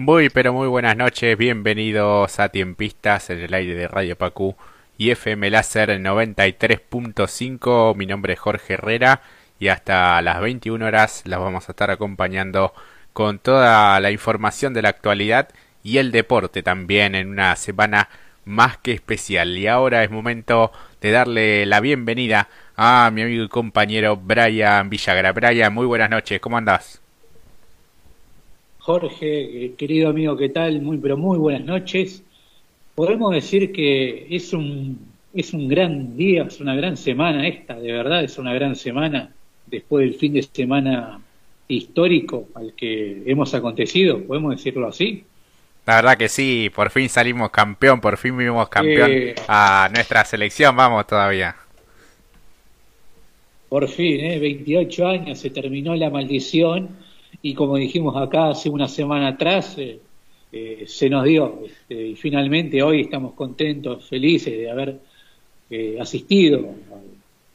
Muy 0.00 0.30
pero 0.30 0.54
muy 0.54 0.66
buenas 0.66 0.96
noches, 0.96 1.36
bienvenidos 1.36 2.40
a 2.40 2.48
Tiempistas 2.48 3.28
en 3.28 3.40
el 3.40 3.52
aire 3.52 3.74
de 3.74 3.86
Radio 3.86 4.16
Pacú 4.16 4.56
y 4.96 5.10
FM 5.10 5.50
Láser 5.50 5.90
93.5. 5.90 7.94
Mi 7.94 8.06
nombre 8.06 8.32
es 8.32 8.40
Jorge 8.40 8.74
Herrera 8.74 9.20
y 9.58 9.68
hasta 9.68 10.22
las 10.22 10.40
21 10.40 10.86
horas 10.86 11.20
las 11.26 11.38
vamos 11.38 11.68
a 11.68 11.72
estar 11.72 11.90
acompañando 11.90 12.72
con 13.12 13.40
toda 13.40 14.00
la 14.00 14.10
información 14.10 14.72
de 14.72 14.80
la 14.80 14.88
actualidad 14.88 15.50
y 15.82 15.98
el 15.98 16.12
deporte 16.12 16.62
también 16.62 17.14
en 17.14 17.28
una 17.28 17.54
semana 17.56 18.08
más 18.46 18.78
que 18.78 18.92
especial. 18.92 19.58
Y 19.58 19.66
ahora 19.66 20.02
es 20.02 20.10
momento 20.10 20.72
de 21.02 21.10
darle 21.10 21.66
la 21.66 21.80
bienvenida 21.80 22.48
a 22.74 23.10
mi 23.12 23.20
amigo 23.20 23.44
y 23.44 23.48
compañero 23.48 24.16
Brian 24.16 24.88
Villagra. 24.88 25.32
Brian, 25.32 25.74
muy 25.74 25.84
buenas 25.84 26.08
noches, 26.08 26.40
¿cómo 26.40 26.56
andás? 26.56 27.02
Jorge, 28.90 29.66
eh, 29.66 29.74
querido 29.78 30.08
amigo, 30.08 30.36
¿qué 30.36 30.48
tal? 30.48 30.82
Muy, 30.82 30.98
pero 30.98 31.16
muy 31.16 31.38
buenas 31.38 31.64
noches. 31.64 32.24
Podemos 32.96 33.32
decir 33.32 33.70
que 33.70 34.26
es 34.28 34.52
un, 34.52 34.98
es 35.32 35.52
un 35.52 35.68
gran 35.68 36.16
día, 36.16 36.42
es 36.42 36.58
una 36.58 36.74
gran 36.74 36.96
semana 36.96 37.46
esta, 37.46 37.78
de 37.78 37.92
verdad, 37.92 38.24
es 38.24 38.36
una 38.36 38.52
gran 38.52 38.74
semana 38.74 39.30
después 39.66 40.04
del 40.04 40.18
fin 40.18 40.32
de 40.32 40.42
semana 40.42 41.20
histórico 41.68 42.48
al 42.56 42.72
que 42.74 43.22
hemos 43.26 43.54
acontecido, 43.54 44.24
podemos 44.24 44.56
decirlo 44.56 44.88
así. 44.88 45.22
La 45.86 45.94
verdad 45.94 46.18
que 46.18 46.28
sí, 46.28 46.68
por 46.74 46.90
fin 46.90 47.08
salimos 47.08 47.50
campeón, 47.52 48.00
por 48.00 48.16
fin 48.16 48.36
vimos 48.36 48.68
campeón 48.68 49.12
eh, 49.12 49.34
a 49.46 49.88
nuestra 49.94 50.24
selección, 50.24 50.74
vamos 50.74 51.06
todavía. 51.06 51.54
Por 53.68 53.86
fin, 53.86 54.18
¿eh? 54.18 54.40
28 54.40 55.06
años, 55.06 55.38
se 55.38 55.50
terminó 55.50 55.94
la 55.94 56.10
maldición 56.10 56.88
y 57.42 57.54
como 57.54 57.76
dijimos 57.76 58.16
acá 58.16 58.50
hace 58.50 58.68
una 58.68 58.88
semana 58.88 59.28
atrás, 59.28 59.76
eh, 59.78 60.00
eh, 60.52 60.84
se 60.86 61.08
nos 61.08 61.24
dio. 61.24 61.62
Este, 61.64 62.08
y 62.08 62.16
finalmente 62.16 62.82
hoy 62.82 63.02
estamos 63.02 63.34
contentos, 63.34 64.08
felices 64.08 64.56
de 64.58 64.70
haber 64.70 65.00
eh, 65.70 65.96
asistido, 66.00 66.74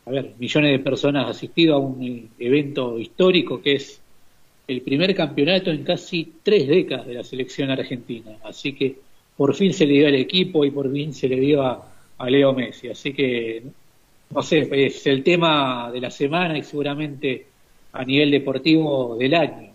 a, 0.05 0.09
ver, 0.09 0.33
millones 0.39 0.71
de 0.71 0.79
personas 0.79 1.29
asistido 1.29 1.75
a 1.75 1.79
un 1.79 2.29
evento 2.39 2.97
histórico 2.99 3.61
que 3.61 3.73
es 3.75 4.01
el 4.67 4.81
primer 4.81 5.13
campeonato 5.13 5.69
en 5.69 5.83
casi 5.83 6.33
tres 6.41 6.67
décadas 6.67 7.05
de 7.05 7.15
la 7.15 7.23
selección 7.23 7.69
argentina. 7.69 8.37
Así 8.43 8.73
que 8.73 8.95
por 9.37 9.53
fin 9.53 9.73
se 9.73 9.85
le 9.85 9.93
dio 9.93 10.07
al 10.07 10.15
equipo 10.15 10.65
y 10.65 10.71
por 10.71 10.91
fin 10.91 11.13
se 11.13 11.27
le 11.27 11.39
dio 11.39 11.61
a 11.61 12.29
Leo 12.29 12.53
Messi. 12.53 12.87
Así 12.87 13.13
que, 13.13 13.63
no 14.31 14.41
sé, 14.41 14.67
es 14.71 15.05
el 15.05 15.23
tema 15.23 15.91
de 15.91 15.99
la 15.99 16.09
semana 16.09 16.57
y 16.57 16.63
seguramente 16.63 17.45
a 17.93 18.03
nivel 18.03 18.31
deportivo 18.31 19.15
del 19.17 19.35
año 19.35 19.74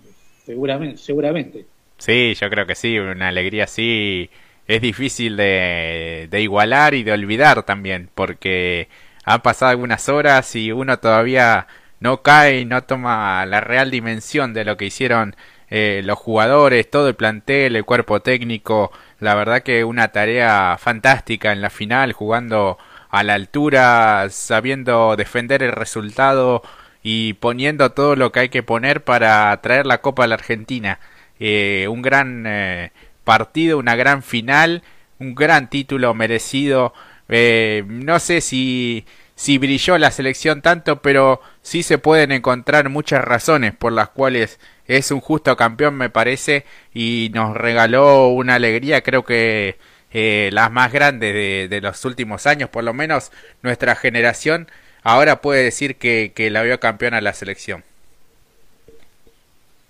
seguramente, 0.50 0.96
seguramente. 0.96 1.66
Sí, 1.98 2.34
yo 2.34 2.50
creo 2.50 2.66
que 2.66 2.74
sí, 2.74 2.98
una 2.98 3.28
alegría 3.28 3.64
así 3.64 4.30
es 4.66 4.80
difícil 4.80 5.36
de, 5.36 6.28
de 6.30 6.42
igualar 6.42 6.94
y 6.94 7.02
de 7.02 7.12
olvidar 7.12 7.62
también, 7.64 8.08
porque 8.14 8.88
han 9.24 9.42
pasado 9.42 9.70
algunas 9.70 10.08
horas 10.08 10.54
y 10.56 10.72
uno 10.72 10.98
todavía 10.98 11.66
no 12.00 12.22
cae 12.22 12.60
y 12.60 12.64
no 12.64 12.82
toma 12.84 13.44
la 13.46 13.60
real 13.60 13.90
dimensión 13.90 14.54
de 14.54 14.64
lo 14.64 14.76
que 14.76 14.86
hicieron 14.86 15.36
eh, 15.68 16.02
los 16.04 16.18
jugadores, 16.18 16.90
todo 16.90 17.08
el 17.08 17.14
plantel, 17.14 17.76
el 17.76 17.84
cuerpo 17.84 18.20
técnico. 18.20 18.90
La 19.20 19.34
verdad 19.34 19.62
que 19.62 19.84
una 19.84 20.08
tarea 20.08 20.76
fantástica 20.78 21.52
en 21.52 21.60
la 21.60 21.70
final, 21.70 22.12
jugando 22.12 22.78
a 23.10 23.22
la 23.22 23.34
altura, 23.34 24.26
sabiendo 24.30 25.16
defender 25.16 25.62
el 25.62 25.72
resultado 25.72 26.62
y 27.02 27.34
poniendo 27.34 27.92
todo 27.92 28.16
lo 28.16 28.32
que 28.32 28.40
hay 28.40 28.48
que 28.48 28.62
poner 28.62 29.04
para 29.04 29.58
traer 29.62 29.86
la 29.86 30.00
Copa 30.00 30.24
a 30.24 30.26
la 30.26 30.34
Argentina. 30.34 31.00
Eh, 31.38 31.86
un 31.88 32.02
gran 32.02 32.44
eh, 32.46 32.92
partido, 33.24 33.78
una 33.78 33.96
gran 33.96 34.22
final, 34.22 34.82
un 35.18 35.34
gran 35.34 35.70
título 35.70 36.12
merecido. 36.14 36.92
Eh, 37.28 37.84
no 37.86 38.18
sé 38.18 38.40
si, 38.42 39.06
si 39.34 39.58
brilló 39.58 39.96
la 39.98 40.10
selección 40.10 40.60
tanto, 40.62 41.00
pero 41.00 41.40
sí 41.62 41.82
se 41.82 41.98
pueden 41.98 42.32
encontrar 42.32 42.90
muchas 42.90 43.24
razones 43.24 43.74
por 43.74 43.92
las 43.92 44.10
cuales 44.10 44.60
es 44.86 45.10
un 45.10 45.20
justo 45.20 45.56
campeón, 45.56 45.94
me 45.94 46.10
parece, 46.10 46.66
y 46.92 47.30
nos 47.32 47.56
regaló 47.56 48.28
una 48.28 48.56
alegría, 48.56 49.02
creo 49.02 49.24
que 49.24 49.78
las 50.12 50.72
más 50.72 50.92
grandes 50.92 51.32
de, 51.32 51.68
de 51.68 51.80
los 51.80 52.04
últimos 52.04 52.46
años, 52.46 52.68
por 52.68 52.82
lo 52.82 52.92
menos 52.92 53.30
nuestra 53.62 53.94
generación 53.94 54.68
ahora 55.02 55.40
puede 55.40 55.64
decir 55.64 55.96
que, 55.96 56.32
que 56.34 56.50
la 56.50 56.62
vio 56.62 56.80
campeona 56.80 57.20
la 57.20 57.32
selección. 57.32 57.84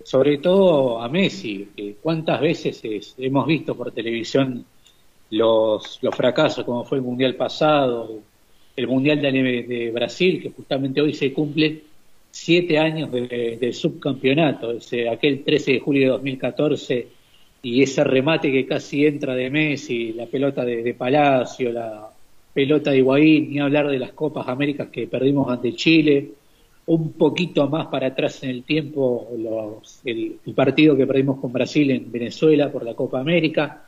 Sobre 0.03 0.39
todo 0.39 1.01
a 1.01 1.09
Messi, 1.09 1.69
cuántas 2.01 2.41
veces 2.41 2.81
hemos 3.17 3.45
visto 3.45 3.75
por 3.75 3.91
televisión 3.91 4.65
los, 5.29 5.99
los 6.01 6.15
fracasos, 6.15 6.65
como 6.65 6.83
fue 6.83 6.97
el 6.97 7.03
Mundial 7.03 7.35
pasado, 7.35 8.19
el 8.75 8.87
Mundial 8.87 9.21
de, 9.21 9.91
Brasil, 9.93 10.41
que 10.41 10.49
justamente 10.49 11.01
hoy 11.01 11.13
se 11.13 11.31
cumple 11.33 11.83
siete 12.31 12.77
años 12.77 13.11
del 13.11 13.73
subcampeonato, 13.73 14.71
ese, 14.71 15.07
aquel 15.09 15.43
13 15.43 15.73
de 15.73 15.79
julio 15.79 16.01
de 16.03 16.09
2014, 16.09 17.07
y 17.63 17.83
ese 17.83 18.03
remate 18.03 18.51
que 18.51 18.65
casi 18.65 19.05
entra 19.05 19.35
de 19.35 19.49
Messi, 19.49 20.13
la 20.13 20.25
pelota 20.25 20.65
de, 20.65 20.81
de 20.83 20.93
Palacio, 20.93 21.71
la, 21.71 22.10
pelota 22.53 22.91
de 22.91 22.97
Higuaín, 22.97 23.49
ni 23.49 23.59
hablar 23.59 23.89
de 23.89 23.99
las 23.99 24.11
Copas 24.11 24.47
Américas 24.47 24.89
que 24.89 25.07
perdimos 25.07 25.49
ante 25.49 25.73
Chile, 25.73 26.31
un 26.87 27.13
poquito 27.13 27.69
más 27.69 27.87
para 27.87 28.07
atrás 28.07 28.43
en 28.43 28.49
el 28.49 28.63
tiempo 28.63 29.29
el, 30.03 30.53
partido 30.55 30.97
que 30.97 31.07
perdimos 31.07 31.39
con 31.39 31.53
Brasil 31.53 31.89
en 31.91 32.11
Venezuela 32.11 32.71
por 32.71 32.83
la 32.83 32.93
Copa 32.93 33.19
América, 33.19 33.85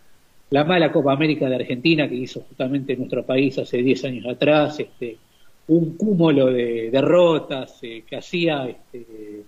la 0.51 0.63
mala 0.63 0.91
Copa 0.91 1.12
América 1.12 1.50
de 1.50 1.56
Argentina 1.56 2.07
que 2.07 2.16
hizo 2.16 2.41
justamente 2.41 2.96
nuestro 2.96 3.25
país 3.25 3.57
hace 3.57 3.78
10 3.78 4.06
años 4.06 4.25
atrás, 4.28 4.80
este, 4.80 5.18
un 5.68 5.97
cúmulo 5.97 6.47
de 6.47 6.90
derrotas 6.91 7.80
eh, 7.81 8.03
que 8.07 8.16
hacía, 8.16 8.68
este, 8.68 9.44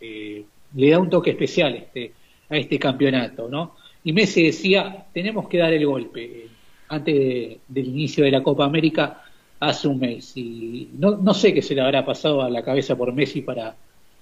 eh, 0.00 0.44
le 0.74 0.90
da 0.90 0.98
un 0.98 1.10
toque 1.10 1.30
especial 1.30 1.74
este, 1.74 2.12
a 2.48 2.56
este 2.56 2.78
campeonato, 2.78 3.48
¿no? 3.48 3.74
Y 4.04 4.12
Messi 4.12 4.44
decía, 4.44 5.06
tenemos 5.12 5.48
que 5.48 5.58
dar 5.58 5.72
el 5.72 5.84
golpe, 5.84 6.46
antes 6.88 7.58
del 7.68 7.86
inicio 7.86 8.24
de 8.24 8.30
la 8.30 8.42
Copa 8.42 8.64
América 8.64 9.22
hace 9.60 9.88
un 9.88 9.98
mes. 9.98 10.36
Y 10.36 10.88
no, 10.98 11.16
no 11.16 11.34
sé 11.34 11.52
qué 11.52 11.62
se 11.62 11.74
le 11.74 11.80
habrá 11.80 12.04
pasado 12.04 12.42
a 12.42 12.50
la 12.50 12.62
cabeza 12.62 12.96
por 12.96 13.12
Messi 13.12 13.42
para 13.42 13.74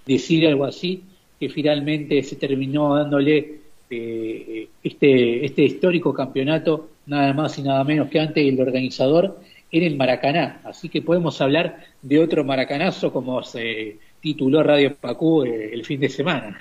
decir 0.06 0.46
algo 0.46 0.64
así, 0.64 1.02
que 1.38 1.48
finalmente 1.48 2.22
se 2.22 2.36
terminó 2.36 2.96
dándole 2.96 3.60
eh, 3.90 4.68
este, 4.82 5.44
este 5.44 5.62
histórico 5.62 6.14
campeonato, 6.14 6.90
nada 7.06 7.32
más 7.32 7.58
y 7.58 7.62
nada 7.62 7.84
menos 7.84 8.08
que 8.08 8.20
antes 8.20 8.46
el 8.46 8.60
organizador, 8.60 9.40
en 9.70 9.82
el 9.82 9.96
Maracaná. 9.96 10.60
Así 10.64 10.88
que 10.88 11.02
podemos 11.02 11.40
hablar 11.40 11.84
de 12.02 12.18
otro 12.20 12.44
maracanazo 12.44 13.12
como 13.12 13.42
se 13.42 13.98
tituló 14.20 14.62
Radio 14.62 14.94
Pacú 14.94 15.44
eh, 15.44 15.70
el 15.72 15.84
fin 15.84 16.00
de 16.00 16.08
semana. 16.08 16.58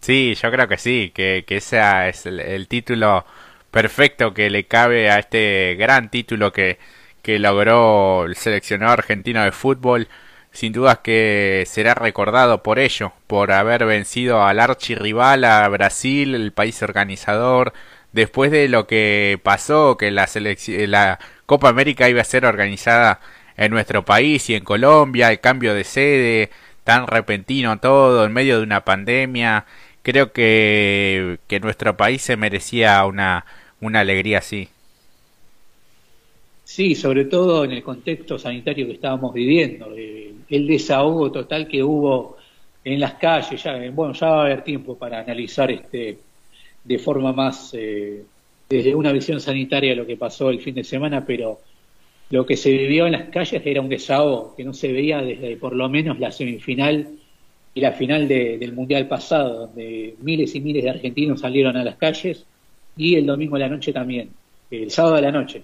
Sí, 0.00 0.34
yo 0.34 0.50
creo 0.50 0.66
que 0.66 0.76
sí, 0.76 1.12
que, 1.14 1.44
que 1.46 1.56
ese 1.56 1.78
es 2.08 2.26
el 2.26 2.66
título 2.66 3.24
perfecto 3.72 4.34
que 4.34 4.50
le 4.50 4.66
cabe 4.66 5.10
a 5.10 5.18
este 5.18 5.74
gran 5.78 6.10
título 6.10 6.52
que, 6.52 6.78
que 7.22 7.38
logró 7.40 8.26
el 8.26 8.36
seleccionado 8.36 8.92
argentino 8.92 9.42
de 9.42 9.52
fútbol. 9.52 10.08
Sin 10.52 10.72
dudas 10.74 10.98
que 10.98 11.64
será 11.66 11.94
recordado 11.94 12.62
por 12.62 12.78
ello, 12.78 13.12
por 13.26 13.52
haber 13.52 13.86
vencido 13.86 14.44
al 14.44 14.60
archirrival 14.60 15.44
a 15.44 15.66
Brasil, 15.68 16.34
el 16.34 16.52
país 16.52 16.82
organizador, 16.82 17.72
después 18.12 18.50
de 18.50 18.68
lo 18.68 18.86
que 18.86 19.40
pasó, 19.42 19.96
que 19.96 20.10
la, 20.10 20.28
la 20.86 21.18
Copa 21.46 21.68
América 21.70 22.08
iba 22.10 22.20
a 22.20 22.24
ser 22.24 22.44
organizada 22.44 23.20
en 23.56 23.70
nuestro 23.72 24.04
país 24.04 24.50
y 24.50 24.54
en 24.54 24.64
Colombia, 24.64 25.30
el 25.30 25.40
cambio 25.40 25.74
de 25.74 25.84
sede, 25.84 26.50
tan 26.84 27.06
repentino 27.06 27.78
todo, 27.80 28.26
en 28.26 28.32
medio 28.34 28.58
de 28.58 28.64
una 28.64 28.84
pandemia, 28.84 29.64
creo 30.02 30.32
que, 30.32 31.38
que 31.48 31.60
nuestro 31.60 31.96
país 31.96 32.22
se 32.22 32.36
merecía 32.36 33.04
una, 33.06 33.46
una 33.82 34.00
alegría 34.00 34.38
así. 34.38 34.68
Sí, 36.64 36.94
sobre 36.94 37.26
todo 37.26 37.64
en 37.64 37.72
el 37.72 37.82
contexto 37.82 38.38
sanitario 38.38 38.86
que 38.86 38.94
estábamos 38.94 39.34
viviendo, 39.34 39.92
eh, 39.94 40.32
el 40.48 40.66
desahogo 40.66 41.30
total 41.30 41.68
que 41.68 41.82
hubo 41.82 42.36
en 42.84 43.00
las 43.00 43.14
calles, 43.14 43.62
ya, 43.62 43.76
bueno, 43.90 44.14
ya 44.14 44.28
va 44.28 44.42
a 44.42 44.44
haber 44.46 44.64
tiempo 44.64 44.96
para 44.96 45.20
analizar 45.20 45.70
este 45.70 46.18
de 46.84 46.98
forma 46.98 47.32
más 47.32 47.74
eh, 47.74 48.24
desde 48.68 48.94
una 48.94 49.12
visión 49.12 49.40
sanitaria 49.40 49.94
lo 49.94 50.06
que 50.06 50.16
pasó 50.16 50.50
el 50.50 50.60
fin 50.60 50.74
de 50.74 50.84
semana, 50.84 51.24
pero 51.24 51.60
lo 52.30 52.46
que 52.46 52.56
se 52.56 52.70
vivió 52.70 53.06
en 53.06 53.12
las 53.12 53.28
calles 53.28 53.62
era 53.64 53.80
un 53.80 53.88
desahogo 53.88 54.54
que 54.56 54.64
no 54.64 54.72
se 54.72 54.92
veía 54.92 55.20
desde 55.20 55.56
por 55.56 55.74
lo 55.74 55.88
menos 55.88 56.18
la 56.18 56.32
semifinal 56.32 57.08
y 57.74 57.80
la 57.80 57.92
final 57.92 58.28
del 58.28 58.72
Mundial 58.72 59.08
pasado, 59.08 59.66
donde 59.66 60.14
miles 60.20 60.54
y 60.54 60.60
miles 60.60 60.84
de 60.84 60.90
argentinos 60.90 61.40
salieron 61.40 61.76
a 61.76 61.84
las 61.84 61.96
calles 61.96 62.46
y 62.96 63.16
el 63.16 63.26
domingo 63.26 63.56
a 63.56 63.60
la 63.60 63.68
noche 63.68 63.92
también, 63.92 64.30
el 64.70 64.90
sábado 64.90 65.16
a 65.16 65.20
la 65.20 65.32
noche. 65.32 65.62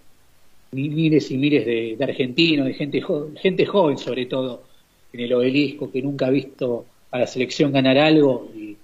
Miles 0.72 1.30
y 1.30 1.38
miles 1.38 1.64
de, 1.64 1.96
argentinos, 2.00 2.66
de 2.66 2.74
gente, 2.74 3.02
gente 3.40 3.66
joven 3.66 3.96
sobre 3.96 4.26
todo, 4.26 4.64
en 5.12 5.20
el 5.20 5.32
obelisco, 5.32 5.90
que 5.90 6.02
nunca 6.02 6.26
ha 6.26 6.30
visto 6.30 6.84
a 7.10 7.18
la 7.20 7.26
selección 7.26 7.72
ganar 7.72 7.96
algo 7.96 8.50
y, 8.54 8.76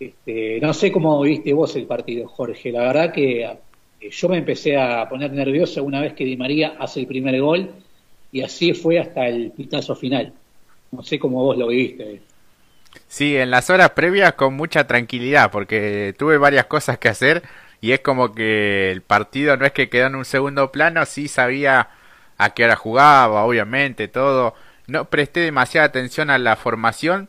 Este, 0.00 0.58
no 0.62 0.72
sé 0.72 0.90
cómo 0.90 1.20
viste 1.20 1.52
vos 1.52 1.76
el 1.76 1.84
partido, 1.84 2.26
Jorge. 2.26 2.72
La 2.72 2.80
verdad 2.80 3.12
que 3.12 3.42
eh, 3.42 4.10
yo 4.10 4.28
me 4.30 4.38
empecé 4.38 4.78
a 4.78 5.06
poner 5.06 5.30
nervioso 5.30 5.84
una 5.84 6.00
vez 6.00 6.14
que 6.14 6.24
Di 6.24 6.38
María 6.38 6.76
hace 6.78 7.00
el 7.00 7.06
primer 7.06 7.38
gol 7.40 7.70
y 8.32 8.40
así 8.40 8.72
fue 8.72 8.98
hasta 8.98 9.28
el 9.28 9.52
pitazo 9.52 9.94
final. 9.94 10.32
No 10.90 11.02
sé 11.02 11.18
cómo 11.18 11.44
vos 11.44 11.58
lo 11.58 11.66
viste. 11.68 12.22
Sí, 13.08 13.36
en 13.36 13.50
las 13.50 13.68
horas 13.70 13.90
previas 13.90 14.32
con 14.32 14.54
mucha 14.54 14.86
tranquilidad 14.86 15.50
porque 15.50 16.14
tuve 16.18 16.38
varias 16.38 16.64
cosas 16.64 16.98
que 16.98 17.08
hacer 17.08 17.42
y 17.80 17.92
es 17.92 18.00
como 18.00 18.34
que 18.34 18.90
el 18.90 19.02
partido 19.02 19.56
no 19.56 19.66
es 19.66 19.72
que 19.72 19.88
quedó 19.88 20.06
en 20.06 20.16
un 20.16 20.24
segundo 20.24 20.70
plano, 20.72 21.04
sí 21.06 21.28
sabía 21.28 21.88
a 22.38 22.50
qué 22.54 22.64
hora 22.64 22.76
jugaba, 22.76 23.44
obviamente, 23.44 24.08
todo. 24.08 24.54
No 24.86 25.06
presté 25.06 25.40
demasiada 25.40 25.86
atención 25.86 26.30
a 26.30 26.38
la 26.38 26.56
formación. 26.56 27.28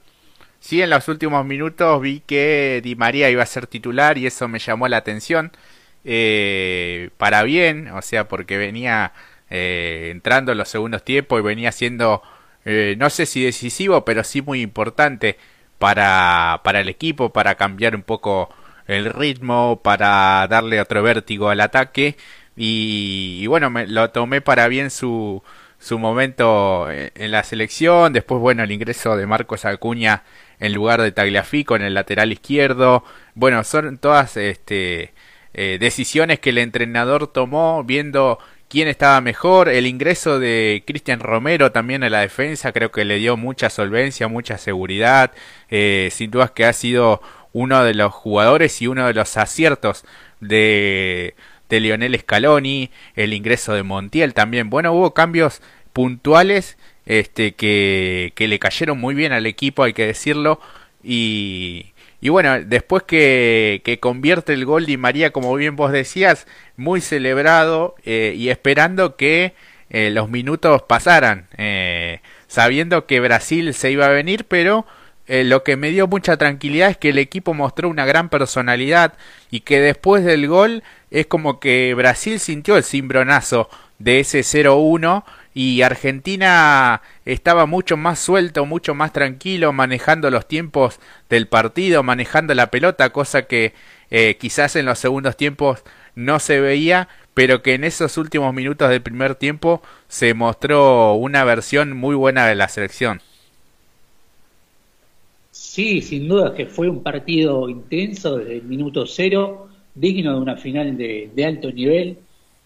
Sí, 0.60 0.82
en 0.82 0.90
los 0.90 1.08
últimos 1.08 1.46
minutos 1.46 2.02
vi 2.02 2.22
que 2.22 2.82
Di 2.84 2.96
María 2.96 3.30
iba 3.30 3.44
a 3.44 3.46
ser 3.46 3.68
titular 3.68 4.18
y 4.18 4.28
eso 4.28 4.48
me 4.48 4.60
llamó 4.60 4.88
la 4.88 4.98
atención. 4.98 5.52
Eh, 6.04 7.10
para 7.18 7.44
bien, 7.44 7.90
o 7.90 8.02
sea, 8.02 8.28
porque 8.28 8.58
venía 8.58 9.14
eh, 9.50 10.10
entrando 10.12 10.52
en 10.52 10.58
los 10.58 10.70
segundos 10.70 11.04
tiempos 11.04 11.40
y 11.40 11.44
venía 11.44 11.72
siendo, 11.72 12.22
eh, 12.66 12.96
no 12.98 13.10
sé 13.10 13.26
si 13.26 13.44
decisivo, 13.44 14.06
pero 14.06 14.24
sí 14.24 14.42
muy 14.42 14.62
importante 14.62 15.38
para, 15.80 16.62
para 16.64 16.82
el 16.82 16.90
equipo, 16.90 17.34
para 17.34 17.56
cambiar 17.56 17.96
un 17.96 18.04
poco 18.04 18.50
el 18.94 19.06
ritmo, 19.06 19.82
para 19.84 20.48
darle 20.50 20.82
otro 20.82 21.04
vértigo 21.04 21.50
al 21.50 21.62
ataque. 21.62 22.18
Y, 22.56 23.46
bueno, 23.48 23.70
me, 23.70 23.88
lo 23.88 24.10
tomé 24.12 24.42
para 24.42 24.68
bien 24.68 24.92
su, 24.92 25.44
su 25.80 26.00
momento 26.00 26.88
en 26.92 27.32
la 27.32 27.44
selección. 27.44 28.14
Después, 28.14 28.42
bueno, 28.42 28.64
el 28.64 28.72
ingreso 28.72 29.16
de 29.16 29.26
Marcos 29.26 29.66
Acuña 29.66 30.24
en 30.62 30.74
lugar 30.74 31.02
de 31.02 31.12
Tagliafico 31.12 31.76
en 31.76 31.82
el 31.82 31.96
lateral 31.96 32.32
izquierdo. 32.32 33.04
Bueno, 33.34 33.64
son 33.64 33.98
todas 33.98 34.38
este, 34.38 35.14
eh, 35.54 35.78
decisiones 35.80 36.40
que 36.40 36.52
el 36.52 36.60
entrenador 36.60 37.28
tomó 37.28 37.84
viendo 37.84 38.40
quién 38.70 38.88
estaba 38.88 39.20
mejor. 39.22 39.70
El 39.70 39.88
ingreso 39.88 40.40
de 40.40 40.84
Cristian 40.86 41.20
Romero 41.20 41.72
también 41.72 42.04
en 42.04 42.12
la 42.12 42.22
defensa 42.22 42.72
creo 42.72 42.92
que 42.92 43.06
le 43.06 43.18
dio 43.18 43.36
mucha 43.38 43.70
solvencia, 43.70 44.28
mucha 44.28 44.58
seguridad. 44.58 45.32
Eh, 45.70 46.10
sin 46.12 46.32
dudas 46.32 46.52
que 46.52 46.66
ha 46.66 46.74
sido 46.74 47.22
uno 47.54 47.84
de 47.84 47.94
los 47.94 48.14
jugadores 48.14 48.82
y 48.82 48.88
uno 48.88 49.08
de 49.08 49.14
los 49.14 49.38
aciertos 49.38 50.06
de, 50.40 51.36
de 51.70 51.80
Lionel 51.80 52.20
Scaloni, 52.20 52.92
el 53.16 53.34
ingreso 53.34 53.74
de 53.74 53.84
Montiel 53.84 54.34
también. 54.34 54.70
Bueno, 54.70 54.94
hubo 54.94 55.14
cambios 55.14 55.62
puntuales 55.94 56.78
este, 57.06 57.54
que, 57.54 58.34
que 58.36 58.48
le 58.48 58.60
cayeron 58.60 59.00
muy 59.00 59.16
bien 59.16 59.34
al 59.34 59.46
equipo, 59.46 59.84
hay 59.84 59.94
que 59.94 60.06
decirlo. 60.06 60.60
Y, 61.04 61.94
y 62.22 62.30
bueno, 62.30 62.62
después 62.64 63.04
que, 63.04 63.82
que, 63.84 64.00
convierte 64.00 64.54
el 64.54 64.66
gol 64.66 64.86
de 64.86 64.98
María, 64.98 65.32
como 65.32 65.56
bien 65.56 65.76
vos 65.76 65.92
decías, 65.92 66.48
muy 66.78 67.02
celebrado 67.02 67.96
eh, 68.06 68.34
y 68.38 68.50
esperando 68.50 69.16
que 69.16 69.54
eh, 69.90 70.10
los 70.12 70.30
minutos 70.30 70.84
pasaran, 70.84 71.48
eh, 71.58 72.22
sabiendo 72.48 73.08
que 73.08 73.20
Brasil 73.20 73.74
se 73.74 73.92
iba 73.92 74.06
a 74.06 74.10
venir, 74.10 74.46
pero 74.46 74.86
eh, 75.34 75.46
lo 75.46 75.64
que 75.64 75.78
me 75.78 75.92
dio 75.92 76.08
mucha 76.08 76.36
tranquilidad 76.36 76.90
es 76.90 76.98
que 76.98 77.08
el 77.08 77.18
equipo 77.18 77.54
mostró 77.54 77.88
una 77.88 78.06
gran 78.06 78.28
personalidad 78.28 79.14
y 79.50 79.62
que 79.62 79.80
después 79.80 80.26
del 80.26 80.46
gol 80.50 80.84
es 81.10 81.26
como 81.28 81.62
que 81.62 81.94
Brasil 81.94 82.38
sintió 82.38 82.76
el 82.76 82.84
cimbronazo 82.84 83.70
de 83.98 84.20
ese 84.20 84.42
0-1 84.42 85.24
y 85.54 85.84
Argentina 85.84 87.02
estaba 87.24 87.66
mucho 87.66 87.96
más 87.96 88.20
suelto, 88.20 88.66
mucho 88.66 88.94
más 88.94 89.14
tranquilo, 89.14 89.72
manejando 89.72 90.30
los 90.32 90.50
tiempos 90.50 91.00
del 91.30 91.48
partido, 91.48 92.04
manejando 92.04 92.54
la 92.54 92.70
pelota, 92.70 93.12
cosa 93.12 93.44
que 93.44 93.74
eh, 94.10 94.36
quizás 94.38 94.76
en 94.76 94.86
los 94.86 95.00
segundos 95.00 95.38
tiempos 95.38 95.82
no 96.14 96.40
se 96.40 96.60
veía, 96.60 97.08
pero 97.34 97.62
que 97.62 97.76
en 97.76 97.86
esos 97.86 98.18
últimos 98.18 98.54
minutos 98.54 98.90
del 98.90 99.02
primer 99.02 99.36
tiempo 99.36 99.82
se 100.10 100.34
mostró 100.34 101.14
una 101.14 101.46
versión 101.46 101.94
muy 101.96 102.16
buena 102.16 102.48
de 102.48 102.56
la 102.56 102.68
selección. 102.68 103.22
Sí, 105.74 106.02
sin 106.02 106.28
duda 106.28 106.54
que 106.54 106.66
fue 106.66 106.90
un 106.90 107.02
partido 107.02 107.70
intenso 107.70 108.40
desde 108.40 108.58
el 108.58 108.64
minuto 108.64 109.06
cero, 109.08 109.70
digno 109.96 110.34
de 110.34 110.42
una 110.42 110.58
final 110.58 110.98
de, 110.98 111.46
alto 111.46 111.72
nivel. 111.72 112.18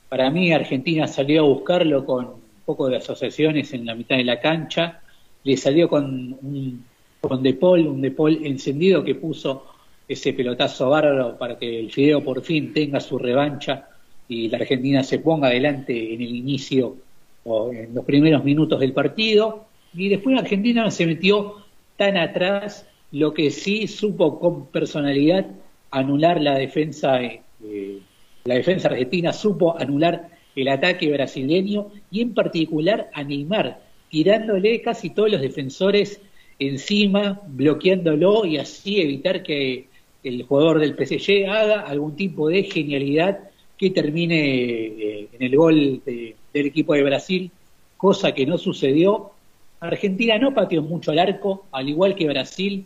Para 0.10 0.32
mí 0.32 0.52
Argentina 0.52 1.06
salió 1.08 1.44
a 1.44 1.48
buscarlo 1.48 2.04
con 2.04 2.26
un 2.26 2.42
poco 2.66 2.90
de 2.90 2.98
asociaciones 2.98 3.74
en 3.74 3.86
la 3.86 3.94
mitad 3.94 4.18
de 4.18 4.24
la 4.24 4.40
cancha, 4.40 5.02
le 5.44 5.56
salió 5.56 5.88
con 5.88 6.36
un 6.42 6.84
con 7.22 7.44
De 7.44 7.56
un 7.62 8.02
De 8.02 8.10
Paul 8.10 8.40
encendido 8.44 9.04
que 9.04 9.14
puso 9.14 9.68
ese 10.08 10.34
pelotazo 10.34 10.90
bárbaro 10.90 11.38
para 11.38 11.60
que 11.60 11.80
el 11.82 11.92
Fideo 11.92 12.24
por 12.24 12.42
fin 12.42 12.74
tenga 12.74 13.00
su 13.00 13.20
revancha 13.20 13.88
y 14.28 14.50
la 14.50 14.58
Argentina 14.58 15.04
se 15.04 15.20
ponga 15.20 15.50
adelante 15.50 15.94
en 16.12 16.24
el 16.24 16.36
inicio 16.36 16.96
o 17.44 17.72
en 17.72 17.94
los 17.94 18.04
primeros 18.04 18.44
minutos 18.44 18.80
del 18.80 18.94
partido. 18.94 19.68
Y 19.94 20.10
después 20.10 20.40
Argentina 20.40 20.90
se 20.90 21.06
metió 21.06 21.58
tan 21.98 22.18
atrás, 22.18 22.88
lo 23.16 23.34
que 23.34 23.50
sí 23.50 23.88
supo 23.88 24.38
con 24.42 24.66
personalidad 24.66 25.46
anular 25.90 26.42
la 26.42 26.58
defensa, 26.58 27.24
eh, 27.24 28.00
la 28.44 28.56
defensa 28.56 28.90
argentina 28.90 29.32
supo 29.32 29.80
anular 29.80 30.32
el 30.54 30.68
ataque 30.68 31.10
brasileño 31.10 31.92
y 32.12 32.20
en 32.20 32.34
particular 32.34 33.10
a 33.14 33.24
Neymar, 33.24 33.80
tirándole 34.10 34.82
casi 34.82 35.12
todos 35.12 35.32
los 35.32 35.40
defensores 35.40 36.20
encima, 36.60 37.40
bloqueándolo 37.48 38.46
y 38.46 38.58
así 38.58 39.00
evitar 39.00 39.44
que 39.44 39.88
el 40.22 40.44
jugador 40.44 40.82
del 40.82 40.96
PSG 40.96 41.48
haga 41.50 41.84
algún 41.84 42.18
tipo 42.18 42.50
de 42.50 42.64
genialidad 42.64 43.40
que 43.78 43.92
termine 43.92 44.44
eh, 44.44 45.30
en 45.32 45.42
el 45.42 45.56
gol 45.56 46.02
del 46.06 46.36
equipo 46.66 46.94
de 46.94 47.04
Brasil, 47.04 47.50
cosa 47.96 48.34
que 48.34 48.46
no 48.46 48.58
sucedió. 48.58 49.32
Argentina 49.80 50.38
no 50.38 50.54
pateó 50.54 50.82
mucho 50.82 51.12
al 51.12 51.20
arco, 51.20 51.66
al 51.72 51.88
igual 51.88 52.16
que 52.16 52.28
Brasil, 52.28 52.86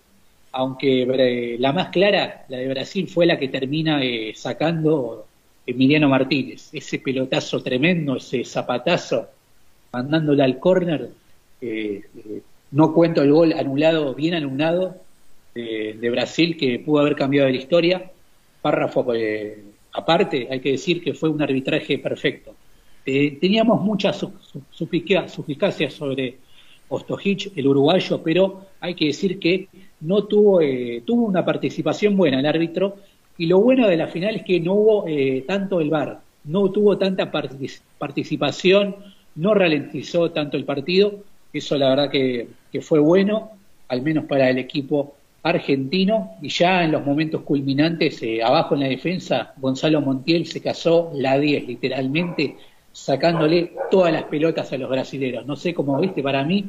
aunque 0.52 1.04
eh, 1.04 1.58
la 1.60 1.74
más 1.74 1.90
clara, 1.90 2.46
la 2.50 2.58
de 2.58 2.68
Brasil, 2.68 3.08
fue 3.08 3.26
la 3.26 3.38
que 3.38 3.50
termina 3.50 4.04
eh, 4.04 4.34
sacando 4.36 5.28
Emiliano 5.66 6.10
Martínez. 6.10 6.70
Ese 6.74 7.00
pelotazo 7.00 7.62
tremendo, 7.62 8.18
ese 8.18 8.44
zapatazo, 8.44 9.28
mandándole 9.92 10.44
al 10.44 10.60
córner. 10.60 11.10
Eh, 11.62 12.02
no 12.72 12.94
cuento 12.94 13.22
el 13.22 13.32
gol 13.32 13.54
anulado, 13.54 14.14
bien 14.16 14.36
anulado, 14.36 14.98
de 15.56 16.10
Brasil, 16.10 16.56
que 16.56 16.80
pudo 16.80 17.02
haber 17.02 17.16
cambiado 17.16 17.50
la 17.50 17.56
historia. 17.56 18.12
Párrafo 18.62 19.06
aparte, 19.92 20.48
hay 20.50 20.60
que 20.62 20.72
decir 20.72 21.04
que 21.04 21.14
fue 21.14 21.28
un 21.28 21.42
arbitraje 21.42 21.98
perfecto. 21.98 22.54
teníamos 23.04 23.82
muchas 23.82 24.26
suspicacias 24.72 25.94
sobre 25.94 26.38
Ostojic, 26.90 27.54
el 27.56 27.68
uruguayo, 27.68 28.22
pero 28.24 28.66
hay 28.82 28.96
que 28.96 29.06
decir 29.06 29.40
que 29.40 29.70
no 30.02 30.26
tuvo, 30.26 30.62
eh, 30.62 31.04
tuvo 31.06 31.26
una 31.26 31.46
participación 31.46 32.18
buena 32.18 32.40
el 32.40 32.46
árbitro. 32.46 32.98
Y 33.38 33.46
lo 33.46 33.62
bueno 33.62 33.88
de 33.88 33.96
la 33.96 34.08
final 34.08 34.36
es 34.36 34.44
que 34.44 34.60
no 34.60 34.74
hubo 34.74 35.08
eh, 35.08 35.46
tanto 35.48 35.80
el 35.80 35.90
VAR, 35.90 36.20
no 36.46 36.70
tuvo 36.72 36.98
tanta 36.98 37.32
participación, 37.32 38.96
no 39.36 39.54
ralentizó 39.54 40.32
tanto 40.32 40.58
el 40.58 40.66
partido, 40.66 41.24
eso 41.54 41.78
la 41.78 41.90
verdad 41.90 42.12
que, 42.12 42.48
fue 42.82 43.00
bueno, 43.00 43.52
al 43.88 44.02
menos 44.02 44.26
para 44.26 44.50
el 44.50 44.58
equipo 44.58 45.16
argentino, 45.42 46.32
y 46.42 46.50
ya 46.50 46.84
en 46.84 46.92
los 46.92 47.06
momentos 47.06 47.42
culminantes, 47.42 48.22
eh, 48.24 48.44
abajo 48.44 48.76
en 48.76 48.82
la 48.82 48.88
defensa, 48.88 49.54
Gonzalo 49.58 50.02
Montiel 50.02 50.46
se 50.46 50.62
casó 50.62 51.12
la 51.14 51.40
10, 51.40 51.66
literalmente, 51.68 52.58
sacándole 52.92 53.74
todas 53.92 54.12
las 54.12 54.24
pelotas 54.24 54.72
a 54.74 54.78
los 54.78 54.90
brasileños. 54.90 55.46
No 55.46 55.56
sé 55.56 55.74
cómo 55.74 56.00
viste, 56.00 56.22
para 56.24 56.44
mí 56.44 56.66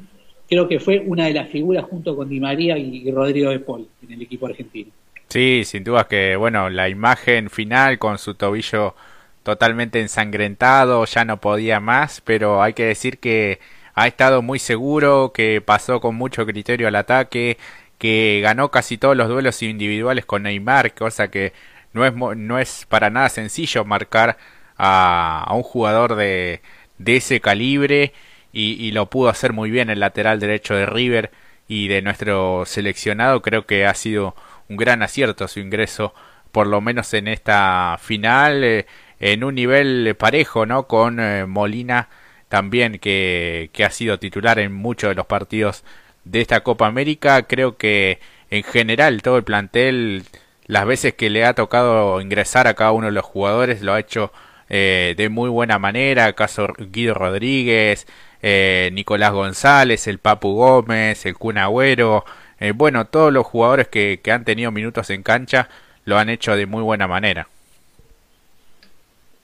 creo 0.49 0.69
que 0.69 0.81
fue 0.81 1.00
una 1.00 1.27
de 1.27 1.35
las 1.35 1.49
figuras 1.49 1.85
junto 1.85 2.17
con 2.17 2.29
Di 2.29 2.41
María 2.41 2.77
y 2.77 3.11
Rodrigo 3.11 3.50
de 3.50 3.61
Paul 3.61 3.89
en 4.03 4.12
el 4.12 4.23
equipo 4.23 4.47
argentino. 4.47 4.91
Sí, 5.29 5.62
sin 5.65 5.85
duda 5.85 6.09
que, 6.09 6.35
bueno, 6.35 6.69
la 6.71 6.89
imagen 6.89 7.50
final 7.50 8.00
con 8.00 8.19
su 8.19 8.35
tobillo 8.35 8.97
totalmente 9.45 10.00
ensangrentado, 10.00 11.05
ya 11.05 11.25
no 11.25 11.41
podía 11.41 11.79
más, 11.79 12.21
pero 12.21 12.62
hay 12.62 12.73
que 12.73 12.85
decir 12.85 13.19
que 13.19 13.61
ha 13.95 14.09
estado 14.09 14.43
muy 14.43 14.59
seguro, 14.59 15.33
que 15.33 15.61
pasó 15.61 16.00
con 16.00 16.17
mucho 16.17 16.45
criterio 16.47 16.89
al 16.89 16.97
ataque, 16.97 17.59
que 17.99 18.41
ganó 18.43 18.73
casi 18.73 18.99
todos 18.99 19.17
los 19.17 19.29
duelos 19.29 19.62
individuales 19.62 20.27
con 20.27 20.43
Neymar, 20.43 20.95
cosa 20.95 21.31
que 21.31 21.53
no 21.93 22.05
es, 22.05 22.12
no 22.15 22.59
es 22.59 22.87
para 22.89 23.09
nada 23.09 23.29
sencillo 23.29 23.85
marcar 23.85 24.37
a, 24.81 25.53
un 25.55 25.63
jugador 25.63 26.17
de, 26.17 26.63
de 26.99 27.17
ese 27.17 27.41
calibre 27.41 28.13
y, 28.53 28.91
lo 28.93 29.11
pudo 29.11 29.29
hacer 29.29 29.53
muy 29.53 29.71
bien 29.71 29.91
el 29.91 30.01
lateral 30.01 30.41
derecho 30.41 30.75
de 30.75 30.87
River 30.87 31.31
y 31.69 31.89
de 31.89 32.03
nuestro 32.03 32.65
seleccionado. 32.67 33.43
Creo 33.43 33.67
que 33.67 33.87
ha 33.87 33.95
sido 33.95 34.35
un 34.69 34.77
gran 34.77 35.03
acierto 35.03 35.47
su 35.49 35.61
ingreso, 35.61 36.15
por 36.53 36.67
lo 36.67 36.81
menos 36.81 37.15
en 37.15 37.29
esta 37.29 37.97
final, 38.01 38.65
eh, 38.65 38.87
en 39.21 39.45
un 39.45 39.55
nivel 39.55 40.17
parejo, 40.19 40.67
¿no? 40.67 40.87
Con 40.89 41.21
eh, 41.21 41.47
Molina 41.47 42.09
también, 42.49 42.99
que, 42.99 43.71
que 43.73 43.85
ha 43.85 43.91
sido 43.91 44.19
titular 44.19 44.59
en 44.59 44.73
muchos 44.73 45.11
de 45.11 45.15
los 45.15 45.27
partidos 45.27 45.85
de 46.25 46.41
esta 46.41 46.61
Copa 46.63 46.87
América. 46.87 47.43
Creo 47.45 47.77
que 47.77 48.21
en 48.51 48.65
general 48.65 49.23
todo 49.23 49.37
el 49.37 49.45
plantel 49.45 50.25
las 50.67 50.87
veces 50.87 51.15
que 51.15 51.31
le 51.31 51.45
ha 51.45 51.55
tocado 51.55 52.21
ingresar 52.21 52.67
a 52.67 52.75
cada 52.75 52.93
uno 52.93 53.07
de 53.07 53.13
los 53.13 53.25
jugadores 53.25 53.83
lo 53.83 53.93
ha 53.93 54.01
hecho 54.01 54.33
eh, 54.73 55.15
de 55.17 55.29
muy 55.29 55.50
buena 55.50 55.81
manera, 55.81 56.33
caso 56.35 56.69
Guido 56.79 57.15
Rodríguez, 57.15 58.07
eh, 58.41 58.91
Nicolás 58.93 59.33
González, 59.33 60.07
el 60.07 60.19
Papu 60.19 60.55
Gómez, 60.55 61.27
el 61.27 61.35
Kun 61.35 61.59
Agüero, 61.59 62.25
eh, 62.61 62.71
bueno, 62.71 63.07
todos 63.07 63.33
los 63.33 63.45
jugadores 63.45 63.89
que, 63.89 64.21
que 64.23 64.31
han 64.31 64.45
tenido 64.45 64.71
minutos 64.71 65.11
en 65.11 65.25
cancha 65.25 65.69
lo 66.05 66.19
han 66.19 66.29
hecho 66.29 66.55
de 66.55 66.67
muy 66.67 66.85
buena 66.85 67.09
manera. 67.09 67.49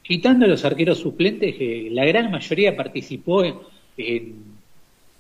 Quitando 0.05 0.47
los 0.47 0.65
arqueros 0.65 0.99
suplentes, 0.99 1.57
la 1.91 2.05
gran 2.05 2.31
mayoría 2.31 2.77
participó 2.77 3.43
en, 3.43 3.57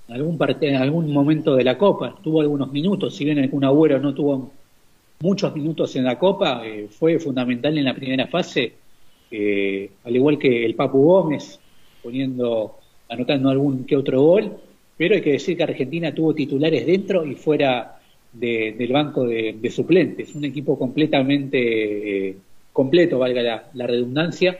algún 0.08 0.38
en 0.60 0.76
algún 0.76 1.12
momento 1.12 1.56
de 1.56 1.64
la 1.64 1.76
Copa, 1.76 2.14
tuvo 2.22 2.42
algunos 2.42 2.70
minutos, 2.70 3.16
si 3.16 3.24
bien 3.24 3.38
el 3.38 3.50
Kun 3.50 3.64
Agüero 3.64 3.98
no 3.98 4.14
tuvo 4.14 4.52
muchos 5.18 5.52
minutos 5.56 5.96
en 5.96 6.04
la 6.04 6.16
Copa, 6.16 6.62
fue 6.96 7.18
fundamental 7.18 7.76
en 7.76 7.84
la 7.86 7.94
primera 7.94 8.28
fase 8.28 8.85
eh, 9.30 9.90
al 10.04 10.14
igual 10.14 10.38
que 10.38 10.64
el 10.64 10.74
Papu 10.74 11.02
Gómez, 11.02 11.58
poniendo, 12.02 12.78
anotando 13.08 13.50
algún 13.50 13.84
que 13.84 13.96
otro 13.96 14.22
gol, 14.22 14.56
pero 14.96 15.14
hay 15.14 15.20
que 15.20 15.32
decir 15.32 15.56
que 15.56 15.64
Argentina 15.64 16.14
tuvo 16.14 16.34
titulares 16.34 16.86
dentro 16.86 17.24
y 17.24 17.34
fuera 17.34 18.00
del 18.32 18.92
banco 18.92 19.26
de, 19.26 19.70
suplentes, 19.70 20.34
un 20.34 20.44
equipo 20.44 20.78
completamente 20.78 22.28
eh, 22.28 22.36
completo, 22.72 23.18
valga 23.18 23.68
la, 23.72 23.86
redundancia, 23.86 24.58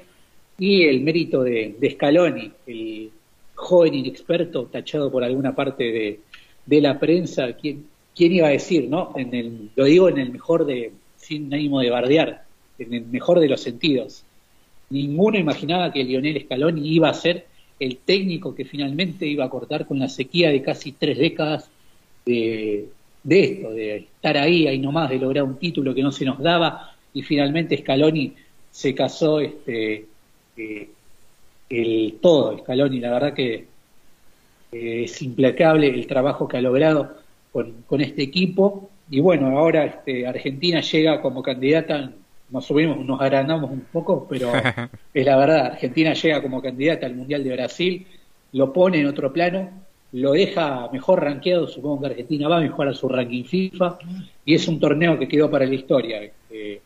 y 0.58 0.84
el 0.84 1.02
mérito 1.02 1.42
de, 1.42 1.76
Scaloni, 1.92 2.50
el 2.66 3.10
joven 3.54 3.94
inexperto 3.94 4.64
tachado 4.66 5.10
por 5.12 5.22
alguna 5.22 5.54
parte 5.54 6.18
de, 6.66 6.80
la 6.80 6.98
prensa, 6.98 7.52
¿quién, 7.52 7.86
¿quién, 8.14 8.32
iba 8.32 8.48
a 8.48 8.50
decir, 8.50 8.88
no? 8.88 9.12
En 9.16 9.34
el, 9.34 9.70
lo 9.76 9.84
digo 9.84 10.08
en 10.08 10.18
el 10.18 10.30
mejor 10.30 10.64
de, 10.64 10.92
sin 11.16 11.52
ánimo 11.52 11.80
de 11.80 11.90
bardear, 11.90 12.44
en 12.78 12.94
el 12.94 13.06
mejor 13.06 13.40
de 13.40 13.48
los 13.48 13.60
sentidos. 13.60 14.25
Ninguno 14.90 15.38
imaginaba 15.38 15.92
que 15.92 16.04
Lionel 16.04 16.42
Scaloni 16.42 16.88
iba 16.88 17.08
a 17.08 17.14
ser 17.14 17.46
el 17.78 17.98
técnico 17.98 18.54
que 18.54 18.64
finalmente 18.64 19.26
iba 19.26 19.44
a 19.44 19.50
cortar 19.50 19.86
con 19.86 19.98
la 19.98 20.08
sequía 20.08 20.50
de 20.50 20.62
casi 20.62 20.92
tres 20.92 21.18
décadas 21.18 21.68
de, 22.24 22.88
esto, 23.28 23.70
de 23.70 23.96
estar 23.96 24.36
ahí, 24.36 24.66
ahí 24.66 24.78
nomás, 24.78 25.10
de 25.10 25.18
lograr 25.18 25.44
un 25.44 25.58
título 25.58 25.94
que 25.94 26.02
no 26.02 26.12
se 26.12 26.24
nos 26.24 26.38
daba, 26.38 26.94
y 27.12 27.22
finalmente 27.22 27.78
Scaloni 27.78 28.32
se 28.70 28.94
casó 28.94 29.40
este, 29.40 30.06
eh, 30.56 30.88
el 31.68 32.14
todo, 32.20 32.58
Scaloni, 32.58 33.00
la 33.00 33.12
verdad 33.12 33.34
que 33.34 33.66
eh, 34.72 35.02
es 35.04 35.22
implacable 35.22 35.88
el 35.88 36.06
trabajo 36.06 36.48
que 36.48 36.56
ha 36.56 36.62
logrado 36.62 37.16
con, 37.52 37.84
con 37.86 38.00
este 38.00 38.22
equipo, 38.22 38.90
y 39.10 39.20
bueno, 39.20 39.56
ahora 39.56 39.84
este, 39.84 40.26
Argentina 40.26 40.80
llega 40.80 41.20
como 41.20 41.42
candidata 41.42 42.10
nos 42.50 42.64
subimos, 42.64 43.04
nos 43.04 43.20
agrandamos 43.20 43.70
un 43.70 43.80
poco, 43.92 44.26
pero 44.28 44.52
es 45.14 45.26
la 45.26 45.36
verdad, 45.36 45.66
Argentina 45.66 46.14
llega 46.14 46.42
como 46.42 46.62
candidata 46.62 47.06
al 47.06 47.16
Mundial 47.16 47.42
de 47.44 47.52
Brasil, 47.52 48.06
lo 48.52 48.72
pone 48.72 49.00
en 49.00 49.06
otro 49.06 49.32
plano, 49.32 49.70
lo 50.12 50.32
deja 50.32 50.88
mejor 50.92 51.22
rankeado, 51.22 51.66
supongo 51.66 52.00
que 52.00 52.06
Argentina 52.06 52.48
va 52.48 52.58
a 52.58 52.60
mejorar 52.60 52.94
su 52.94 53.08
ranking 53.08 53.44
FIFA, 53.44 53.98
y 54.44 54.54
es 54.54 54.68
un 54.68 54.78
torneo 54.78 55.18
que 55.18 55.28
quedó 55.28 55.50
para 55.50 55.66
la 55.66 55.74
historia. 55.74 56.20
Eh, 56.50 56.80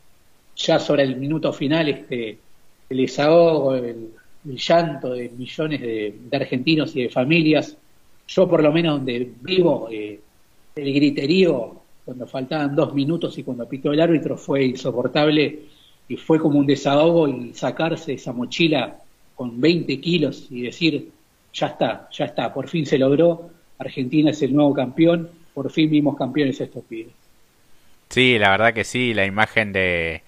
ya 0.57 0.79
sobre 0.79 1.05
el 1.05 1.17
minuto 1.17 1.53
final, 1.53 1.89
este, 1.89 2.39
el 2.89 2.97
desahogo, 2.97 3.75
el, 3.75 4.11
llanto 4.43 5.13
de 5.13 5.29
millones 5.29 5.81
de, 5.83 6.15
argentinos 6.33 6.97
y 6.97 7.03
de 7.03 7.09
familias, 7.11 7.77
yo 8.27 8.49
por 8.49 8.63
lo 8.63 8.73
menos 8.73 8.97
donde 8.97 9.31
vivo, 9.43 9.89
eh, 9.91 10.19
el 10.77 10.95
griterío 10.95 11.80
cuando 12.05 12.27
faltaban 12.27 12.75
dos 12.75 12.95
minutos 12.95 13.37
y 13.39 13.43
cuando 13.43 13.69
pitó 13.69 13.93
el 13.93 14.01
árbitro 14.01 14.37
fue 14.37 14.65
insoportable 14.65 15.61
y 16.09 16.17
fue 16.17 16.39
como 16.39 16.59
un 16.59 16.67
desahogo 16.67 17.29
y 17.29 17.55
sacarse 17.55 18.15
esa 18.15 18.33
mochila 18.33 18.97
con 19.35 19.61
20 19.61 20.01
kilos 20.01 20.49
y 20.51 20.63
decir, 20.63 21.09
ya 21.53 21.69
está, 21.69 22.09
ya 22.13 22.27
está, 22.27 22.53
por 22.53 22.69
fin 22.69 22.85
se 22.85 22.99
logró, 22.99 23.51
Argentina 23.79 24.31
es 24.31 24.43
el 24.43 24.53
nuevo 24.53 24.75
campeón, 24.75 25.31
por 25.55 25.71
fin 25.71 25.89
vimos 25.89 26.17
campeones 26.17 26.61
estos 26.61 26.85
pibes. 26.85 27.13
Sí, 28.09 28.39
la 28.39 28.51
verdad 28.51 28.75
que 28.75 28.85
sí, 28.85 29.15
la 29.15 29.25
imagen 29.25 29.73
de, 29.73 30.23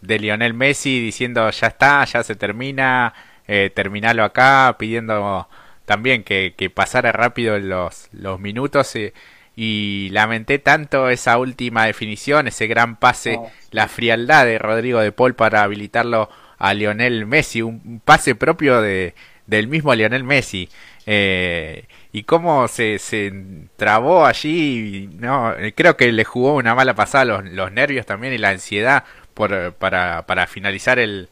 de 0.00 0.18
Lionel 0.18 0.54
Messi 0.54 1.00
diciendo 1.00 1.50
ya 1.50 1.66
está, 1.66 2.04
ya 2.04 2.22
se 2.22 2.36
termina, 2.36 3.12
eh, 3.46 3.70
terminalo 3.74 4.22
acá, 4.22 4.76
pidiendo 4.78 5.48
también 5.84 6.22
que, 6.22 6.54
que 6.56 6.70
pasara 6.70 7.12
rápido 7.12 7.58
los, 7.58 8.08
los 8.12 8.38
minutos. 8.38 8.94
Eh, 8.94 9.12
y 9.60 10.08
lamenté 10.10 10.60
tanto 10.60 11.10
esa 11.10 11.36
última 11.36 11.86
definición, 11.86 12.46
ese 12.46 12.68
gran 12.68 12.94
pase, 12.94 13.40
la 13.72 13.88
frialdad 13.88 14.44
de 14.44 14.56
Rodrigo 14.56 15.00
de 15.00 15.10
Paul 15.10 15.34
para 15.34 15.64
habilitarlo 15.64 16.30
a 16.58 16.74
Lionel 16.74 17.26
Messi, 17.26 17.62
un 17.62 18.00
pase 18.04 18.36
propio 18.36 18.80
de, 18.80 19.16
del 19.48 19.66
mismo 19.66 19.92
Lionel 19.96 20.22
Messi. 20.22 20.68
Eh, 21.06 21.86
y 22.12 22.22
cómo 22.22 22.68
se, 22.68 23.00
se 23.00 23.32
trabó 23.74 24.26
allí, 24.26 25.10
no, 25.14 25.52
creo 25.74 25.96
que 25.96 26.12
le 26.12 26.22
jugó 26.22 26.54
una 26.54 26.76
mala 26.76 26.94
pasada 26.94 27.24
los, 27.24 27.44
los 27.46 27.72
nervios 27.72 28.06
también 28.06 28.34
y 28.34 28.38
la 28.38 28.50
ansiedad 28.50 29.02
por, 29.34 29.72
para, 29.72 30.24
para 30.26 30.46
finalizar 30.46 31.00
el, 31.00 31.30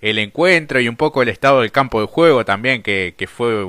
el 0.00 0.18
encuentro 0.18 0.80
y 0.80 0.88
un 0.88 0.96
poco 0.96 1.22
el 1.22 1.28
estado 1.28 1.60
del 1.60 1.70
campo 1.70 2.00
de 2.00 2.08
juego 2.08 2.44
también, 2.44 2.82
que, 2.82 3.14
que 3.16 3.28
fue 3.28 3.66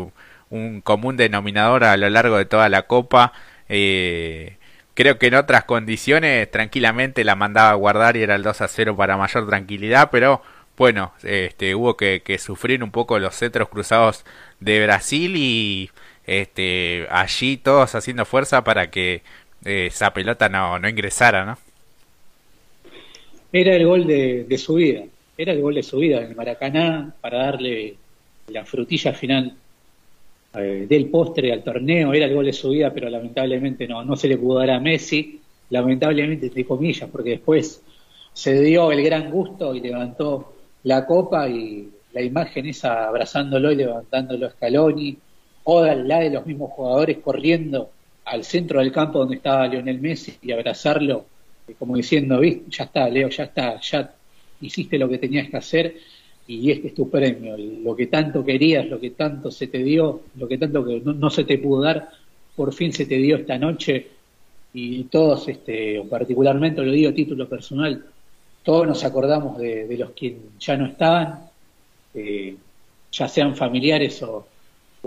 un 0.49 0.81
común 0.81 1.15
denominador 1.15 1.83
a 1.83 1.95
lo 1.95 2.09
largo 2.09 2.37
de 2.37 2.45
toda 2.45 2.69
la 2.69 2.87
copa. 2.87 3.33
Eh, 3.69 4.57
creo 4.95 5.17
que 5.17 5.27
en 5.27 5.35
otras 5.35 5.63
condiciones 5.63 6.49
tranquilamente 6.51 7.23
la 7.23 7.35
mandaba 7.35 7.69
a 7.69 7.75
guardar 7.75 8.17
y 8.17 8.23
era 8.23 8.35
el 8.35 8.43
2 8.43 8.61
a 8.61 8.67
0 8.67 8.97
para 8.97 9.15
mayor 9.15 9.47
tranquilidad, 9.47 10.09
pero 10.11 10.41
bueno, 10.77 11.13
este, 11.23 11.75
hubo 11.75 11.95
que, 11.95 12.21
sufrir 12.39 12.83
un 12.83 12.91
poco 12.91 13.19
los 13.19 13.37
cetros 13.37 13.69
cruzados 13.69 14.25
de 14.59 14.83
Brasil 14.83 15.35
y 15.35 15.89
este, 16.25 17.07
allí 17.11 17.57
todos 17.57 17.95
haciendo 17.95 18.25
fuerza 18.25 18.63
para 18.63 18.89
que 18.89 19.21
eh, 19.65 19.87
esa 19.87 20.13
pelota 20.13 20.49
no, 20.49 20.79
no 20.79 20.89
ingresara, 20.89 21.45
¿no? 21.45 21.57
Era 23.51 23.75
el 23.75 23.85
gol 23.85 24.05
de, 24.05 24.45
de 24.45 24.57
su 24.57 24.75
vida, 24.75 25.03
era 25.37 25.53
el 25.53 25.61
gol 25.61 25.75
de 25.75 25.83
su 25.83 25.97
vida 25.97 26.17
en 26.21 26.29
el 26.29 26.35
Maracaná 26.35 27.13
para 27.19 27.39
darle 27.39 27.95
la 28.47 28.65
frutilla 28.65 29.13
final 29.13 29.55
eh, 30.53 30.87
del 30.89 31.09
postre 31.09 31.53
al 31.53 31.63
torneo, 31.63 32.13
era 32.13 32.25
el 32.25 32.33
gol 32.33 32.45
de 32.45 32.53
su 32.53 32.69
vida, 32.69 32.91
pero 32.91 33.09
lamentablemente 33.09 33.87
no, 33.87 34.03
no 34.03 34.15
se 34.15 34.27
le 34.27 34.37
pudo 34.37 34.59
dar 34.59 34.71
a 34.71 34.79
Messi, 34.79 35.39
lamentablemente 35.69 36.47
entre 36.47 36.65
comillas, 36.65 37.09
porque 37.11 37.31
después 37.31 37.83
se 38.33 38.59
dio 38.61 38.91
el 38.91 39.03
gran 39.03 39.29
gusto 39.29 39.75
y 39.75 39.81
levantó 39.81 40.53
la 40.83 41.05
copa 41.05 41.47
y 41.47 41.89
la 42.13 42.21
imagen 42.21 42.65
esa 42.65 43.07
abrazándolo 43.07 43.71
y 43.71 43.75
levantándolo 43.75 44.49
Scaloni, 44.49 45.17
o 45.65 45.85
la 45.85 46.19
de 46.19 46.31
los 46.31 46.45
mismos 46.45 46.71
jugadores 46.71 47.19
corriendo 47.19 47.91
al 48.25 48.43
centro 48.43 48.79
del 48.79 48.91
campo 48.91 49.19
donde 49.19 49.35
estaba 49.35 49.67
Lionel 49.67 49.99
Messi 49.99 50.35
y 50.41 50.51
abrazarlo, 50.51 51.25
eh, 51.67 51.75
como 51.77 51.95
diciendo, 51.95 52.41
ya 52.41 52.85
está, 52.85 53.07
Leo, 53.09 53.29
ya 53.29 53.43
está, 53.43 53.79
ya 53.79 54.13
hiciste 54.61 54.97
lo 54.97 55.07
que 55.07 55.17
tenías 55.17 55.49
que 55.49 55.57
hacer 55.57 55.95
y 56.49 56.71
este 56.71 56.87
es 56.87 56.95
tu 56.95 57.07
premio, 57.11 57.55
lo 57.55 57.95
que 57.95 58.07
tanto 58.07 58.43
querías, 58.43 58.87
lo 58.87 58.99
que 58.99 59.11
tanto 59.11 59.51
se 59.51 59.67
te 59.67 59.83
dio, 59.83 60.21
lo 60.35 60.47
que 60.47 60.57
tanto 60.57 60.83
que 60.83 60.99
no, 60.99 61.29
se 61.29 61.43
te 61.43 61.59
pudo 61.59 61.83
dar, 61.83 62.09
por 62.55 62.73
fin 62.73 62.91
se 62.91 63.05
te 63.05 63.17
dio 63.17 63.35
esta 63.35 63.59
noche. 63.59 64.07
Y 64.73 65.03
todos, 65.03 65.47
este, 65.47 66.03
particularmente 66.09 66.81
lo 66.81 66.91
digo 66.91 67.11
a 67.11 67.13
título 67.13 67.47
personal, 67.47 68.03
todos 68.63 68.87
nos 68.87 69.03
acordamos 69.03 69.59
de, 69.59 69.95
los 69.95 70.09
que 70.13 70.37
ya 70.59 70.75
no 70.75 70.87
estaban, 70.87 71.41
eh, 72.15 72.55
ya 73.11 73.27
sean 73.27 73.55
familiares 73.55 74.23
o, 74.23 74.47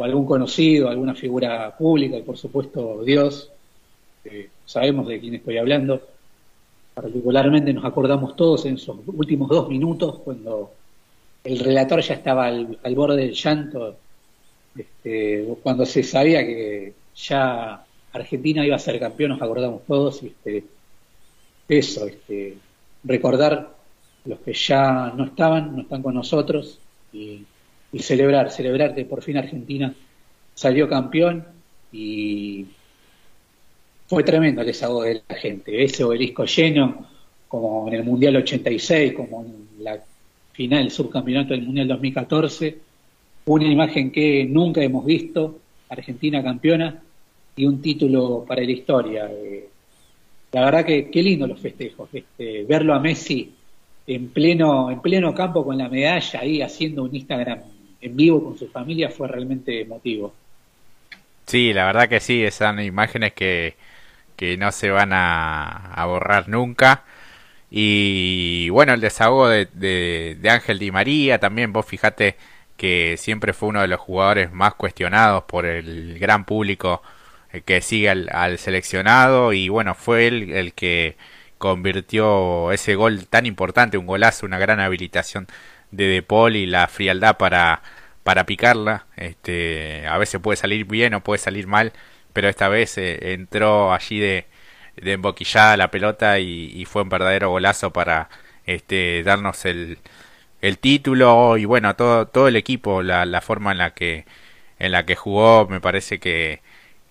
algún 0.00 0.24
conocido, 0.24 0.88
alguna 0.88 1.16
figura 1.16 1.76
pública 1.76 2.16
y 2.16 2.22
por 2.22 2.38
supuesto 2.38 3.02
Dios, 3.02 3.50
eh, 4.24 4.48
sabemos 4.64 5.08
de 5.08 5.18
quién 5.18 5.34
estoy 5.34 5.58
hablando, 5.58 6.00
particularmente 6.94 7.72
nos 7.72 7.84
acordamos 7.84 8.36
todos 8.36 8.64
en 8.66 8.76
esos 8.76 8.98
últimos 9.08 9.48
dos 9.48 9.68
minutos 9.68 10.20
cuando 10.20 10.70
el 11.44 11.58
relator 11.58 12.00
ya 12.00 12.14
estaba 12.14 12.46
al, 12.46 12.94
borde 12.94 13.22
del 13.22 13.34
llanto 13.34 13.96
este, 14.76 15.46
cuando 15.62 15.84
se 15.84 16.02
sabía 16.02 16.44
que 16.46 16.94
ya 17.14 17.84
Argentina 18.12 18.64
iba 18.64 18.76
a 18.76 18.78
ser 18.78 18.98
campeón, 18.98 19.30
nos 19.30 19.42
acordamos 19.42 19.82
todos, 19.86 20.22
este, 20.22 20.64
eso, 21.68 22.06
este, 22.06 22.56
recordar 23.04 23.74
los 24.24 24.38
que 24.40 24.52
ya 24.52 25.12
no 25.16 25.24
estaban, 25.24 25.76
no 25.76 25.82
están 25.82 26.02
con 26.02 26.14
nosotros 26.14 26.78
y, 27.12 27.44
celebrar, 27.98 28.50
celebrar 28.50 28.94
que 28.94 29.04
por 29.04 29.22
fin 29.22 29.36
Argentina 29.36 29.94
salió 30.54 30.88
campeón 30.88 31.44
y 31.92 32.64
fue 34.06 34.22
tremendo 34.22 34.62
el 34.62 34.68
desahogo 34.68 35.02
de 35.02 35.22
la 35.28 35.36
gente, 35.36 35.84
ese 35.84 36.02
obelisco 36.04 36.46
lleno, 36.46 37.06
como 37.48 37.88
en 37.88 37.94
el 37.94 38.04
Mundial 38.04 38.36
86, 38.36 39.12
como 39.12 39.44
en 39.44 39.84
la 39.84 40.02
final, 40.52 40.90
subcampeonato 40.90 41.54
del 41.54 41.62
Mundial 41.62 41.88
2014, 41.88 42.78
una 43.46 43.66
imagen 43.66 44.10
que 44.10 44.44
nunca 44.44 44.82
hemos 44.82 45.04
visto, 45.04 45.58
Argentina 45.88 46.42
campeona, 46.42 47.02
y 47.56 47.66
un 47.66 47.82
título 47.82 48.44
para 48.46 48.62
la 48.62 48.70
historia. 48.70 49.30
Eh, 49.30 49.68
la 50.52 50.64
verdad 50.64 50.84
que 50.84 51.10
qué 51.10 51.22
lindo 51.22 51.46
los 51.46 51.60
festejos, 51.60 52.08
este, 52.12 52.64
verlo 52.64 52.94
a 52.94 53.00
Messi 53.00 53.52
en 54.06 54.28
pleno, 54.28 54.90
en 54.90 55.00
pleno 55.00 55.34
campo 55.34 55.64
con 55.64 55.78
la 55.78 55.88
medalla 55.88 56.40
ahí 56.40 56.60
haciendo 56.60 57.04
un 57.04 57.14
Instagram 57.14 57.60
en 58.00 58.16
vivo 58.16 58.42
con 58.42 58.58
su 58.58 58.68
familia 58.68 59.10
fue 59.10 59.28
realmente 59.28 59.80
emotivo. 59.80 60.34
Sí, 61.46 61.72
la 61.72 61.86
verdad 61.86 62.08
que 62.08 62.20
sí, 62.20 62.44
son 62.50 62.80
imágenes 62.80 63.32
que, 63.32 63.74
que 64.36 64.56
no 64.56 64.72
se 64.72 64.90
van 64.90 65.12
a, 65.12 65.92
a 65.92 66.06
borrar 66.06 66.48
nunca. 66.48 67.04
Y 67.74 68.68
bueno, 68.68 68.92
el 68.92 69.00
desahogo 69.00 69.48
de, 69.48 69.66
de, 69.72 70.50
Ángel 70.50 70.78
Di 70.78 70.90
María 70.90 71.38
también, 71.40 71.72
vos 71.72 71.86
fijate 71.86 72.36
que 72.76 73.16
siempre 73.16 73.54
fue 73.54 73.70
uno 73.70 73.80
de 73.80 73.88
los 73.88 73.98
jugadores 73.98 74.52
más 74.52 74.74
cuestionados 74.74 75.44
por 75.44 75.64
el 75.64 76.18
gran 76.18 76.44
público 76.44 77.02
eh, 77.50 77.62
que 77.62 77.80
sigue 77.80 78.10
al, 78.10 78.58
seleccionado 78.58 79.54
y 79.54 79.70
bueno, 79.70 79.94
fue 79.94 80.26
él 80.26 80.52
el 80.52 80.74
que 80.74 81.16
convirtió 81.58 82.72
ese 82.72 82.94
gol 82.94 83.26
tan 83.28 83.46
importante, 83.46 83.96
un 83.96 84.06
golazo, 84.06 84.44
una 84.44 84.58
gran 84.58 84.78
habilitación 84.80 85.46
de 85.92 86.06
De 86.08 86.22
Paul 86.22 86.56
y 86.56 86.66
la 86.66 86.88
frialdad 86.88 87.38
para, 87.38 87.82
para 88.22 88.44
picarla. 88.46 89.06
Este, 89.16 90.06
a 90.08 90.18
veces 90.18 90.40
puede 90.42 90.56
salir 90.56 90.84
bien 90.86 91.14
o 91.14 91.24
puede 91.24 91.38
salir 91.38 91.66
mal, 91.66 91.92
pero 92.34 92.48
esta 92.50 92.68
vez 92.68 92.98
eh, 92.98 93.32
entró 93.32 93.94
allí 93.94 94.20
de, 94.20 94.46
de 94.96 95.12
emboquillada 95.12 95.76
la 95.76 95.90
pelota 95.90 96.38
y, 96.38 96.84
fue 96.86 97.02
un 97.02 97.08
verdadero 97.08 97.50
golazo 97.50 97.92
para 97.92 98.28
este, 98.66 99.22
darnos 99.24 99.64
el, 99.64 99.98
el 100.60 100.78
título. 100.78 101.56
Y 101.58 101.64
bueno 101.66 101.96
todo 101.96 102.26
todo 102.28 102.48
el 102.48 102.56
equipo 102.56 103.02
la, 103.02 103.26
la 103.26 103.40
forma 103.40 103.72
en 103.72 103.78
la 103.78 103.94
que 103.94 104.26
en 104.78 104.92
la 104.92 105.06
que 105.06 105.16
jugó 105.16 105.66
me 105.68 105.80
parece 105.80 106.18
que, 106.20 106.62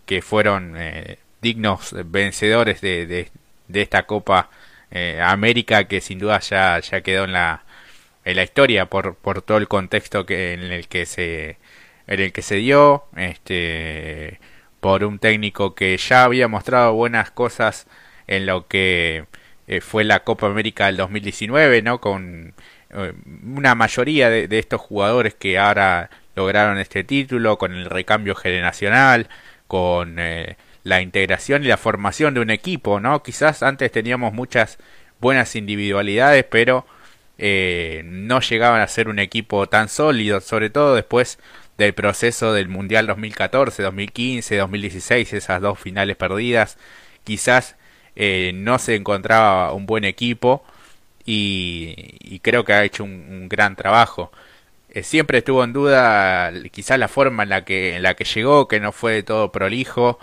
que 0.05 0.21
fueron 0.21 0.75
eh, 0.77 1.19
dignos 1.41 1.95
vencedores 2.05 2.81
de, 2.81 3.05
de, 3.05 3.81
esta 3.81 4.03
Copa 4.03 4.49
eh, 4.91 5.19
América 5.23 5.85
que 5.87 6.01
sin 6.01 6.19
duda 6.19 6.39
ya, 6.41 6.79
ya 6.79 7.01
quedó 7.01 7.25
en 7.25 7.33
la 7.33 7.63
en 8.25 8.35
la 8.35 8.43
historia 8.43 8.87
por, 8.87 9.15
por 9.15 9.41
todo 9.41 9.57
el 9.57 9.67
contexto 9.67 10.25
que 10.25 10.53
en 10.53 10.63
el 10.63 10.87
que 10.87 11.05
se 11.05 11.57
en 12.07 12.19
el 12.19 12.33
que 12.33 12.41
se 12.41 12.55
dio 12.55 13.05
este 13.15 14.39
por 14.81 15.05
un 15.05 15.19
técnico 15.19 15.75
que 15.75 15.95
ya 15.95 16.23
había 16.25 16.49
mostrado 16.49 16.93
buenas 16.93 17.31
cosas 17.31 17.87
en 18.27 18.45
lo 18.47 18.67
que 18.67 19.25
eh, 19.67 19.79
fue 19.79 20.03
la 20.03 20.21
Copa 20.23 20.47
América 20.47 20.87
del 20.87 20.97
2019, 20.97 21.81
¿no? 21.83 22.01
Con 22.01 22.53
eh, 22.89 23.13
una 23.43 23.75
mayoría 23.75 24.29
de, 24.29 24.59
estos 24.59 24.81
jugadores 24.81 25.35
que 25.35 25.57
ahora 25.59 26.09
lograron 26.35 26.79
este 26.79 27.03
título, 27.03 27.57
con 27.57 27.73
el 27.73 27.85
recambio 27.85 28.35
generacional, 28.35 29.29
con 29.67 30.17
eh, 30.19 30.57
la 30.83 31.01
integración 31.01 31.63
y 31.63 31.67
la 31.67 31.77
formación 31.77 32.33
de 32.33 32.41
un 32.41 32.49
equipo, 32.49 32.99
¿no? 32.99 33.21
Quizás 33.23 33.63
antes 33.63 33.91
teníamos 33.91 34.33
muchas 34.33 34.79
buenas 35.19 35.55
individualidades, 35.55 36.43
pero 36.45 36.85
no 38.03 38.39
llegaban 38.39 38.81
a 38.81 38.87
ser 38.87 39.07
un 39.09 39.17
equipo 39.17 39.67
tan 39.67 39.89
sólido, 39.89 40.41
sobre 40.41 40.69
todo 40.69 40.93
después 40.93 41.39
del 41.81 41.93
proceso 41.93 42.53
del 42.53 42.69
Mundial 42.69 43.07
2014, 43.07 43.83
2015, 43.83 44.57
2016, 44.57 45.33
esas 45.33 45.61
dos 45.61 45.79
finales 45.79 46.15
perdidas, 46.15 46.77
quizás 47.23 47.75
eh, 48.15 48.51
no 48.53 48.79
se 48.79 48.95
encontraba 48.95 49.73
un 49.73 49.85
buen 49.85 50.03
equipo 50.05 50.63
y, 51.25 52.39
creo 52.43 52.63
que 52.65 52.73
ha 52.73 52.83
hecho 52.83 53.03
un, 53.03 53.49
gran 53.49 53.75
trabajo. 53.75 54.31
Eh, 54.89 55.03
siempre 55.03 55.39
estuvo 55.39 55.63
en 55.63 55.73
duda 55.73 56.51
quizás 56.71 56.99
la 56.99 57.07
forma 57.07 57.43
en 57.43 57.49
la 57.49 57.65
que, 57.65 57.95
en 57.95 58.03
la 58.03 58.15
que 58.15 58.25
llegó, 58.25 58.67
que 58.67 58.79
no 58.79 58.91
fue 58.91 59.13
de 59.13 59.23
todo 59.23 59.51
prolijo, 59.51 60.19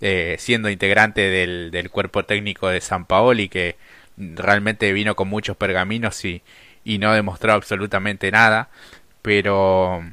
eh, 0.00 0.36
siendo 0.38 0.70
integrante 0.70 1.22
del, 1.30 1.70
del, 1.70 1.90
cuerpo 1.90 2.24
técnico 2.24 2.68
de 2.68 2.80
San 2.80 3.06
Paoli, 3.06 3.48
que 3.48 3.76
realmente 4.16 4.92
vino 4.92 5.16
con 5.16 5.28
muchos 5.28 5.56
pergaminos 5.56 6.24
y, 6.24 6.42
y 6.84 6.98
no 6.98 7.12
demostró 7.14 7.52
absolutamente 7.52 8.30
nada, 8.30 8.70
pero 9.22 10.04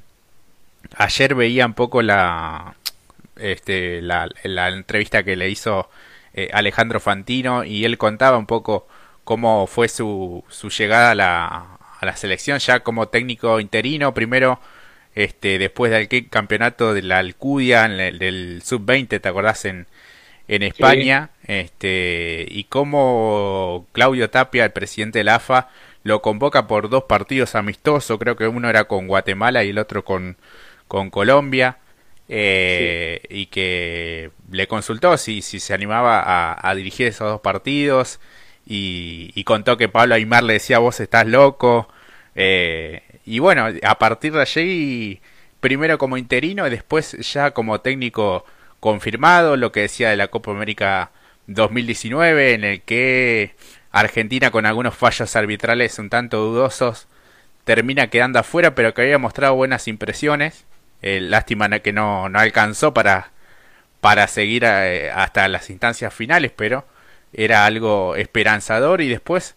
ayer 0.97 1.35
veía 1.35 1.65
un 1.65 1.73
poco 1.73 2.01
la, 2.01 2.75
este, 3.37 4.01
la, 4.01 4.29
la 4.43 4.69
entrevista 4.69 5.23
que 5.23 5.35
le 5.35 5.49
hizo 5.49 5.89
eh, 6.33 6.49
Alejandro 6.53 6.99
Fantino 6.99 7.63
y 7.63 7.85
él 7.85 7.97
contaba 7.97 8.37
un 8.37 8.45
poco 8.45 8.87
cómo 9.23 9.67
fue 9.67 9.87
su, 9.87 10.43
su 10.49 10.69
llegada 10.69 11.11
a 11.11 11.15
la, 11.15 11.77
a 11.99 12.05
la 12.05 12.15
selección 12.15 12.59
ya 12.59 12.81
como 12.81 13.07
técnico 13.09 13.59
interino, 13.59 14.13
primero 14.13 14.59
este, 15.15 15.59
después 15.59 15.91
del 15.91 16.29
campeonato 16.29 16.93
de 16.93 17.01
la 17.01 17.19
Alcudia, 17.19 17.87
del 17.87 18.61
sub-20, 18.63 19.19
¿te 19.21 19.27
acordás? 19.27 19.65
En, 19.65 19.87
en 20.47 20.63
España, 20.63 21.29
este, 21.47 22.45
y 22.49 22.65
cómo 22.65 23.87
Claudio 23.91 24.29
Tapia, 24.29 24.65
el 24.65 24.71
presidente 24.71 25.19
de 25.19 25.23
la 25.25 25.35
AFA, 25.35 25.69
lo 26.03 26.21
convoca 26.21 26.67
por 26.67 26.89
dos 26.89 27.03
partidos 27.03 27.55
amistosos, 27.55 28.17
creo 28.19 28.35
que 28.35 28.47
uno 28.47 28.69
era 28.69 28.85
con 28.85 29.07
Guatemala 29.07 29.63
y 29.63 29.69
el 29.69 29.77
otro 29.77 30.03
con, 30.03 30.37
con 30.91 31.09
Colombia 31.09 31.77
eh, 32.27 33.21
y 33.29 33.45
que 33.45 34.31
le 34.51 34.67
consultó 34.67 35.15
si, 35.15 35.41
si 35.41 35.61
se 35.61 35.73
animaba 35.73 36.59
a, 36.59 36.75
dirigir 36.75 37.07
esos 37.07 37.29
dos 37.29 37.39
partidos 37.39 38.19
y, 38.65 39.41
contó 39.45 39.77
que 39.77 39.87
Pablo 39.87 40.15
Aymar 40.15 40.43
le 40.43 40.53
decía 40.53 40.79
vos 40.79 40.99
estás 40.99 41.25
loco 41.27 41.87
eh, 42.35 43.03
y 43.25 43.39
bueno 43.39 43.69
a 43.83 43.99
partir 43.99 44.33
de 44.33 44.41
allí 44.41 45.21
primero 45.61 45.97
como 45.97 46.17
interino 46.17 46.67
y 46.67 46.69
después 46.69 47.13
ya 47.19 47.51
como 47.51 47.79
técnico 47.79 48.43
confirmado 48.81 49.55
lo 49.55 49.71
que 49.71 49.83
decía 49.83 50.09
de 50.09 50.17
la 50.17 50.27
Copa 50.27 50.51
América 50.51 51.11
2019 51.47 52.53
en 52.53 52.63
el 52.65 52.81
que 52.81 53.55
Argentina 53.91 54.51
con 54.51 54.65
algunos 54.65 54.93
fallos 54.95 55.37
arbitrales 55.37 55.97
un 55.99 56.09
tanto 56.09 56.39
dudosos 56.39 57.07
termina 57.63 58.07
quedando 58.07 58.39
afuera 58.39 58.75
pero 58.75 58.93
que 58.93 59.03
había 59.03 59.17
mostrado 59.19 59.55
buenas 59.55 59.87
impresiones 59.87 60.65
eh, 61.01 61.21
lástima 61.21 61.69
que 61.79 61.93
no, 61.93 62.29
no 62.29 62.39
alcanzó 62.39 62.93
para, 62.93 63.31
para 64.01 64.27
seguir 64.27 64.63
eh, 64.65 65.11
hasta 65.11 65.47
las 65.47 65.69
instancias 65.69 66.13
finales, 66.13 66.51
pero 66.55 66.85
era 67.33 67.65
algo 67.65 68.15
esperanzador 68.15 69.01
y 69.01 69.09
después 69.09 69.55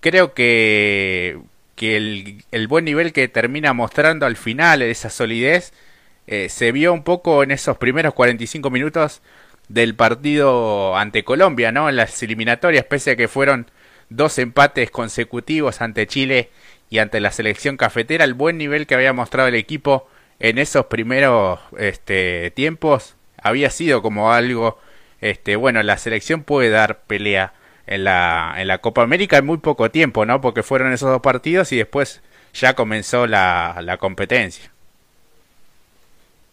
creo 0.00 0.34
que, 0.34 1.38
que 1.76 1.96
el, 1.96 2.44
el 2.50 2.68
buen 2.68 2.84
nivel 2.84 3.12
que 3.12 3.28
termina 3.28 3.72
mostrando 3.72 4.26
al 4.26 4.36
final, 4.36 4.82
esa 4.82 5.10
solidez, 5.10 5.72
eh, 6.26 6.48
se 6.48 6.72
vio 6.72 6.92
un 6.92 7.02
poco 7.02 7.42
en 7.42 7.50
esos 7.50 7.76
primeros 7.78 8.14
45 8.14 8.70
minutos 8.70 9.20
del 9.68 9.94
partido 9.94 10.96
ante 10.96 11.24
Colombia, 11.24 11.72
¿no? 11.72 11.88
En 11.88 11.96
las 11.96 12.22
eliminatorias, 12.22 12.84
pese 12.84 13.12
a 13.12 13.16
que 13.16 13.28
fueron 13.28 13.70
dos 14.10 14.38
empates 14.38 14.90
consecutivos 14.90 15.80
ante 15.80 16.06
Chile 16.06 16.50
y 16.88 16.98
ante 16.98 17.20
la 17.20 17.30
selección 17.32 17.76
cafetera, 17.76 18.24
el 18.24 18.34
buen 18.34 18.58
nivel 18.58 18.86
que 18.86 18.94
había 18.94 19.12
mostrado 19.12 19.48
el 19.48 19.54
equipo 19.54 20.08
en 20.40 20.58
esos 20.58 20.86
primeros 20.86 21.60
este, 21.78 22.50
tiempos 22.50 23.14
había 23.42 23.70
sido 23.70 24.02
como 24.02 24.32
algo, 24.32 24.78
este, 25.20 25.56
bueno, 25.56 25.82
la 25.82 25.98
selección 25.98 26.42
puede 26.42 26.70
dar 26.70 27.02
pelea 27.02 27.52
en 27.86 28.04
la, 28.04 28.54
en 28.58 28.66
la 28.66 28.78
Copa 28.78 29.02
América 29.02 29.38
en 29.38 29.46
muy 29.46 29.58
poco 29.58 29.90
tiempo, 29.90 30.24
¿no? 30.24 30.40
Porque 30.40 30.62
fueron 30.62 30.92
esos 30.92 31.10
dos 31.10 31.20
partidos 31.20 31.72
y 31.72 31.76
después 31.76 32.22
ya 32.54 32.74
comenzó 32.74 33.26
la, 33.26 33.80
la 33.84 33.98
competencia. 33.98 34.70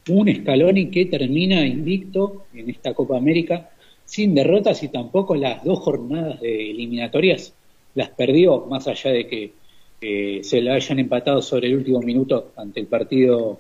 Un 0.10 0.34
Scaloni 0.34 0.90
que 0.90 1.06
termina 1.06 1.66
invicto 1.66 2.46
en 2.54 2.70
esta 2.70 2.94
Copa 2.94 3.18
América 3.18 3.70
sin 4.06 4.36
derrotas 4.36 4.84
y 4.84 4.88
tampoco 4.88 5.36
las 5.36 5.64
dos 5.64 5.80
jornadas 5.80 6.40
de 6.40 6.72
eliminatorias 6.72 7.54
las 7.94 8.10
perdió, 8.10 8.66
más 8.70 8.88
allá 8.88 9.12
de 9.12 9.28
que 9.28 9.52
eh, 10.00 10.40
se 10.44 10.62
le 10.62 10.72
hayan 10.72 11.00
empatado 11.00 11.42
sobre 11.42 11.68
el 11.68 11.76
último 11.76 12.00
minuto 12.02 12.52
ante 12.56 12.80
el 12.80 12.88
partido 12.88 13.60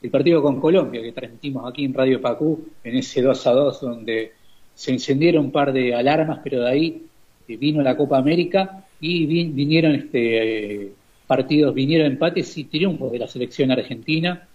el 0.00 0.10
partido 0.10 0.42
con 0.42 0.60
Colombia 0.60 1.02
que 1.02 1.12
transmitimos 1.12 1.68
aquí 1.68 1.84
en 1.84 1.94
Radio 1.94 2.20
Pacú, 2.20 2.68
en 2.84 2.96
ese 2.96 3.20
2 3.22 3.46
a 3.46 3.50
2 3.52 3.80
donde 3.80 4.32
se 4.74 4.92
encendieron 4.92 5.46
un 5.46 5.50
par 5.50 5.72
de 5.72 5.94
alarmas, 5.94 6.40
pero 6.42 6.60
de 6.60 6.70
ahí 6.70 7.02
eh, 7.48 7.56
vino 7.56 7.82
la 7.82 7.96
Copa 7.96 8.18
América 8.18 8.84
y 9.00 9.26
vinieron 9.26 9.94
este 9.94 10.82
eh, 10.84 10.92
partidos, 11.26 11.74
vinieron 11.74 12.06
empates 12.06 12.56
y 12.56 12.64
triunfos 12.64 13.10
de 13.10 13.18
la 13.18 13.26
selección 13.26 13.72
argentina, 13.72 14.46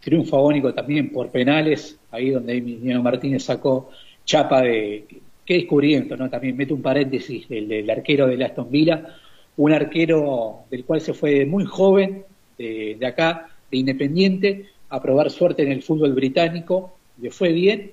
triunfo 0.00 0.36
agónico 0.36 0.74
también 0.74 1.10
por 1.10 1.30
penales, 1.30 1.98
ahí 2.10 2.30
donde 2.30 2.58
Emiliano 2.58 3.02
Martínez 3.02 3.44
sacó 3.44 3.90
chapa 4.24 4.62
de 4.62 5.06
qué 5.44 5.54
descubrimiento, 5.54 6.16
¿no? 6.16 6.28
También 6.28 6.56
meto 6.56 6.74
un 6.74 6.82
paréntesis, 6.82 7.46
el, 7.50 7.88
arquero 7.90 8.26
de 8.26 8.44
Aston 8.44 8.70
Villa, 8.70 9.04
un 9.56 9.72
arquero 9.72 10.60
del 10.70 10.84
cual 10.84 11.00
se 11.00 11.14
fue 11.14 11.44
muy 11.46 11.64
joven, 11.64 12.24
de 12.56 13.06
acá, 13.06 13.48
de 13.70 13.78
Independiente, 13.78 14.66
a 14.90 15.00
probar 15.00 15.30
suerte 15.30 15.62
en 15.62 15.72
el 15.72 15.82
fútbol 15.82 16.12
británico, 16.12 16.96
le 17.20 17.30
fue 17.30 17.52
bien 17.52 17.92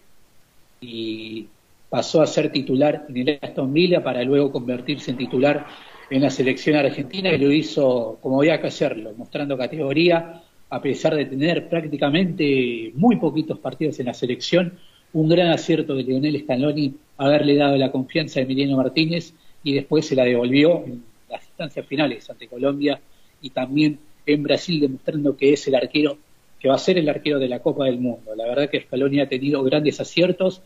y 0.82 1.48
pasó 1.90 2.22
a 2.22 2.28
ser 2.28 2.52
titular 2.52 3.06
en 3.10 3.18
el 3.18 3.40
Aston 3.42 3.72
Villa 3.72 4.04
para 4.04 4.24
luego 4.24 4.52
convertirse 4.52 5.12
en 5.12 5.18
titular 5.18 5.66
en 6.10 6.22
la 6.22 6.30
selección 6.30 6.76
argentina 6.76 7.32
y 7.32 7.38
lo 7.38 7.52
hizo 7.52 8.18
como 8.22 8.40
había 8.40 8.60
que 8.60 8.68
hacerlo, 8.68 9.14
mostrando 9.16 9.58
categoría 9.58 10.42
a 10.70 10.82
pesar 10.82 11.16
de 11.16 11.26
tener 11.26 11.70
prácticamente 11.70 12.92
muy 12.96 13.16
poquitos 13.18 13.60
partidos 13.60 14.00
en 14.00 14.08
la 14.08 14.14
selección, 14.14 14.74
un 15.14 15.30
gran 15.30 15.52
acierto 15.52 15.96
de 15.96 16.04
Lionel 16.04 16.42
Scaloni 16.42 16.94
haberle 17.18 17.56
dado 17.56 17.78
la 17.78 17.92
confianza 17.92 18.40
a 18.40 18.44
Emiliano 18.44 18.76
Martínez 18.76 19.34
y 19.64 19.74
después 19.74 20.06
se 20.06 20.16
la 20.16 20.26
devolvió 20.26 20.84
en 20.86 21.04
las 21.30 21.46
instancias 21.46 21.86
finales 21.86 22.30
ante 22.30 22.48
Colombia 22.48 23.00
y 23.42 23.52
también 23.52 24.00
en 24.26 24.44
Brasil 24.44 24.82
demostrando 24.82 25.38
que 25.38 25.54
es 25.54 25.68
el 25.68 25.76
arquero 25.76 26.18
que 26.60 26.70
va 26.70 26.76
a 26.76 26.80
ser 26.80 26.98
el 26.98 27.10
arquero 27.10 27.40
de 27.40 27.48
la 27.48 27.60
Copa 27.60 27.86
del 27.86 28.00
Mundo. 28.00 28.36
La 28.36 28.46
verdad 28.46 28.70
que 28.70 28.82
Scaloni 28.82 29.20
ha 29.20 29.30
tenido 29.30 29.64
grandes 29.64 30.00
aciertos, 30.00 30.62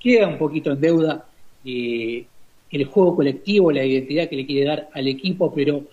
queda 0.00 0.28
un 0.28 0.38
poquito 0.38 0.72
en 0.72 0.80
deuda 0.80 1.26
eh, 1.64 2.24
el 2.70 2.84
juego 2.84 3.16
colectivo, 3.16 3.70
la 3.70 3.84
identidad 3.84 4.28
que 4.28 4.36
le 4.36 4.46
quiere 4.46 4.66
dar 4.66 4.88
al 4.92 5.06
equipo, 5.08 5.52
pero 5.54 5.84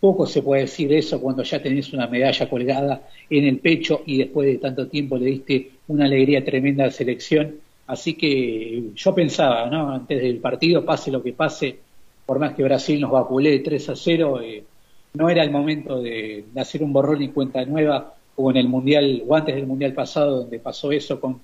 poco 0.00 0.26
se 0.26 0.42
puede 0.42 0.62
decir 0.62 0.88
de 0.88 0.98
eso 0.98 1.20
cuando 1.20 1.42
ya 1.42 1.62
tenés 1.62 1.92
una 1.92 2.06
medalla 2.06 2.48
colgada 2.48 3.08
en 3.30 3.44
el 3.46 3.58
pecho 3.58 4.02
y 4.04 4.18
después 4.18 4.46
de 4.46 4.58
tanto 4.58 4.86
tiempo 4.86 5.16
le 5.16 5.26
diste 5.26 5.70
una 5.88 6.04
alegría 6.04 6.44
tremenda 6.44 6.84
a 6.84 6.88
la 6.88 6.92
selección. 6.92 7.54
Así 7.86 8.14
que 8.14 8.90
yo 8.94 9.14
pensaba, 9.14 9.68
¿no? 9.70 9.90
Antes 9.90 10.20
del 10.20 10.38
partido, 10.38 10.84
pase 10.84 11.10
lo 11.10 11.22
que 11.22 11.32
pase, 11.32 11.78
por 12.26 12.38
más 12.38 12.54
que 12.54 12.62
Brasil 12.62 13.00
nos 13.00 13.10
vapule 13.10 13.58
3 13.58 13.88
a 13.88 13.96
0, 13.96 14.40
eh, 14.42 14.64
no 15.14 15.28
era 15.28 15.42
el 15.42 15.50
momento 15.50 16.00
de, 16.00 16.44
hacer 16.56 16.82
un 16.82 16.92
borrón 16.92 17.22
y 17.22 17.28
cuenta 17.28 17.64
nueva 17.64 18.14
como 18.34 18.50
en 18.50 18.56
el 18.56 18.68
Mundial 18.68 19.22
o 19.26 19.34
antes 19.34 19.54
del 19.54 19.66
Mundial 19.66 19.92
pasado, 19.92 20.40
donde 20.40 20.58
pasó 20.58 20.92
eso 20.92 21.20
con 21.20 21.40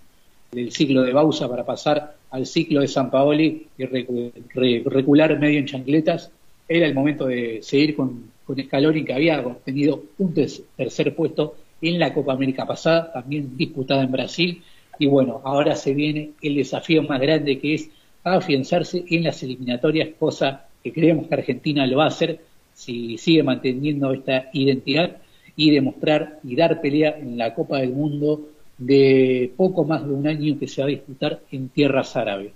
el 0.52 0.72
ciclo 0.72 1.02
de 1.02 1.12
Bausa 1.12 1.48
para 1.48 1.64
pasar 1.64 2.16
al 2.30 2.46
ciclo 2.46 2.80
de 2.80 2.88
San 2.88 3.10
Paoli 3.10 3.66
y 3.78 3.84
recular 3.84 5.38
medio 5.38 5.58
en 5.58 5.66
chancletas. 5.66 6.30
Era 6.68 6.86
el 6.86 6.94
momento 6.94 7.26
de 7.26 7.60
seguir 7.62 7.96
con, 7.96 8.30
con 8.44 8.60
Scaloni, 8.60 9.04
que 9.04 9.14
había 9.14 9.40
obtenido 9.40 10.02
un 10.18 10.34
tercer 10.34 11.14
puesto 11.14 11.54
en 11.82 11.98
la 11.98 12.12
Copa 12.12 12.32
América 12.32 12.66
pasada, 12.66 13.12
también 13.12 13.56
disputada 13.56 14.02
en 14.02 14.12
Brasil. 14.12 14.62
Y 14.98 15.06
bueno, 15.06 15.40
ahora 15.44 15.74
se 15.76 15.94
viene 15.94 16.30
el 16.42 16.56
desafío 16.56 17.02
más 17.02 17.20
grande 17.20 17.58
que 17.58 17.74
es 17.74 17.90
afianzarse 18.22 19.04
en 19.08 19.24
las 19.24 19.42
eliminatorias, 19.42 20.10
cosa 20.18 20.66
que 20.82 20.92
creemos 20.92 21.26
que 21.26 21.34
Argentina 21.34 21.86
lo 21.86 21.98
va 21.98 22.04
a 22.04 22.08
hacer 22.08 22.40
si 22.74 23.18
sigue 23.18 23.42
manteniendo 23.42 24.12
esta 24.12 24.50
identidad 24.52 25.16
y 25.60 25.70
demostrar 25.70 26.38
y 26.42 26.56
dar 26.56 26.80
pelea 26.80 27.18
en 27.18 27.36
la 27.36 27.52
Copa 27.52 27.80
del 27.80 27.90
Mundo 27.90 28.48
de 28.78 29.52
poco 29.58 29.84
más 29.84 30.02
de 30.06 30.10
un 30.10 30.26
año 30.26 30.58
que 30.58 30.66
se 30.66 30.80
va 30.80 30.86
a 30.86 30.88
disputar 30.88 31.40
en 31.52 31.68
tierras 31.68 32.16
árabes. 32.16 32.52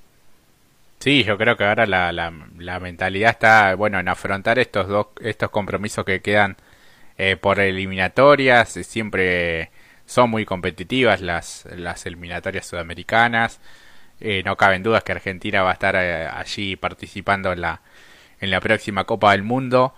Sí, 1.01 1.23
yo 1.23 1.37
creo 1.37 1.55
que 1.55 1.65
ahora 1.65 1.85
la, 1.85 2.13
la, 2.13 2.81
mentalidad 2.81 3.33
está, 3.33 3.75
bueno, 3.75 4.01
en 4.01 4.09
afrontar 4.09 4.59
estos 4.59 4.89
dos, 4.89 5.09
estos 5.21 5.51
compromisos 5.51 6.03
que 6.07 6.21
quedan 6.21 6.57
eh, 7.19 7.37
por 7.37 7.61
eliminatorias, 7.61 8.71
siempre 8.71 9.69
son 10.07 10.31
muy 10.31 10.47
competitivas 10.47 11.21
las, 11.21 11.69
las 11.77 12.07
eliminatorias 12.07 12.65
sudamericanas, 12.65 13.61
eh, 14.19 14.43
no 14.47 14.57
caben 14.57 14.83
dudas 14.83 15.05
que 15.05 15.13
Argentina 15.13 15.63
va 15.63 15.73
a 15.73 15.75
estar 15.75 15.95
eh, 15.95 16.27
allí 16.27 16.77
participando 16.77 17.53
en 17.53 17.61
la, 17.61 17.83
en 18.41 18.51
la 18.51 18.61
próxima 18.63 19.05
Copa 19.05 19.33
del 19.33 19.43
Mundo. 19.43 19.93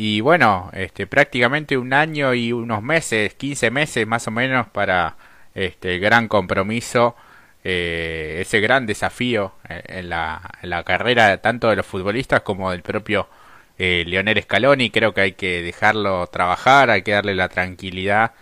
Y 0.00 0.20
bueno, 0.20 0.70
este, 0.74 1.08
prácticamente 1.08 1.76
un 1.76 1.92
año 1.92 2.32
y 2.32 2.52
unos 2.52 2.84
meses, 2.84 3.34
15 3.34 3.72
meses 3.72 4.06
más 4.06 4.28
o 4.28 4.30
menos 4.30 4.68
para 4.68 5.16
este 5.56 5.98
gran 5.98 6.28
compromiso, 6.28 7.16
eh, 7.64 8.38
ese 8.40 8.60
gran 8.60 8.86
desafío 8.86 9.54
eh, 9.68 9.82
en 9.88 10.08
la, 10.10 10.40
la, 10.62 10.84
carrera 10.84 11.38
tanto 11.38 11.68
de 11.68 11.74
los 11.74 11.86
futbolistas 11.86 12.42
como 12.42 12.70
del 12.70 12.82
propio 12.82 13.28
eh, 13.76 14.04
Leonel 14.06 14.40
Scaloni. 14.40 14.90
Creo 14.90 15.14
que 15.14 15.22
hay 15.22 15.32
que 15.32 15.62
dejarlo 15.62 16.28
trabajar, 16.28 16.90
hay 16.90 17.02
que 17.02 17.12
darle 17.12 17.34
la 17.34 17.48
tranquilidad 17.48 18.34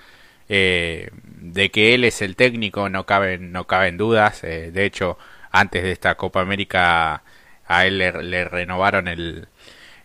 eh, 0.51 1.09
de 1.23 1.71
que 1.71 1.95
él 1.95 2.05
es 2.05 2.21
el 2.21 2.37
técnico, 2.37 2.91
no 2.91 3.07
caben, 3.07 3.53
no 3.53 3.67
caben 3.67 3.97
dudas. 3.97 4.43
de 4.43 4.85
hecho, 4.85 5.17
antes 5.53 5.83
de 5.85 5.93
esta 5.93 6.17
Copa 6.17 6.43
América 6.43 7.23
a 7.67 7.87
él 7.87 7.99
le, 7.99 8.45
renovaron 8.45 9.09
el, 9.09 9.49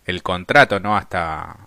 el 0.05 0.23
contrato, 0.23 0.79
¿no? 0.79 0.95
Hasta, 0.95 1.57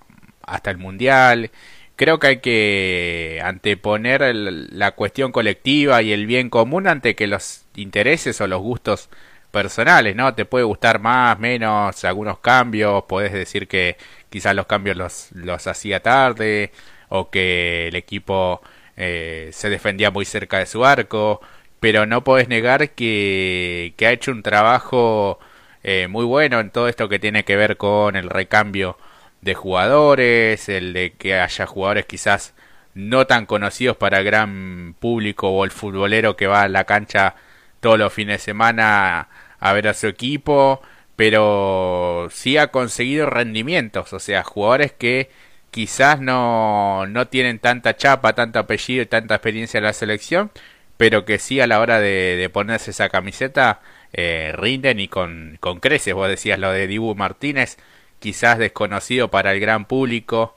hasta 0.42 0.70
el 0.70 0.78
Mundial 0.78 1.50
creo 1.96 2.18
que 2.18 2.26
hay 2.26 2.38
que 2.40 3.40
anteponer 3.44 4.34
la 4.34 4.92
cuestión 4.92 5.32
colectiva 5.32 6.02
y 6.02 6.12
el 6.12 6.26
bien 6.26 6.50
común 6.50 6.86
ante 6.88 7.14
que 7.14 7.26
los 7.26 7.64
intereses 7.76 8.40
o 8.40 8.46
los 8.46 8.60
gustos 8.60 9.08
personales, 9.50 10.16
¿no? 10.16 10.34
Te 10.34 10.44
puede 10.44 10.64
gustar 10.64 11.00
más, 11.00 11.38
menos, 11.38 12.04
algunos 12.04 12.38
cambios, 12.40 13.04
puedes 13.08 13.32
decir 13.32 13.68
que 13.68 13.96
quizás 14.30 14.54
los 14.54 14.66
cambios 14.66 14.96
los, 14.96 15.28
los 15.32 15.66
hacía 15.66 16.00
tarde 16.00 16.72
o 17.08 17.30
que 17.30 17.88
el 17.88 17.96
equipo 17.96 18.62
eh, 18.96 19.50
se 19.52 19.70
defendía 19.70 20.10
muy 20.10 20.24
cerca 20.24 20.58
de 20.58 20.66
su 20.66 20.84
arco, 20.84 21.40
pero 21.80 22.06
no 22.06 22.24
puedes 22.24 22.48
negar 22.48 22.90
que, 22.90 23.94
que 23.96 24.06
ha 24.06 24.12
hecho 24.12 24.32
un 24.32 24.42
trabajo 24.42 25.38
eh, 25.84 26.08
muy 26.08 26.24
bueno 26.24 26.60
en 26.60 26.70
todo 26.70 26.88
esto 26.88 27.08
que 27.08 27.18
tiene 27.18 27.44
que 27.44 27.56
ver 27.56 27.76
con 27.76 28.16
el 28.16 28.28
recambio 28.30 28.98
de 29.42 29.54
jugadores, 29.54 30.68
el 30.68 30.92
de 30.94 31.12
que 31.12 31.38
haya 31.38 31.66
jugadores 31.66 32.06
quizás 32.06 32.54
no 32.94 33.26
tan 33.26 33.46
conocidos 33.46 33.96
para 33.96 34.18
el 34.18 34.24
gran 34.24 34.96
público 34.98 35.50
o 35.50 35.64
el 35.64 35.70
futbolero 35.70 36.36
que 36.36 36.46
va 36.46 36.62
a 36.62 36.68
la 36.68 36.84
cancha 36.84 37.36
todos 37.80 37.98
los 37.98 38.12
fines 38.12 38.38
de 38.38 38.44
semana 38.44 39.28
a 39.60 39.72
ver 39.72 39.88
a 39.88 39.94
su 39.94 40.06
equipo, 40.06 40.82
pero 41.16 42.28
sí 42.30 42.56
ha 42.56 42.68
conseguido 42.68 43.26
rendimientos, 43.30 44.12
o 44.12 44.18
sea, 44.20 44.42
jugadores 44.42 44.92
que 44.92 45.30
quizás 45.70 46.20
no, 46.20 47.06
no 47.06 47.28
tienen 47.28 47.58
tanta 47.58 47.96
chapa, 47.96 48.34
tanto 48.34 48.58
apellido 48.58 49.02
y 49.02 49.06
tanta 49.06 49.34
experiencia 49.34 49.78
en 49.78 49.84
la 49.84 49.92
selección, 49.92 50.50
pero 50.96 51.24
que 51.24 51.38
sí 51.38 51.60
a 51.60 51.66
la 51.66 51.80
hora 51.80 52.00
de, 52.00 52.48
ponerse 52.52 52.92
esa 52.92 53.08
camiseta 53.08 53.80
eh, 54.14 54.52
rinden 54.54 55.00
y 55.00 55.08
con, 55.08 55.58
con 55.60 55.80
creces. 55.80 56.14
Vos 56.14 56.28
decías 56.28 56.58
lo 56.58 56.70
de 56.70 56.86
Dibu 56.86 57.14
Martínez, 57.14 57.76
quizás 58.20 58.58
desconocido 58.58 59.30
para 59.30 59.52
el 59.52 59.60
gran 59.60 59.84
público 59.84 60.56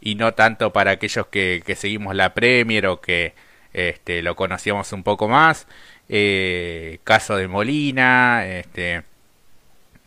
y 0.00 0.14
no 0.14 0.34
tanto 0.34 0.72
para 0.72 0.92
aquellos 0.92 1.26
que, 1.26 1.62
seguimos 1.76 2.14
la 2.14 2.34
Premier 2.34 2.86
o 2.86 3.00
que 3.00 3.34
este, 3.72 4.22
lo 4.22 4.36
conocíamos 4.36 4.92
un 4.92 5.02
poco 5.02 5.28
más. 5.28 5.66
Eh, 6.08 6.98
caso 7.04 7.36
de 7.36 7.48
Molina, 7.48 8.46
este, 8.46 9.02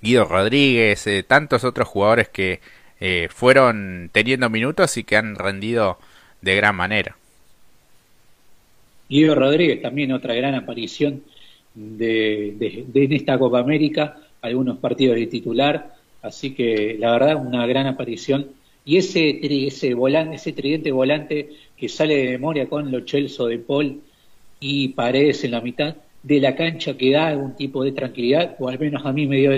Guido 0.02 0.26
Rodríguez, 0.26 1.06
eh, 1.08 1.24
tantos 1.24 1.64
otros 1.64 1.88
jugadores 1.88 2.30
que 2.30 2.60
eh, 3.00 3.28
fueron 3.30 4.10
teniendo 4.12 4.50
minutos 4.50 4.96
y 4.98 5.04
que 5.04 5.18
han 5.18 5.36
rendido 5.36 6.00
de 6.42 6.56
gran 6.56 6.76
manera. 6.76 7.18
Guido 9.10 9.36
Rodríguez 9.36 9.82
también 9.82 10.12
otra 10.12 10.34
gran 10.34 10.56
aparición 10.56 11.24
de, 11.74 12.86
de 12.88 13.16
esta 13.16 13.38
Copa 13.38 13.60
América, 13.60 14.18
algunos 14.42 14.78
partidos 14.78 15.16
de 15.16 15.28
titular, 15.28 15.96
Así 16.22 16.54
que 16.54 16.98
la 17.00 17.12
verdad, 17.12 17.46
una 17.46 17.66
gran 17.66 17.88
aparición. 17.88 18.48
Y 18.86 18.98
ese, 18.98 19.40
ese, 19.42 19.94
volante, 19.94 20.36
ese 20.36 20.54
tridente 20.54 20.92
volante 20.92 21.50
que 21.78 21.90
sale 21.90 22.16
de 22.18 22.32
memoria 22.32 22.68
con 22.68 22.92
Lo 22.92 23.02
Chelso 23.02 23.48
de 23.48 23.60
Paul 23.60 24.02
y 24.60 24.90
Paredes 24.90 25.44
en 25.44 25.52
la 25.52 25.62
mitad 25.62 25.96
de 26.24 26.40
la 26.40 26.56
cancha 26.56 26.96
que 26.98 27.12
da 27.12 27.28
algún 27.28 27.56
tipo 27.56 27.84
de 27.84 27.92
tranquilidad, 27.92 28.56
o 28.60 28.70
al 28.70 28.78
menos 28.80 29.06
a 29.06 29.12
mí 29.12 29.26
me 29.26 29.38
dio 29.38 29.52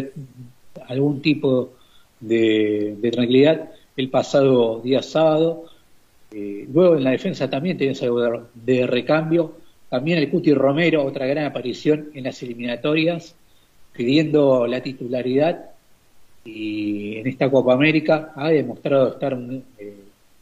algún 0.88 1.21
tipo 1.21 1.73
de, 2.19 2.97
tranquilidad 3.12 3.69
el 3.97 4.10
pasado 4.10 4.82
día 4.82 5.02
sábado. 5.02 5.65
Eh, 6.32 6.67
luego 6.73 6.95
en 6.95 7.04
la 7.04 7.12
defensa 7.12 7.49
también 7.49 7.78
tenés 7.78 8.02
algo 8.04 8.21
de, 8.21 8.41
de, 8.54 8.88
recambio. 8.88 9.56
También 9.93 10.17
el 10.17 10.32
Cuti 10.32 10.56
Romero, 10.56 11.06
otra 11.06 11.27
gran 11.27 11.45
aparición 11.45 12.10
en 12.15 12.23
las 12.23 12.41
eliminatorias, 12.41 13.36
pidiendo 13.91 14.65
la 14.65 14.82
titularidad 14.82 15.69
y 16.43 17.17
en 17.17 17.27
esta 17.27 17.51
Copa 17.51 17.73
América 17.75 18.34
ha 18.36 18.49
demostrado 18.49 19.10
estar 19.10 19.38
eh, 19.77 19.93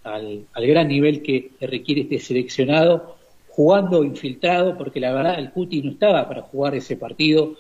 al, 0.05 0.45
gran 0.55 0.87
nivel 0.87 1.21
que 1.21 1.51
requiere 1.59 2.03
este 2.03 2.19
seleccionado, 2.19 3.17
jugando 3.49 4.05
infiltrado, 4.05 4.77
porque 4.77 5.01
la 5.01 5.11
verdad 5.11 5.37
el 5.37 5.51
Cuti 5.51 5.81
no 5.81 5.91
estaba 5.91 6.29
para 6.29 6.43
jugar 6.43 6.75
ese 6.75 6.95
partido. 6.95 7.57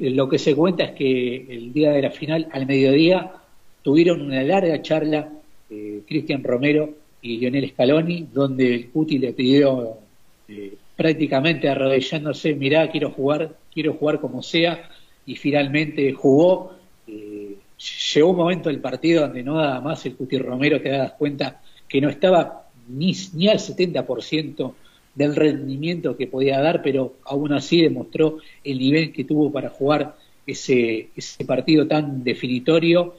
lo 0.00 0.28
que 0.28 0.38
se 0.38 0.54
cuenta 0.54 0.84
es 0.84 0.92
que 0.92 1.44
el 1.50 1.72
día 1.72 1.90
de 1.90 2.02
la 2.02 2.12
final, 2.12 2.46
al 2.52 2.66
mediodía, 2.66 3.32
tuvieron 3.82 4.20
una 4.20 4.44
larga 4.44 4.80
charla 4.80 5.28
eh, 5.70 6.02
Cristian 6.06 6.44
Romero 6.44 6.88
y 7.20 7.38
Lionel 7.38 7.68
Scaloni, 7.70 8.28
donde 8.32 8.72
el 8.72 8.90
Cuti 8.90 9.18
le 9.18 9.32
pidió 9.32 9.98
eh, 10.46 10.76
prácticamente 10.96 11.68
arrodillándose, 11.68 12.54
mirá, 12.54 12.90
quiero 12.90 13.10
jugar, 13.10 13.56
quiero 13.72 13.94
jugar 13.94 14.20
como 14.20 14.42
sea, 14.42 14.90
y 15.26 15.36
finalmente 15.36 16.12
jugó 16.12 16.74
eh, 17.06 17.56
llegó 18.14 18.30
un 18.30 18.36
momento 18.36 18.68
del 18.68 18.80
partido 18.80 19.22
donde 19.22 19.42
no 19.42 19.56
daba 19.56 19.80
más 19.80 20.04
el 20.06 20.16
Cuti 20.16 20.38
Romero, 20.38 20.80
te 20.80 20.90
das 20.90 21.12
cuenta 21.12 21.60
que 21.88 22.00
no 22.00 22.08
estaba 22.08 22.66
ni, 22.88 23.14
ni 23.34 23.48
al 23.48 23.58
70% 23.58 24.74
del 25.14 25.36
rendimiento 25.36 26.16
que 26.16 26.26
podía 26.26 26.60
dar, 26.60 26.82
pero 26.82 27.14
aún 27.24 27.52
así 27.52 27.82
demostró 27.82 28.38
el 28.62 28.78
nivel 28.78 29.12
que 29.12 29.24
tuvo 29.24 29.52
para 29.52 29.70
jugar 29.70 30.16
ese, 30.46 31.08
ese 31.14 31.44
partido 31.44 31.86
tan 31.86 32.24
definitorio. 32.24 33.14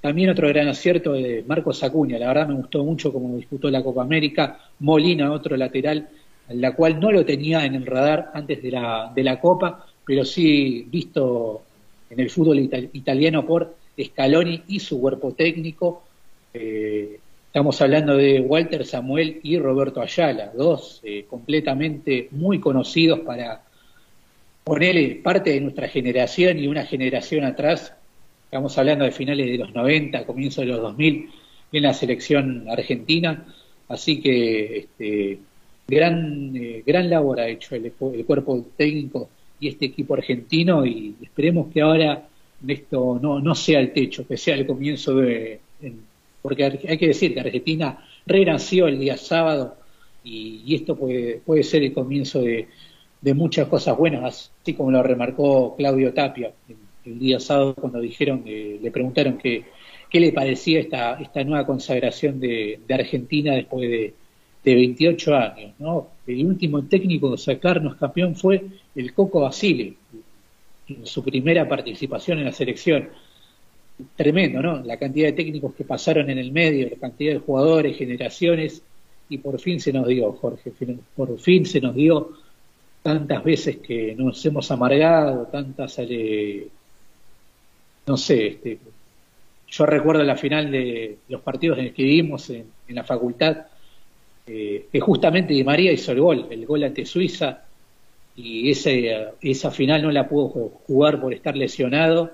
También 0.00 0.30
otro 0.30 0.48
gran 0.48 0.68
acierto 0.68 1.12
de 1.12 1.44
Marcos 1.46 1.82
Acuña, 1.82 2.18
la 2.18 2.28
verdad 2.28 2.48
me 2.48 2.54
gustó 2.54 2.84
mucho 2.84 3.12
como 3.12 3.36
disputó 3.36 3.70
la 3.70 3.82
Copa 3.82 4.02
América. 4.02 4.58
Molina, 4.80 5.32
otro 5.32 5.56
lateral 5.56 6.08
la 6.48 6.72
cual 6.72 7.00
no 7.00 7.10
lo 7.10 7.24
tenía 7.24 7.64
en 7.64 7.74
el 7.74 7.86
radar 7.86 8.30
antes 8.34 8.62
de 8.62 8.70
la, 8.70 9.12
de 9.14 9.22
la 9.22 9.40
Copa, 9.40 9.86
pero 10.04 10.24
sí 10.24 10.86
visto 10.88 11.62
en 12.10 12.20
el 12.20 12.30
fútbol 12.30 12.58
italiano 12.92 13.44
por 13.44 13.74
Scaloni 14.00 14.62
y 14.68 14.80
su 14.80 15.00
cuerpo 15.00 15.32
técnico. 15.32 16.04
Eh, 16.54 17.18
estamos 17.46 17.80
hablando 17.80 18.16
de 18.16 18.40
Walter 18.40 18.86
Samuel 18.86 19.40
y 19.42 19.58
Roberto 19.58 20.00
Ayala, 20.00 20.52
dos 20.56 21.00
eh, 21.02 21.24
completamente 21.28 22.28
muy 22.30 22.60
conocidos 22.60 23.20
para 23.20 23.62
ponerle 24.62 25.20
parte 25.22 25.50
de 25.50 25.60
nuestra 25.60 25.88
generación 25.88 26.58
y 26.58 26.66
una 26.66 26.84
generación 26.84 27.44
atrás. 27.44 27.92
Estamos 28.44 28.76
hablando 28.78 29.04
de 29.04 29.10
finales 29.10 29.46
de 29.46 29.58
los 29.58 29.74
90, 29.74 30.24
comienzos 30.26 30.64
de 30.64 30.72
los 30.72 30.80
2000 30.80 31.30
en 31.72 31.82
la 31.82 31.94
selección 31.94 32.68
argentina. 32.68 33.46
Así 33.88 34.20
que 34.20 34.78
este, 34.78 35.38
gran, 35.88 36.56
eh, 36.56 36.82
gran 36.84 37.08
labor 37.08 37.40
ha 37.40 37.48
hecho 37.48 37.74
el, 37.74 37.92
cuerpo 37.92 38.64
técnico 38.76 39.28
y 39.60 39.68
este 39.68 39.86
equipo 39.86 40.14
argentino 40.14 40.84
y 40.84 41.14
esperemos 41.22 41.72
que 41.72 41.80
ahora 41.80 42.28
esto 42.66 43.18
no, 43.22 43.40
no 43.40 43.54
sea 43.54 43.80
el 43.80 43.92
techo, 43.92 44.26
que 44.26 44.36
sea 44.36 44.54
el 44.54 44.66
comienzo 44.66 45.14
de... 45.16 45.60
porque 46.42 46.64
hay 46.64 46.98
que 46.98 47.08
decir 47.08 47.34
que 47.34 47.40
Argentina 47.40 48.04
renació 48.26 48.88
el 48.88 48.98
día 48.98 49.16
sábado 49.16 49.76
y, 50.24 50.74
esto 50.74 50.96
puede, 50.96 51.40
puede 51.44 51.62
ser 51.62 51.84
el 51.84 51.92
comienzo 51.92 52.40
de, 52.40 52.66
de, 53.20 53.34
muchas 53.34 53.68
cosas 53.68 53.96
buenas, 53.96 54.50
así 54.62 54.74
como 54.74 54.90
lo 54.90 55.02
remarcó 55.02 55.76
Claudio 55.76 56.12
Tapia 56.12 56.52
el, 57.04 57.18
día 57.20 57.38
sábado 57.38 57.74
cuando 57.76 58.00
dijeron, 58.00 58.42
que 58.42 58.80
le 58.82 58.90
preguntaron 58.90 59.38
qué 59.38 59.64
le 60.12 60.32
parecía 60.32 60.80
esta, 60.80 61.20
esta 61.20 61.44
nueva 61.44 61.64
consagración 61.64 62.40
de 62.40 62.80
Argentina 62.90 63.54
después 63.54 63.88
de, 63.88 64.14
de 64.66 64.74
28 64.74 65.36
años. 65.36 65.72
¿no? 65.78 66.08
El 66.26 66.44
último 66.44 66.82
técnico 66.82 67.30
de 67.30 67.38
sacarnos 67.38 67.94
campeón 67.94 68.34
fue 68.34 68.64
el 68.96 69.14
Coco 69.14 69.40
Basile, 69.40 69.94
en 70.88 71.06
su 71.06 71.22
primera 71.22 71.68
participación 71.68 72.40
en 72.40 72.46
la 72.46 72.52
selección. 72.52 73.08
Tremendo, 74.16 74.60
¿no? 74.60 74.82
La 74.82 74.98
cantidad 74.98 75.28
de 75.28 75.32
técnicos 75.32 75.74
que 75.74 75.84
pasaron 75.84 76.28
en 76.28 76.38
el 76.38 76.52
medio, 76.52 76.90
la 76.90 76.96
cantidad 76.96 77.32
de 77.32 77.38
jugadores, 77.38 77.96
generaciones, 77.96 78.82
y 79.28 79.38
por 79.38 79.58
fin 79.60 79.80
se 79.80 79.92
nos 79.92 80.06
dio, 80.06 80.32
Jorge, 80.32 80.72
por 81.14 81.38
fin 81.38 81.64
se 81.64 81.80
nos 81.80 81.94
dio 81.94 82.32
tantas 83.02 83.42
veces 83.42 83.78
que 83.78 84.14
nos 84.16 84.44
hemos 84.44 84.70
amargado, 84.70 85.46
tantas, 85.46 85.96
eh, 86.00 86.68
no 88.06 88.16
sé, 88.16 88.48
este, 88.48 88.78
yo 89.68 89.86
recuerdo 89.86 90.22
la 90.24 90.36
final 90.36 90.70
de 90.70 91.18
los 91.28 91.40
partidos 91.40 91.78
en 91.78 91.94
que 91.94 92.02
vivimos 92.02 92.50
en 92.50 92.66
la 92.88 93.04
facultad, 93.04 93.66
eh, 94.46 94.86
que 94.92 95.00
justamente 95.00 95.54
Di 95.54 95.64
María 95.64 95.92
hizo 95.92 96.12
el 96.12 96.20
gol, 96.20 96.46
el 96.50 96.66
gol 96.66 96.84
ante 96.84 97.04
Suiza, 97.04 97.64
y 98.36 98.70
ese, 98.70 99.28
esa 99.40 99.70
final 99.70 100.02
no 100.02 100.10
la 100.10 100.28
pudo 100.28 100.48
jugar 100.86 101.20
por 101.20 101.32
estar 101.32 101.56
lesionado, 101.56 102.32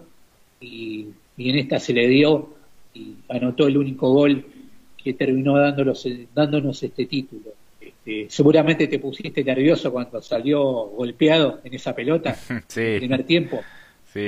y, 0.61 1.09
en 1.39 1.59
esta 1.59 1.81
se 1.81 1.93
le 1.93 2.07
dio 2.07 2.55
y 2.95 3.17
anotó 3.29 3.67
el 3.67 3.77
único 3.77 4.13
gol 4.13 4.45
que 5.03 5.15
terminó 5.15 5.59
dándonos, 5.59 6.07
dándonos 6.35 6.83
este 6.83 7.07
título. 7.07 7.51
Este, 7.81 8.27
seguramente 8.29 8.87
te 8.87 8.99
pusiste 8.99 9.43
nervioso 9.43 9.91
cuando 9.91 10.21
salió 10.21 10.63
golpeado 10.63 11.61
en 11.65 11.75
esa 11.75 11.95
pelota 11.95 12.37
en 12.49 12.63
el 12.77 12.99
primer 12.99 13.25
tiempo. 13.25 13.63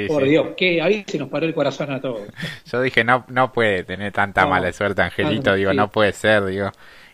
Por 0.09 0.25
Dios, 0.25 0.49
que 0.57 0.81
ahí 0.81 1.05
se 1.07 1.19
nos 1.19 1.29
paró 1.29 1.45
el 1.45 1.53
corazón 1.53 1.91
a 1.91 2.01
todos. 2.01 2.23
Yo 2.73 2.81
dije, 2.81 3.05
no, 3.05 3.27
no 3.29 3.53
puede 3.53 3.85
tener 3.85 4.13
tanta 4.13 4.47
mala 4.47 4.73
suerte, 4.73 5.03
Angelito, 5.03 5.55
digo, 5.55 5.75
no 5.75 5.91
puede 5.91 6.13
ser, 6.13 6.47
digo. 6.47 6.71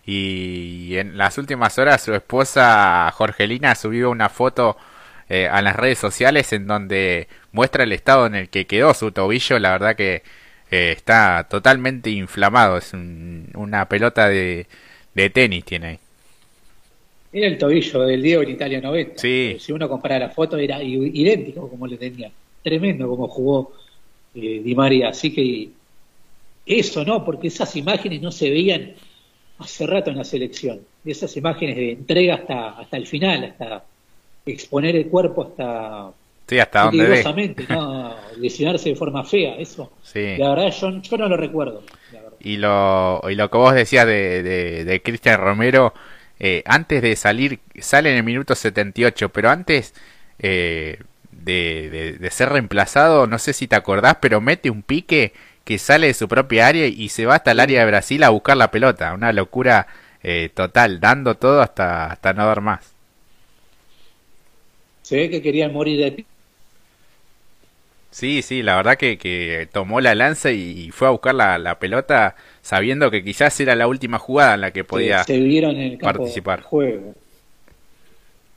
Y 0.06 0.96
en 0.96 1.16
las 1.18 1.38
últimas 1.38 1.78
horas 1.78 2.02
su 2.02 2.14
esposa 2.14 3.10
Jorgelina 3.12 3.74
subió 3.74 4.10
una 4.10 4.28
foto 4.28 4.76
eh, 5.28 5.46
a 5.46 5.62
las 5.62 5.76
redes 5.76 5.98
sociales 5.98 6.52
en 6.52 6.66
donde 6.66 7.28
muestra 7.52 7.84
el 7.84 7.92
estado 7.92 8.26
en 8.26 8.34
el 8.34 8.48
que 8.48 8.66
quedó 8.66 8.94
su 8.94 9.12
tobillo. 9.12 9.58
La 9.58 9.70
verdad 9.70 9.94
que 9.94 10.22
eh, 10.70 10.92
está 10.96 11.46
totalmente 11.48 12.10
inflamado. 12.10 12.78
Es 12.78 12.92
una 12.92 13.88
pelota 13.88 14.28
de, 14.28 14.66
de 15.14 15.30
tenis 15.30 15.64
tiene 15.64 15.86
ahí. 15.86 15.98
Era 17.32 17.46
el 17.46 17.58
tobillo 17.58 18.00
del 18.00 18.22
Diego 18.22 18.42
en 18.42 18.50
Italia 18.50 18.80
90. 18.80 19.18
Sí. 19.18 19.56
Si 19.60 19.72
uno 19.72 19.88
compara 19.88 20.18
la 20.18 20.30
foto, 20.30 20.56
era 20.56 20.82
idéntico 20.82 21.68
como 21.68 21.86
le 21.86 21.96
tenía. 21.96 22.30
Tremendo 22.62 23.08
como 23.08 23.28
jugó 23.28 23.72
eh, 24.34 24.60
Di 24.64 24.74
María. 24.74 25.10
Así 25.10 25.32
que 25.32 25.68
eso, 26.66 27.04
¿no? 27.04 27.24
Porque 27.24 27.48
esas 27.48 27.74
imágenes 27.76 28.20
no 28.20 28.32
se 28.32 28.50
veían 28.50 28.94
hace 29.61 29.87
rato 29.87 30.11
en 30.11 30.18
la 30.18 30.25
selección. 30.25 30.81
esas 31.05 31.37
imágenes 31.37 31.77
de 31.77 31.92
entrega 31.92 32.35
hasta, 32.37 32.70
hasta 32.70 32.96
el 32.96 33.07
final, 33.07 33.44
hasta 33.44 33.85
exponer 34.46 34.96
el 34.96 35.07
cuerpo 35.07 35.42
hasta 35.42 36.12
Sí, 36.51 36.59
hasta 36.59 36.87
donde 36.87 37.23
¿no? 37.68 38.16
lesionarse 38.38 38.88
de 38.88 38.96
forma 38.96 39.23
fea, 39.23 39.55
eso. 39.55 39.92
Sí. 40.03 40.35
La 40.37 40.49
verdad, 40.49 40.73
yo, 40.73 41.01
yo 41.01 41.16
no 41.16 41.29
lo 41.29 41.37
recuerdo. 41.37 41.85
Y 42.40 42.57
lo, 42.57 43.20
y 43.31 43.37
lo 43.37 43.49
que 43.49 43.57
vos 43.57 43.73
decías 43.73 44.05
de, 44.05 44.42
de, 44.85 45.03
Cristian 45.03 45.38
Romero, 45.38 45.94
eh, 46.40 46.64
antes 46.66 47.03
de 47.03 47.14
salir, 47.14 47.61
sale 47.79 48.11
en 48.11 48.16
el 48.16 48.25
minuto 48.25 48.57
78, 48.57 49.29
pero 49.29 49.49
antes 49.49 49.94
eh, 50.40 50.99
de, 51.31 52.16
de, 52.18 52.31
ser 52.33 52.49
reemplazado, 52.49 53.29
no 53.29 53.38
sé 53.38 53.53
si 53.53 53.68
te 53.68 53.77
acordás, 53.77 54.16
pero 54.20 54.40
mete 54.40 54.70
un 54.70 54.83
pique 54.83 55.33
que 55.70 55.78
sale 55.78 56.09
de 56.09 56.14
su 56.14 56.26
propia 56.26 56.66
área 56.66 56.88
y 56.88 57.11
se 57.11 57.26
va 57.26 57.37
hasta 57.37 57.52
el 57.52 57.61
área 57.61 57.78
de 57.78 57.87
Brasil 57.87 58.24
a 58.24 58.30
buscar 58.30 58.56
la 58.56 58.72
pelota. 58.72 59.14
Una 59.14 59.33
locura 59.33 59.87
eh, 60.20 60.50
total, 60.52 60.98
dando 60.98 61.37
todo 61.37 61.62
hasta, 61.62 62.06
hasta 62.06 62.33
no 62.33 62.44
dar 62.44 62.61
más. 62.61 62.92
Se 65.02 65.14
ve 65.14 65.30
que 65.30 65.40
querían 65.40 65.72
morir 65.72 66.00
de 66.00 66.24
Sí, 68.11 68.42
sí, 68.42 68.64
la 68.64 68.74
verdad 68.74 68.98
que, 68.98 69.16
que 69.16 69.68
tomó 69.70 70.00
la 70.00 70.16
lanza 70.16 70.50
y, 70.50 70.90
fue 70.90 71.06
a 71.06 71.12
buscar 71.12 71.37
la, 71.37 71.78
pelota 71.78 72.35
sabiendo 72.62 73.09
que 73.12 73.22
quizás 73.22 73.61
era 73.61 73.76
la 73.76 73.87
última 73.87 74.18
jugada 74.18 74.54
en 74.54 74.62
la 74.62 74.72
que 74.72 74.83
podía 74.83 75.22
se, 75.22 75.38
vieron 75.38 75.76
en 75.76 75.92
el 75.92 75.98
participar. 75.98 76.62
Juego. 76.62 77.14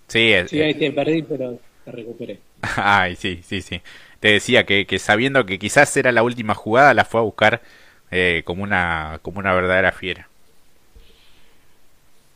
Sí, 0.07 0.33
sí 0.47 0.61
ahí 0.63 0.73
te 0.73 0.91
perdí, 0.91 1.21
pero 1.21 1.59
te 1.85 1.91
recuperé. 1.91 2.39
Ay, 2.75 3.15
sí, 3.15 3.41
sí, 3.43 3.61
sí 3.61 3.83
te 4.23 4.31
decía 4.31 4.63
que, 4.63 4.87
sabiendo 4.99 5.45
que 5.45 5.59
quizás 5.59 5.97
era 5.97 6.13
la 6.13 6.23
última 6.23 6.55
jugada, 6.55 6.93
la 6.93 7.03
fue 7.03 7.19
a 7.19 7.23
buscar 7.23 7.61
eh, 8.09 8.41
como, 8.45 8.63
una, 8.63 9.19
como 9.21 9.39
una 9.39 9.53
verdadera 9.53 9.91
fiera. 9.91 10.29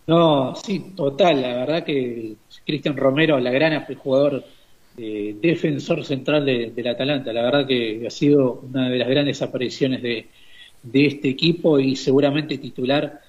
No, 0.06 0.54
sí, 0.54 0.92
total. 0.98 1.42
La 1.42 1.56
verdad 1.60 1.86
que 1.86 2.34
Cristian 2.66 2.98
Romero, 2.98 3.40
la 3.40 3.52
gran 3.52 3.86
jugador, 3.86 4.44
eh, 4.98 5.38
defensor 5.42 6.04
central 6.04 6.44
de, 6.44 6.72
del 6.72 6.88
Atalanta, 6.90 7.32
la 7.32 7.44
verdad 7.44 7.66
que 7.66 8.04
ha 8.06 8.10
sido 8.10 8.64
una 8.70 8.90
de 8.90 8.98
las 8.98 9.08
grandes 9.08 9.42
apariciones 9.42 10.02
de, 10.02 10.28
de 10.84 11.06
este 11.06 11.30
equipo 11.30 11.80
y 11.80 11.96
seguramente 11.96 12.58
titular 12.58 13.22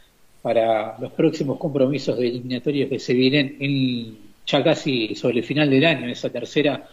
para 0.43 0.99
los 0.99 1.13
próximos 1.13 1.59
compromisos 1.59 2.19
de 2.19 2.27
eliminatorios 2.27 2.89
que 2.89 2.99
se 2.99 3.15
vienen 3.15 3.57
en, 3.61 4.19
ya 4.45 4.65
casi 4.65 5.15
sobre 5.15 5.39
el 5.39 5.45
final 5.45 5.71
del 5.71 5.85
año, 5.85 6.09
esa 6.09 6.29
tercera 6.29 6.89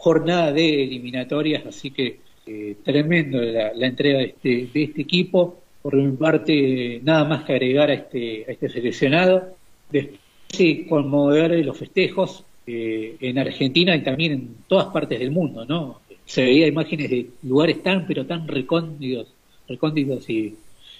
jornada 0.00 0.50
de 0.52 0.84
eliminatorias, 0.84 1.66
así 1.66 1.90
que 1.90 2.20
eh, 2.46 2.76
tremendo 2.82 3.38
la, 3.40 3.86
entrega 3.86 4.18
de 4.18 4.24
este, 4.24 4.68
de 4.72 4.82
este 4.82 5.02
equipo. 5.02 5.60
Por 5.82 5.94
mi 5.94 6.16
parte, 6.16 7.00
nada 7.02 7.24
más 7.24 7.44
que 7.44 7.52
agregar 7.52 7.90
a 7.90 7.94
este, 7.94 8.44
a 8.48 8.52
este 8.52 8.68
seleccionado. 8.68 9.54
Después, 9.90 10.20
sí, 10.48 10.86
conmover 10.88 11.64
los 11.64 11.76
festejos 11.76 12.44
eh, 12.66 13.16
en 13.20 13.38
Argentina 13.38 13.94
y 13.94 14.02
también 14.02 14.32
en 14.32 14.48
todas 14.66 14.86
partes 14.86 15.18
del 15.18 15.30
mundo, 15.30 15.64
¿no? 15.66 16.00
Se 16.24 16.44
veía 16.44 16.66
imágenes 16.66 17.10
de 17.10 17.26
lugares 17.42 17.82
tan, 17.82 18.06
pero 18.06 18.24
tan 18.24 18.48
recónditos, 18.48 19.28
recónditos 19.68 20.28
y, 20.30 20.56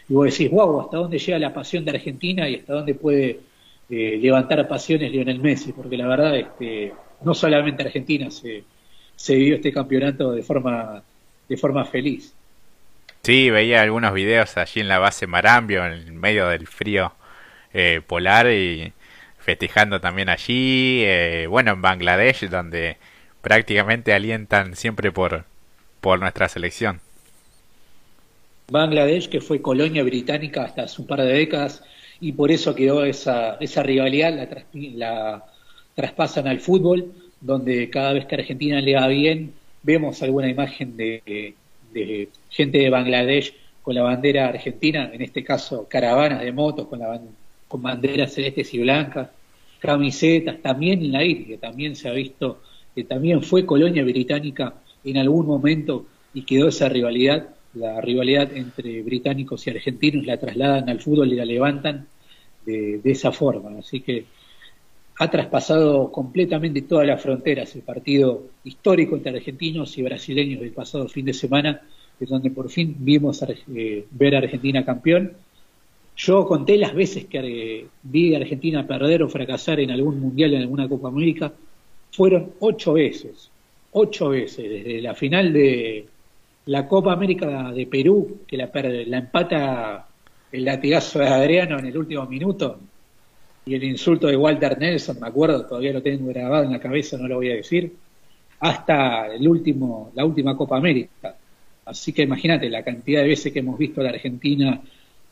y 0.09 0.15
vos 0.15 0.31
decís, 0.31 0.51
wow, 0.51 0.81
¿hasta 0.81 0.99
dónde 0.99 1.19
llega 1.19 1.39
la 1.39 1.55
pasión 1.55 1.85
de 1.85 1.93
Argentina 1.93 2.49
y 2.49 2.57
hasta 2.57 2.75
dónde 2.75 2.95
puede 2.95 3.41
eh, 3.89 4.19
levantar 4.21 4.67
pasiones 4.69 5.11
Lionel 5.11 5.41
Messi? 5.41 5.73
Porque 5.73 5.97
la 5.97 6.07
verdad, 6.07 6.37
este, 6.37 6.93
no 7.25 7.35
solamente 7.35 7.83
Argentina 7.83 8.31
se 8.31 8.65
se 9.21 9.35
vivió 9.35 9.57
este 9.57 9.71
campeonato 9.71 10.33
de 10.33 10.43
forma, 10.43 11.03
de 11.47 11.57
forma 11.59 11.85
feliz. 11.85 12.33
Sí, 13.23 13.51
veía 13.51 13.83
algunos 13.83 14.15
videos 14.15 14.57
allí 14.57 14.81
en 14.81 14.89
la 14.89 14.99
base 14.99 15.27
Marambio, 15.27 15.85
en 15.85 16.17
medio 16.17 16.49
del 16.49 16.67
frío 16.67 17.13
eh, 17.75 18.01
polar 18.07 18.51
y 18.51 18.95
festejando 19.39 20.01
también 20.01 20.31
allí, 20.31 21.03
eh, 21.05 21.47
bueno, 21.51 21.73
en 21.73 21.83
Bangladesh, 21.83 22.49
donde 22.49 22.97
prácticamente 23.43 24.15
alientan 24.15 24.75
siempre 24.75 25.13
por, 25.13 25.45
por 26.01 26.19
nuestra 26.19 26.49
selección. 26.49 27.03
Bangladesh, 28.71 29.29
que 29.29 29.43
fue 29.43 29.61
colonia 29.61 30.03
británica 30.03 30.65
hasta 30.65 30.85
hace 30.85 31.03
un 31.03 31.07
par 31.07 31.21
de 31.21 31.33
décadas, 31.35 31.85
y 32.21 32.33
por 32.33 32.51
eso 32.51 32.75
quedó 32.75 33.05
esa, 33.05 33.57
esa 33.61 33.83
rivalidad, 33.83 34.33
la, 34.33 34.49
la 34.73 35.45
traspasan 35.95 36.49
al 36.49 36.61
fútbol, 36.61 37.13
donde 37.41 37.89
cada 37.91 38.13
vez 38.13 38.27
que 38.27 38.35
Argentina 38.35 38.81
le 38.81 38.95
va 38.95 39.07
bien, 39.09 39.53
vemos 39.83 40.23
alguna 40.23 40.49
imagen 40.49 40.97
de, 40.97 41.55
gente 42.51 42.79
de 42.79 42.91
Bangladesh 42.91 43.55
con 43.83 43.95
la 43.95 44.03
bandera 44.03 44.49
argentina, 44.49 45.11
en 45.13 45.23
este 45.23 45.43
caso 45.43 45.87
caravanas 45.89 46.43
de 46.43 46.53
motos 46.53 46.87
con, 46.87 46.99
la, 46.99 47.21
con 47.67 47.83
banderas 47.83 48.35
celestes 48.35 48.73
y 48.75 48.79
blancas. 48.79 49.31
camisetas, 49.79 50.61
también 50.61 51.01
en 51.01 51.13
la 51.13 51.25
isla, 51.25 51.47
que 51.47 51.59
también 51.59 51.97
se 51.97 52.09
ha 52.09 52.13
visto, 52.13 52.61
que 52.95 53.05
también 53.05 53.43
fue 53.43 53.65
colonia 53.65 54.05
británica 54.05 54.75
en 55.05 55.17
algún 55.17 55.47
momento 55.47 56.07
y 56.35 56.43
quedó 56.43 56.69
esa 56.69 56.89
rivalidad, 56.89 57.49
la 57.75 58.01
rivalidad 58.01 58.53
entre 58.55 59.03
británicos 59.03 59.67
y 59.67 59.71
argentinos, 59.71 60.27
la 60.27 60.39
trasladan 60.39 60.89
al 60.89 61.01
fútbol 61.01 61.33
y 61.33 61.37
la 61.37 61.45
levantan 61.45 62.07
de, 62.67 63.01
esa 63.05 63.33
forma. 63.33 63.79
Así 63.79 64.01
que 64.01 64.25
ha 65.21 65.31
traspasado 65.31 66.11
completamente 66.11 66.81
todas 66.81 67.07
las 67.07 67.21
fronteras 67.21 67.75
el 67.77 67.83
partido 67.83 68.45
histórico 68.65 69.17
entre 69.17 69.37
argentinos 69.37 69.99
y 69.99 70.03
brasileños 70.03 70.61
del 70.61 70.73
pasado 70.73 71.09
fin 71.09 71.27
de 71.27 71.35
semana, 71.35 71.83
es 72.19 72.27
donde 72.27 72.51
por 72.51 72.71
fin 72.71 72.97
vimos 72.99 73.45
eh, 73.47 74.07
ver 74.13 74.35
a 74.35 74.39
Argentina 74.39 74.83
campeón. 74.83 75.33
Yo 76.17 76.47
conté 76.47 76.79
las 76.79 76.95
veces 76.95 77.27
que 77.27 77.39
eh, 77.39 77.87
vi 78.03 78.35
a 78.35 78.39
Argentina 78.39 78.87
perder 78.87 79.23
o 79.23 79.29
fracasar 79.29 79.79
en 79.81 79.91
algún 79.91 80.19
mundial, 80.21 80.55
en 80.55 80.63
alguna 80.63 80.89
Copa 80.89 81.09
América, 81.09 81.53
fueron 82.13 82.53
ocho 82.61 82.95
veces, 82.95 83.51
ocho 83.93 84.31
veces, 84.31 84.71
desde 84.71 85.03
la 85.03 85.15
final 85.15 85.53
de 85.53 86.07
la 86.65 86.89
Copa 86.89 87.13
América 87.13 87.71
de 87.73 87.87
Perú, 87.87 88.39
que 88.47 88.57
la, 88.57 88.71
la 88.73 89.19
empata 89.19 90.07
el 90.51 90.65
latigazo 90.65 91.19
de 91.19 91.29
Adriano 91.29 91.79
en 91.79 91.85
el 91.85 91.99
último 91.99 92.25
minuto 92.25 92.79
y 93.65 93.75
el 93.75 93.85
insulto 93.85 94.27
de 94.27 94.37
Walter 94.37 94.79
Nelson, 94.79 95.19
me 95.21 95.29
acuerdo, 95.29 95.67
todavía 95.67 95.93
lo 95.93 96.03
tengo 96.03 96.29
grabado 96.29 96.65
en 96.65 96.73
la 96.73 96.81
cabeza, 96.81 97.17
no 97.19 97.29
lo 97.29 97.37
voy 97.37 97.51
a 97.51 97.57
decir, 97.57 97.93
hasta 98.61 99.27
el 99.29 99.47
último, 99.47 100.13
la 100.15 100.25
última 100.25 100.57
Copa 100.57 100.77
América. 100.77 101.37
Así 101.85 102.13
que 102.13 102.23
imagínate 102.23 102.69
la 102.69 102.83
cantidad 102.83 103.23
de 103.23 103.29
veces 103.29 103.53
que 103.53 103.59
hemos 103.61 103.79
visto 103.79 104.01
a 104.01 104.05
la 104.05 104.11
Argentina 104.11 104.81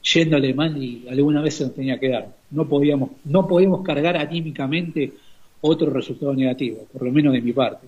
yéndole 0.02 0.54
mal 0.54 0.76
y 0.82 1.06
alguna 1.08 1.42
vez 1.42 1.54
se 1.54 1.64
nos 1.64 1.74
tenía 1.74 1.98
que 1.98 2.08
dar. 2.08 2.28
No 2.50 2.68
podíamos, 2.68 3.10
no 3.24 3.46
podíamos 3.46 3.84
cargar 3.84 4.16
anímicamente 4.16 5.12
otro 5.60 5.90
resultado 5.90 6.34
negativo, 6.34 6.86
por 6.92 7.02
lo 7.02 7.12
menos 7.12 7.32
de 7.32 7.40
mi 7.40 7.52
parte. 7.52 7.86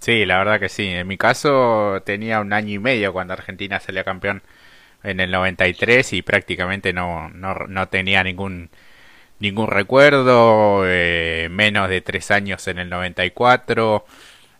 Sí, 0.00 0.26
la 0.26 0.38
verdad 0.38 0.58
que 0.58 0.68
sí. 0.68 0.86
En 0.86 1.06
mi 1.06 1.16
caso 1.16 2.02
tenía 2.04 2.40
un 2.40 2.52
año 2.52 2.74
y 2.74 2.78
medio 2.78 3.12
cuando 3.12 3.34
Argentina 3.34 3.78
salía 3.78 4.04
campeón 4.04 4.42
en 5.04 5.20
el 5.20 5.30
93 5.30 6.12
y 6.14 6.22
prácticamente 6.22 6.92
no, 6.92 7.28
no, 7.28 7.54
no 7.68 7.88
tenía 7.88 8.22
ningún 8.24 8.68
ningún 9.42 9.68
recuerdo, 9.68 10.84
eh, 10.86 11.48
menos 11.50 11.88
de 11.88 12.00
tres 12.00 12.30
años 12.30 12.68
en 12.68 12.78
el 12.78 12.88
94 12.90 14.06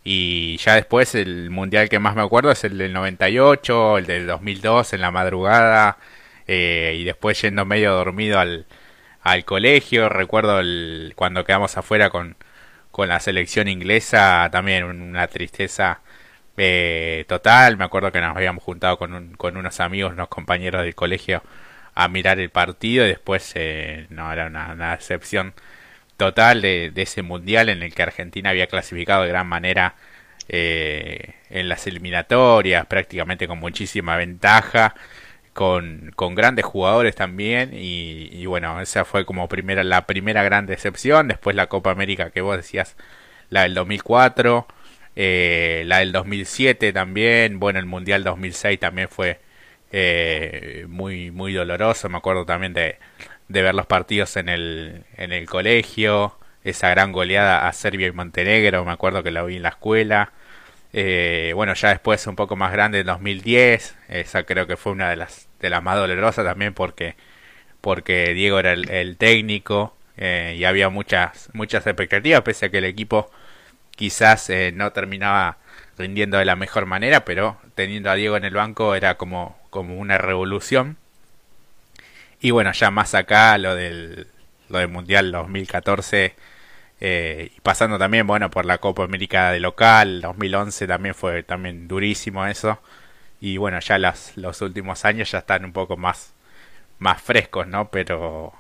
y 0.05 0.57
ya 0.59 0.75
después 0.75 1.15
el 1.15 1.51
mundial 1.51 1.89
que 1.89 2.01
más 2.01 2.17
me 2.17 2.23
acuerdo 2.23 2.51
es 2.51 2.65
el 2.65 2.79
del 2.79 2.93
98, 2.93 3.99
el 3.99 4.07
del 4.07 4.27
2002 4.27 4.95
en 4.95 5.01
la 5.01 5.11
madrugada 5.13 5.99
eh, 6.49 6.97
y 6.99 7.05
después 7.05 7.41
yendo 7.43 7.65
medio 7.65 7.93
dormido 7.95 8.41
al, 8.41 8.67
al 9.23 9.45
colegio, 9.45 10.09
recuerdo 10.09 10.61
el, 10.61 11.13
cuando 11.17 11.45
quedamos 11.45 11.77
afuera 11.77 12.11
con, 12.11 12.37
con 12.91 13.09
la 13.09 13.21
selección 13.21 13.69
inglesa, 13.69 14.49
también 14.53 14.85
una 14.85 15.29
tristeza 15.29 16.01
eh, 16.57 17.25
total, 17.29 17.77
me 17.77 17.85
acuerdo 17.85 18.13
que 18.13 18.21
nos 18.21 18.37
habíamos 18.37 18.65
juntado 18.65 18.99
con, 18.99 19.35
con 19.37 19.57
unos 19.57 19.81
amigos, 19.81 20.13
unos 20.13 20.29
compañeros 20.29 20.83
del 20.83 20.95
colegio 20.97 21.43
a 21.95 22.09
mirar 22.09 22.41
el 22.41 22.51
partido 22.51 23.05
y 23.05 23.09
después 23.09 23.53
eh, 23.55 24.07
no 24.11 24.33
era 24.33 24.47
una, 24.47 24.95
excepción 24.95 25.55
total 26.17 26.63
de, 26.63 26.93
ese 26.97 27.23
mundial 27.23 27.69
en 27.69 27.83
el 27.83 27.95
que 27.95 28.03
Argentina 28.03 28.51
había 28.51 28.67
clasificado 28.67 29.23
de 29.23 29.29
gran 29.29 29.47
manera 29.47 29.97
eh, 30.49 31.35
en 31.51 31.69
las 31.69 31.87
eliminatorias, 31.87 32.87
prácticamente 32.87 33.49
con 33.49 33.59
muchísima 33.59 34.17
ventaja, 34.17 34.95
con, 35.53 36.13
con 36.17 36.35
grandes 36.35 36.65
jugadores 36.65 37.15
también 37.15 37.71
y, 37.75 38.29
y, 38.33 38.47
bueno, 38.47 38.81
esa 38.81 39.05
fue 39.05 39.27
como 39.27 39.49
primera, 39.49 39.85
la 39.85 40.07
primera 40.07 40.43
gran 40.43 40.67
decepción, 40.67 41.29
después 41.29 41.57
la 41.57 41.69
Copa 41.69 41.91
América 41.91 42.31
que 42.31 42.41
vos 42.41 42.57
decías, 42.57 42.97
la 43.51 43.63
del 43.63 43.75
2004 43.75 44.67
eh, 45.15 45.85
la 45.87 45.99
del 45.99 46.13
2007 46.13 46.93
también, 46.93 47.59
bueno, 47.61 47.79
el 47.79 47.87
Mundial 47.87 48.25
2006 48.25 48.79
también 48.81 49.09
fue 49.09 49.41
eh, 49.93 50.87
muy, 50.89 51.31
muy 51.31 51.53
doloroso, 51.53 52.09
me 52.09 52.19
acuerdo 52.19 52.45
también 52.47 52.73
de, 52.73 52.99
de 53.49 53.63
ver 53.63 53.75
los 53.75 53.87
partidos 53.87 54.37
en 54.37 54.49
el, 54.49 55.05
en 55.17 55.33
el 55.33 55.47
colegio, 55.47 56.39
esa 56.65 56.91
gran 56.91 57.13
goleada 57.13 57.69
a 57.69 57.73
Serbia 57.73 58.09
y 58.09 58.13
Montenegro, 58.13 58.85
me 58.85 58.93
acuerdo 58.93 59.23
que 59.23 59.31
la 59.31 59.43
vi 59.43 59.57
en 59.57 59.63
la 59.63 59.71
escuela. 59.71 60.33
Eh, 60.93 61.53
bueno, 61.55 61.75
ya 61.75 61.91
después 61.91 62.27
un 62.27 62.37
poco 62.37 62.57
más 62.57 62.73
grande 62.73 63.01
en 63.01 63.07
2010, 63.07 63.97
esa 64.09 64.45
creo 64.45 64.67
que 64.67 64.77
fue 64.77 64.93
una 64.93 65.11
de 65.11 65.17
las, 65.17 65.49
de 65.61 65.71
las 65.71 65.83
más 65.83 65.97
dolorosas 65.97 66.45
también 66.45 66.75
porque, 66.75 67.17
porque 67.81 68.35
Diego 68.35 68.59
era 68.59 68.73
el, 68.73 69.17
técnico 69.19 69.97
eh, 70.17 70.57
y 70.59 70.65
había 70.65 70.91
muchas, 70.91 71.51
muchas 71.55 71.87
expectativas, 71.87 72.43
pese 72.43 72.67
a 72.67 72.71
que 72.71 72.79
el 72.79 72.85
equipo 72.85 73.31
quizás 73.97 74.51
eh, 74.51 74.73
no 74.75 74.93
terminaba 74.93 75.59
rindiendo 75.99 76.39
de 76.39 76.45
la 76.45 76.57
mejor 76.57 76.87
manera, 76.87 77.25
pero 77.25 77.59
teniendo 77.75 78.11
a 78.11 78.15
Diego 78.15 78.37
en 78.37 78.45
el 78.45 78.55
banco 78.55 78.95
era 78.95 79.17
como, 79.17 79.59
como 79.71 79.97
una 79.99 80.19
revolución. 80.19 80.97
Y 82.41 82.51
bueno, 82.51 82.73
ya 82.73 82.91
más 82.91 83.15
acá 83.15 83.57
lo 83.59 83.75
del, 83.75 84.27
lo 84.69 84.79
del 84.79 84.89
Mundial 84.89 85.31
2014 85.33 86.35
eh, 87.05 87.51
y 87.57 87.61
pasando 87.63 87.99
también, 87.99 88.29
bueno, 88.29 88.49
por 88.51 88.65
la 88.65 88.79
Copa 88.79 89.03
América 89.05 89.51
de 89.51 89.59
local, 89.59 90.21
2011 90.21 90.87
también 90.87 91.15
fue 91.17 91.43
también 91.43 91.89
durísimo 91.89 92.47
eso. 92.47 92.81
Y 93.41 93.57
bueno, 93.59 93.81
ya 93.81 93.99
las, 93.99 94.37
los 94.37 94.63
últimos 94.63 95.05
años 95.05 95.31
ya 95.33 95.39
están 95.41 95.65
un 95.65 95.73
poco 95.73 95.97
más, 95.97 96.33
más 97.01 97.21
frescos, 97.23 97.67
¿no? 97.67 97.91
Pero, 97.91 98.53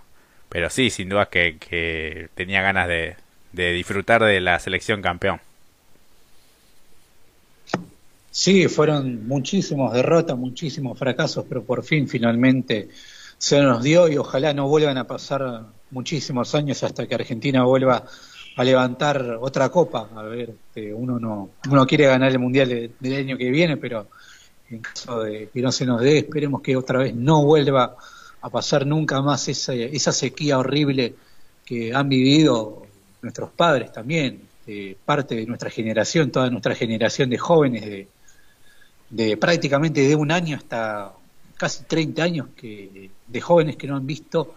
pero 0.48 0.70
sí, 0.70 0.90
sin 0.90 1.08
duda 1.08 1.26
que, 1.30 1.58
que 1.58 2.30
tenía 2.34 2.62
ganas 2.62 2.88
de, 2.88 3.16
de 3.52 3.72
disfrutar 3.72 4.22
de 4.24 4.40
la 4.40 4.58
selección 4.58 5.02
campeón. 5.02 5.40
Sí, 8.34 8.66
fueron 8.66 9.28
muchísimos 9.28 9.92
derrotas, 9.92 10.38
muchísimos 10.38 10.98
fracasos, 10.98 11.44
pero 11.46 11.62
por 11.64 11.84
fin 11.84 12.08
finalmente 12.08 12.88
se 13.36 13.60
nos 13.60 13.82
dio 13.82 14.08
y 14.08 14.16
ojalá 14.16 14.54
no 14.54 14.68
vuelvan 14.68 14.96
a 14.96 15.06
pasar 15.06 15.66
muchísimos 15.90 16.54
años 16.54 16.82
hasta 16.82 17.06
que 17.06 17.14
Argentina 17.14 17.62
vuelva 17.64 18.06
a 18.56 18.64
levantar 18.64 19.36
otra 19.38 19.68
copa. 19.68 20.08
A 20.16 20.22
ver, 20.22 20.48
este, 20.48 20.94
uno 20.94 21.18
no 21.20 21.50
uno 21.68 21.86
quiere 21.86 22.06
ganar 22.06 22.30
el 22.30 22.38
mundial 22.38 22.90
del 22.98 23.14
año 23.14 23.36
que 23.36 23.50
viene, 23.50 23.76
pero 23.76 24.08
en 24.70 24.78
caso 24.78 25.20
de 25.20 25.50
que 25.52 25.60
no 25.60 25.70
se 25.70 25.84
nos 25.84 26.00
dé, 26.00 26.20
esperemos 26.20 26.62
que 26.62 26.74
otra 26.74 27.00
vez 27.00 27.14
no 27.14 27.44
vuelva 27.44 27.96
a 28.40 28.48
pasar 28.48 28.86
nunca 28.86 29.20
más 29.20 29.46
esa, 29.48 29.74
esa 29.74 30.10
sequía 30.10 30.58
horrible 30.58 31.14
que 31.66 31.94
han 31.94 32.08
vivido 32.08 32.86
nuestros 33.20 33.50
padres 33.50 33.92
también, 33.92 34.40
parte 35.04 35.34
de 35.34 35.44
nuestra 35.44 35.68
generación, 35.68 36.30
toda 36.30 36.48
nuestra 36.48 36.74
generación 36.74 37.28
de 37.28 37.36
jóvenes, 37.36 37.84
de, 37.84 38.08
de 39.12 39.36
prácticamente 39.36 40.00
de 40.00 40.16
un 40.16 40.32
año 40.32 40.56
hasta 40.56 41.12
casi 41.56 41.84
30 41.84 42.22
años 42.22 42.46
que, 42.56 43.10
de 43.26 43.40
jóvenes 43.40 43.76
que 43.76 43.86
no 43.86 43.96
han 43.96 44.06
visto 44.06 44.54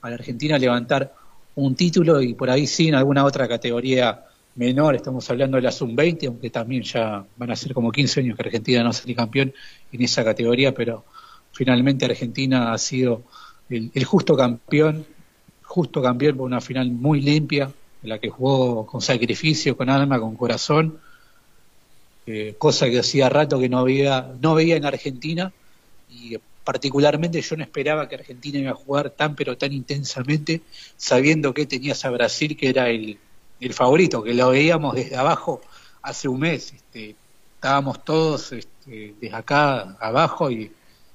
a 0.00 0.08
la 0.08 0.14
Argentina 0.14 0.56
levantar 0.56 1.12
un 1.56 1.74
título 1.74 2.22
y 2.22 2.34
por 2.34 2.48
ahí 2.48 2.66
sí 2.68 2.88
en 2.88 2.94
alguna 2.94 3.24
otra 3.24 3.48
categoría 3.48 4.24
menor, 4.54 4.94
estamos 4.94 5.28
hablando 5.30 5.56
de 5.56 5.62
la 5.62 5.72
sub-20, 5.72 6.28
aunque 6.28 6.50
también 6.50 6.82
ya 6.82 7.24
van 7.36 7.50
a 7.50 7.56
ser 7.56 7.74
como 7.74 7.90
15 7.90 8.20
años 8.20 8.36
que 8.36 8.42
Argentina 8.42 8.84
no 8.84 8.92
sale 8.92 9.14
campeón 9.16 9.52
en 9.92 10.02
esa 10.02 10.24
categoría, 10.24 10.72
pero 10.72 11.04
finalmente 11.52 12.04
Argentina 12.04 12.72
ha 12.72 12.78
sido 12.78 13.22
el, 13.68 13.90
el 13.92 14.04
justo 14.04 14.36
campeón, 14.36 15.06
justo 15.64 16.00
campeón 16.00 16.36
por 16.36 16.46
una 16.46 16.60
final 16.60 16.90
muy 16.90 17.20
limpia, 17.20 17.70
en 18.02 18.08
la 18.08 18.18
que 18.20 18.30
jugó 18.30 18.86
con 18.86 19.00
sacrificio, 19.00 19.76
con 19.76 19.90
alma, 19.90 20.20
con 20.20 20.36
corazón, 20.36 20.98
cosa 22.58 22.90
que 22.90 22.98
hacía 22.98 23.28
rato 23.28 23.58
que 23.58 23.68
no 23.68 23.84
veía, 23.84 24.32
no 24.40 24.54
veía 24.54 24.76
en 24.76 24.84
Argentina 24.84 25.52
y 26.10 26.36
particularmente 26.64 27.40
yo 27.40 27.56
no 27.56 27.62
esperaba 27.62 28.08
que 28.08 28.16
Argentina 28.16 28.58
iba 28.58 28.72
a 28.72 28.74
jugar 28.74 29.10
tan 29.10 29.34
pero 29.34 29.56
tan 29.56 29.72
intensamente 29.72 30.60
sabiendo 30.96 31.54
que 31.54 31.66
tenías 31.66 32.04
a 32.04 32.10
Brasil 32.10 32.56
que 32.56 32.68
era 32.68 32.90
el, 32.90 33.18
el 33.60 33.72
favorito, 33.72 34.22
que 34.22 34.34
lo 34.34 34.50
veíamos 34.50 34.94
desde 34.94 35.16
abajo 35.16 35.60
hace 36.02 36.28
un 36.28 36.40
mes, 36.40 36.72
este, 36.72 37.16
estábamos 37.54 38.04
todos 38.04 38.52
este, 38.52 39.14
desde 39.20 39.34
acá 39.34 39.96
abajo 39.98 40.50
y 40.50 40.70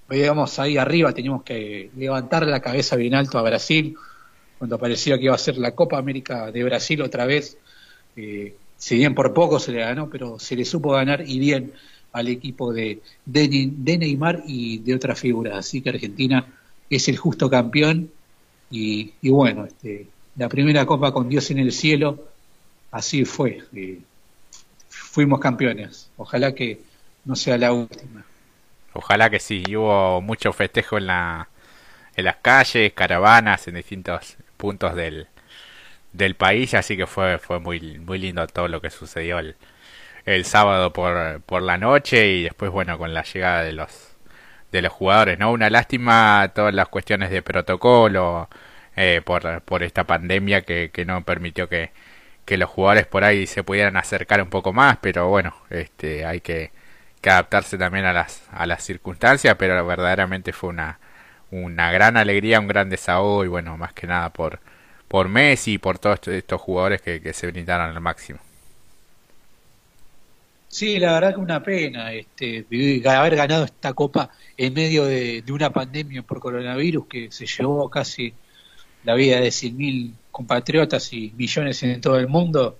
veíamos 0.08 0.60
ahí 0.60 0.78
arriba, 0.78 1.14
teníamos 1.14 1.44
que 1.44 1.90
levantar 1.96 2.46
la 2.46 2.60
cabeza 2.60 2.96
bien 2.96 3.16
alto 3.16 3.38
a 3.38 3.42
Brasil, 3.42 3.96
cuando 4.58 4.78
parecía 4.78 5.18
que 5.18 5.26
iba 5.26 5.36
a 5.36 5.38
ser 5.38 5.58
la 5.58 5.74
Copa 5.74 5.98
América 5.98 6.52
de 6.52 6.64
Brasil 6.64 7.02
otra 7.02 7.26
vez. 7.26 7.58
Eh, 8.16 8.56
si 8.84 8.98
bien 8.98 9.16
por 9.16 9.34
poco 9.34 9.62
se 9.62 9.72
le 9.72 9.80
ganó, 9.80 10.10
pero 10.10 10.38
se 10.40 10.58
le 10.58 10.66
supo 10.66 10.92
ganar 10.92 11.24
y 11.26 11.40
bien 11.40 11.72
al 12.12 12.28
equipo 12.28 12.74
de, 12.74 13.00
Neymar 13.26 14.44
y 14.46 14.80
de 14.80 14.94
otras 14.94 15.18
figuras. 15.18 15.56
Así 15.56 15.82
que 15.82 15.92
Argentina 15.92 16.46
es 16.90 17.08
el 17.08 17.16
justo 17.16 17.50
campeón 17.50 18.12
y, 18.70 19.14
bueno, 19.24 19.64
este, 19.64 20.08
la 20.36 20.50
primera 20.50 20.86
copa 20.86 21.14
con 21.14 21.30
Dios 21.30 21.50
en 21.52 21.60
el 21.60 21.72
cielo, 21.72 22.28
así 22.92 23.24
fue. 23.24 23.64
Eh, 23.74 24.02
fuimos 24.90 25.40
campeones. 25.40 26.10
Ojalá 26.18 26.54
que 26.54 26.82
no 27.24 27.38
sea 27.38 27.58
la 27.58 27.72
última. 27.72 28.26
Ojalá 28.92 29.30
que 29.30 29.40
sí. 29.40 29.64
hubo 29.78 30.20
mucho 30.20 30.52
festejo 30.52 30.98
en 30.98 31.08
la 31.08 31.48
en 32.18 32.26
las 32.26 32.36
calles, 32.42 32.92
caravanas 32.92 33.66
en 33.70 33.76
distintos 33.76 34.36
puntos 34.58 34.94
del, 34.94 35.30
del 36.14 36.36
país, 36.36 36.74
así 36.76 36.98
que 36.98 37.08
fue, 37.08 37.40
fue 37.40 37.60
muy, 37.60 38.00
muy 38.00 38.20
lindo 38.20 38.46
todo 38.48 38.68
lo 38.68 38.82
que 38.82 38.90
sucedió 38.90 39.40
el, 39.40 39.56
el 40.26 40.46
sábado 40.46 40.94
por, 40.94 41.42
por 41.44 41.62
la 41.62 41.78
noche 41.78 42.28
y 42.28 42.44
después, 42.44 42.72
bueno, 42.72 42.98
con 42.98 43.14
la 43.14 43.24
llegada 43.24 43.64
de 43.64 43.74
los, 43.74 44.16
de 44.72 44.82
los 44.82 44.94
jugadores, 44.94 45.40
¿no? 45.40 45.52
Una 45.52 45.70
lástima 45.70 46.52
todas 46.56 46.74
las 46.74 46.88
cuestiones 46.90 47.30
de 47.32 47.42
protocolo 47.42 48.50
eh, 48.96 49.22
por, 49.26 49.62
por 49.64 49.84
esta 49.84 50.06
pandemia 50.06 50.62
que, 50.64 50.92
que 50.92 51.06
no 51.06 51.24
permitió 51.26 51.70
que, 51.70 51.92
que 52.46 52.58
los 52.58 52.70
jugadores 52.70 53.08
por 53.08 53.24
ahí 53.24 53.48
se 53.48 53.64
pudieran 53.64 53.98
acercar 53.98 54.42
un 54.42 54.50
poco 54.50 54.74
más, 54.74 54.98
pero 55.02 55.28
bueno, 55.30 55.56
este, 55.70 56.26
hay 56.26 56.42
que, 56.42 56.72
que 57.22 57.30
adaptarse 57.30 57.78
también 57.78 58.06
a 58.06 58.14
las, 58.14 58.44
a 58.52 58.66
las 58.66 58.84
circunstancias, 58.84 59.56
pero 59.58 59.86
verdaderamente 59.86 60.54
fue 60.54 60.70
una, 60.70 61.00
una 61.52 61.92
gran 61.92 62.18
alegría, 62.18 62.60
un 62.60 62.68
gran 62.68 62.90
desahogo 62.90 63.46
y 63.46 63.48
bueno, 63.48 63.78
más 63.78 63.94
que 63.94 64.08
nada 64.08 64.32
por, 64.32 64.60
por 65.14 65.30
Messi 65.30 65.74
y 65.74 65.78
por 65.78 66.00
todos 66.00 66.28
estos 66.28 66.60
jugadores 66.60 67.00
que, 67.00 67.22
que 67.22 67.34
se 67.34 67.46
brindaron 67.46 67.96
al 67.96 68.02
máximo. 68.02 68.40
Sí, 70.68 70.98
la 70.98 71.14
verdad 71.14 71.36
que 71.36 71.40
una 71.40 71.62
pena 71.62 72.12
este, 72.12 72.66
haber 73.06 73.36
ganado 73.36 73.66
esta 73.66 73.94
copa 73.94 74.32
en 74.58 74.74
medio 74.74 75.06
de, 75.06 75.44
una 75.52 75.70
pandemia 75.70 76.24
por 76.24 76.40
coronavirus 76.40 77.06
que 77.06 77.32
se 77.32 77.46
llevó 77.46 77.92
casi 77.92 78.34
la 79.04 79.14
vida 79.14 79.40
de 79.40 79.50
100.000 79.50 80.14
compatriotas 80.32 81.14
y 81.14 81.32
millones 81.38 81.84
en 81.84 82.02
todo 82.02 82.18
el 82.18 82.28
mundo, 82.28 82.80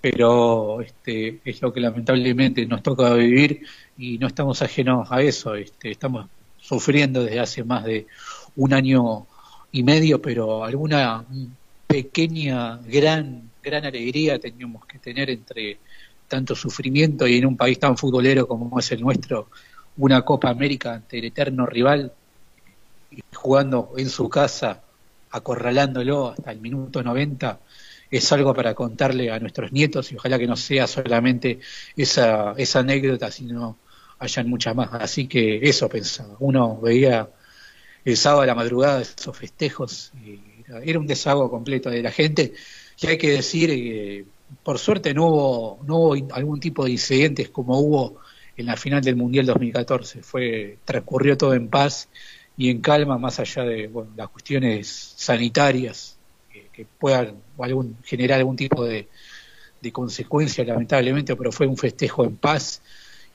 pero 0.00 0.80
este, 0.80 1.38
es 1.44 1.62
lo 1.62 1.72
que 1.72 1.78
lamentablemente 1.78 2.66
nos 2.66 2.82
toca 2.82 3.14
vivir 3.14 3.62
y 3.96 4.18
no 4.18 4.26
estamos 4.26 4.62
ajenos 4.62 5.06
a 5.12 5.22
eso, 5.22 5.54
este, 5.54 5.92
estamos 5.92 6.26
sufriendo 6.58 7.22
desde 7.22 7.38
hace 7.38 7.62
más 7.62 7.84
de 7.84 8.08
un 8.56 8.74
año 8.74 9.28
y 9.72 9.82
medio, 9.82 10.20
pero 10.20 10.64
alguna 10.64 11.24
pequeña, 11.86 12.78
gran, 12.78 13.50
gran 13.62 13.84
alegría 13.84 14.38
teníamos 14.38 14.86
que 14.86 14.98
tener 14.98 15.30
entre 15.30 15.78
tanto 16.28 16.54
sufrimiento 16.54 17.26
y 17.26 17.36
en 17.36 17.46
un 17.46 17.56
país 17.56 17.78
tan 17.78 17.96
futbolero 17.96 18.48
como 18.48 18.78
es 18.78 18.90
el 18.92 19.00
nuestro, 19.00 19.48
una 19.98 20.22
Copa 20.22 20.50
América 20.50 20.94
ante 20.94 21.18
el 21.18 21.26
eterno 21.26 21.66
rival, 21.66 22.12
y 23.10 23.22
jugando 23.34 23.92
en 23.96 24.10
su 24.10 24.28
casa, 24.28 24.82
acorralándolo 25.30 26.28
hasta 26.30 26.52
el 26.52 26.60
minuto 26.60 27.02
90, 27.02 27.58
es 28.10 28.32
algo 28.32 28.54
para 28.54 28.74
contarle 28.74 29.30
a 29.30 29.38
nuestros 29.38 29.72
nietos 29.72 30.12
y 30.12 30.16
ojalá 30.16 30.38
que 30.38 30.46
no 30.46 30.56
sea 30.56 30.86
solamente 30.86 31.60
esa, 31.96 32.54
esa 32.56 32.80
anécdota, 32.80 33.30
sino 33.30 33.78
hayan 34.18 34.48
muchas 34.48 34.74
más. 34.74 34.90
Así 34.92 35.26
que 35.26 35.58
eso 35.62 35.88
pensaba. 35.88 36.36
Uno 36.38 36.80
veía 36.80 37.28
el 38.06 38.16
sábado 38.16 38.42
a 38.42 38.46
la 38.46 38.54
madrugada 38.54 39.02
esos 39.02 39.36
festejos, 39.36 40.12
y 40.24 40.40
era, 40.84 40.98
un 40.98 41.08
desahogo 41.08 41.50
completo 41.50 41.90
de 41.90 42.02
la 42.02 42.12
gente. 42.12 42.52
Y 43.00 43.06
hay 43.08 43.18
que 43.18 43.30
decir 43.30 43.68
que 43.68 44.24
por 44.62 44.78
suerte 44.78 45.12
no 45.12 45.26
hubo, 45.26 45.80
no 45.86 45.96
hubo 45.96 46.34
algún 46.34 46.60
tipo 46.60 46.84
de 46.84 46.92
incidentes 46.92 47.48
como 47.48 47.78
hubo 47.80 48.20
en 48.56 48.66
la 48.66 48.76
final 48.76 49.02
del 49.02 49.16
Mundial 49.16 49.46
2014. 49.46 50.22
Fue, 50.22 50.78
transcurrió 50.84 51.36
todo 51.36 51.54
en 51.54 51.68
paz 51.68 52.08
y 52.56 52.70
en 52.70 52.80
calma, 52.80 53.18
más 53.18 53.40
allá 53.40 53.64
de 53.64 53.90
las 54.16 54.28
cuestiones 54.28 55.14
sanitarias 55.16 56.16
que, 56.72 56.86
puedan 56.98 57.34
algún, 57.58 57.96
generar 58.04 58.38
algún 58.38 58.54
tipo 58.54 58.84
de, 58.84 59.08
de 59.80 59.92
consecuencia, 59.92 60.64
lamentablemente, 60.64 61.34
pero 61.34 61.50
fue 61.50 61.66
un 61.66 61.76
festejo 61.76 62.24
en 62.24 62.36
paz 62.36 62.82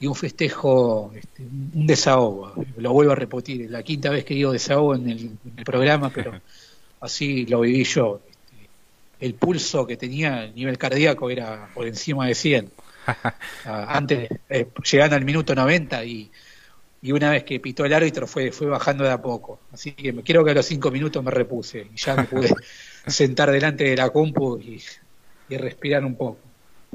y 0.01 0.07
un 0.07 0.15
festejo, 0.15 1.13
este, 1.15 1.43
un 1.43 1.87
desahogo. 1.87 2.53
Lo 2.77 2.91
vuelvo 2.91 3.13
a 3.13 3.15
repetir, 3.15 3.71
la 3.71 3.83
quinta 3.83 4.09
vez 4.09 4.25
que 4.25 4.33
digo 4.33 4.51
desahogo 4.51 4.95
en 4.95 5.09
el, 5.09 5.19
en 5.19 5.53
el 5.55 5.63
programa, 5.63 6.09
pero 6.09 6.33
así 6.99 7.45
lo 7.45 7.61
viví 7.61 7.85
yo 7.85 8.19
el 9.21 9.35
pulso 9.35 9.85
que 9.85 9.95
tenía, 9.95 10.43
el 10.43 10.55
nivel 10.55 10.77
cardíaco 10.77 11.29
era 11.29 11.69
por 11.73 11.87
encima 11.87 12.27
de 12.27 12.35
100. 12.35 12.71
Ah, 13.65 13.97
antes, 13.97 14.29
eh, 14.49 14.67
llegando 14.91 15.15
al 15.15 15.23
minuto 15.23 15.53
90 15.53 16.03
y, 16.05 16.31
y 17.01 17.11
una 17.11 17.29
vez 17.31 17.43
que 17.43 17.59
pitó 17.59 17.85
el 17.85 17.93
árbitro 17.93 18.25
fue, 18.25 18.51
fue 18.51 18.67
bajando 18.67 19.03
de 19.03 19.11
a 19.11 19.21
poco. 19.21 19.59
Así 19.71 19.91
que 19.91 20.13
me 20.13 20.23
quiero 20.23 20.43
que 20.43 20.51
a 20.51 20.53
los 20.55 20.65
cinco 20.65 20.89
minutos 20.89 21.23
me 21.23 21.29
repuse 21.29 21.87
y 21.93 21.97
ya 21.97 22.15
me 22.15 22.23
pude 22.23 22.49
sentar 23.07 23.51
delante 23.51 23.83
de 23.83 23.95
la 23.95 24.09
compu 24.09 24.59
y, 24.59 24.81
respirar 25.55 26.05
un 26.05 26.15
poco. 26.15 26.39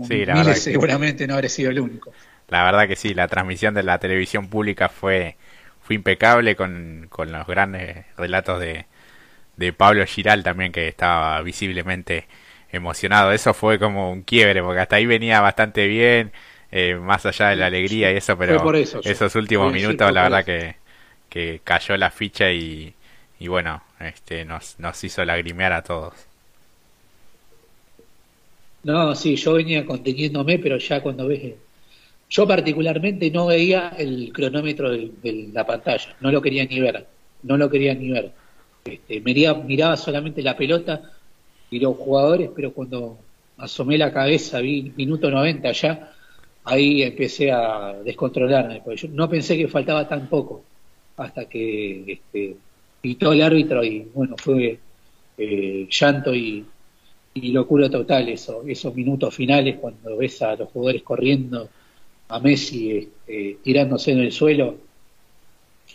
Sí, 0.01 0.25
la 0.25 0.37
verdad 0.37 0.55
seguramente 0.55 1.27
no 1.27 1.35
habré 1.35 1.49
sido 1.49 1.71
el 1.71 1.81
único. 1.81 2.17
La 2.49 2.65
verdad 2.65 2.87
que 2.89 2.97
sí, 2.97 3.15
la 3.15 3.29
transmisión 3.29 3.75
de 3.75 3.83
la 3.83 3.99
televisión 3.99 4.49
pública 4.49 4.89
fue, 4.89 5.37
fue 5.83 5.97
impecable 5.97 6.55
con, 6.57 7.07
con 7.11 7.33
los 7.33 7.47
grandes 7.47 8.07
relatos 8.17 8.61
de, 8.61 8.87
de 9.57 9.73
Pablo 9.73 10.07
Giral 10.07 10.43
también 10.45 10.73
que 10.73 10.89
estaba 10.89 11.43
visiblemente 11.43 12.29
emocionado. 12.73 13.33
Eso 13.33 13.55
fue 13.55 13.79
como 13.79 14.13
un 14.13 14.23
quiebre 14.23 14.63
porque 14.63 14.81
hasta 14.81 14.97
ahí 14.97 15.07
venía 15.07 15.41
bastante 15.41 15.87
bien, 15.89 16.33
eh, 16.73 16.97
más 16.97 17.27
allá 17.27 17.49
de 17.51 17.57
la 17.57 17.67
alegría 17.67 18.13
y 18.13 18.17
eso, 18.19 18.39
pero 18.39 18.73
esos 19.05 19.35
últimos 19.37 19.73
minutos 19.73 20.13
la 20.13 20.25
verdad 20.25 20.45
que, 20.45 20.77
que 21.31 21.61
cayó 21.65 21.97
la 21.97 22.11
ficha 22.11 22.51
y, 22.53 22.95
y 23.39 23.49
bueno, 23.49 23.83
este 24.01 24.45
nos, 24.45 24.79
nos 24.81 25.03
hizo 25.05 25.25
lagrimear 25.25 25.73
a 25.73 25.83
todos. 25.85 26.15
No, 28.87 29.17
sí, 29.17 29.35
yo 29.35 29.55
venía 29.55 29.85
conteniéndome, 29.85 30.61
pero 30.61 30.79
ya 30.79 31.03
cuando 31.03 31.27
ves... 31.27 31.55
Yo 32.31 32.47
particularmente 32.47 33.31
no 33.33 33.47
veía 33.47 33.89
el 33.99 34.33
cronómetro 34.33 34.91
de 34.93 35.51
la 35.53 35.67
pantalla, 35.67 36.17
no 36.21 36.31
lo 36.31 36.41
quería 36.41 36.65
ni 36.67 36.79
ver, 36.81 37.05
no 37.43 37.57
lo 37.57 37.69
quería 37.69 37.95
ni 37.95 38.11
ver. 38.11 38.31
Este, 38.85 39.21
miraba, 39.21 39.97
solamente 39.97 40.41
la 40.41 40.57
pelota 40.57 41.03
y 41.69 41.81
los 41.81 41.97
jugadores, 41.97 42.51
pero 42.55 42.73
cuando 42.73 43.19
asomé 43.59 43.99
la 43.99 44.13
cabeza, 44.13 44.61
vi 44.61 44.93
minuto 44.97 45.31
90 45.31 45.73
ya, 45.73 46.13
ahí 46.65 47.03
empecé 47.03 47.51
a 47.51 47.93
descontrolarme, 48.05 48.83
porque 48.85 49.03
yo 49.03 49.09
no 49.09 49.29
pensé 49.29 49.57
que 49.57 49.67
faltaba 49.67 50.07
tan 50.09 50.29
poco, 50.29 50.63
hasta 51.17 51.49
que 51.49 52.05
este, 52.13 52.57
pitó 53.01 53.33
el 53.33 53.43
árbitro 53.43 53.83
y 53.85 54.09
bueno, 54.15 54.37
fue 54.39 54.79
eh, 55.39 55.89
llanto 55.91 56.33
y, 56.35 56.65
locura 57.53 57.89
total 57.91 58.29
eso, 58.29 58.63
esos 58.67 58.95
minutos 58.95 59.35
finales 59.35 59.77
cuando 59.81 60.17
ves 60.17 60.43
a 60.43 60.57
los 60.57 60.71
jugadores 60.71 61.03
corriendo, 61.03 61.69
a 62.29 62.41
Messi 62.41 62.91
este, 62.91 63.59
tirándose 63.63 64.13
en 64.13 64.21
el 64.21 64.33
suelo, 64.33 64.77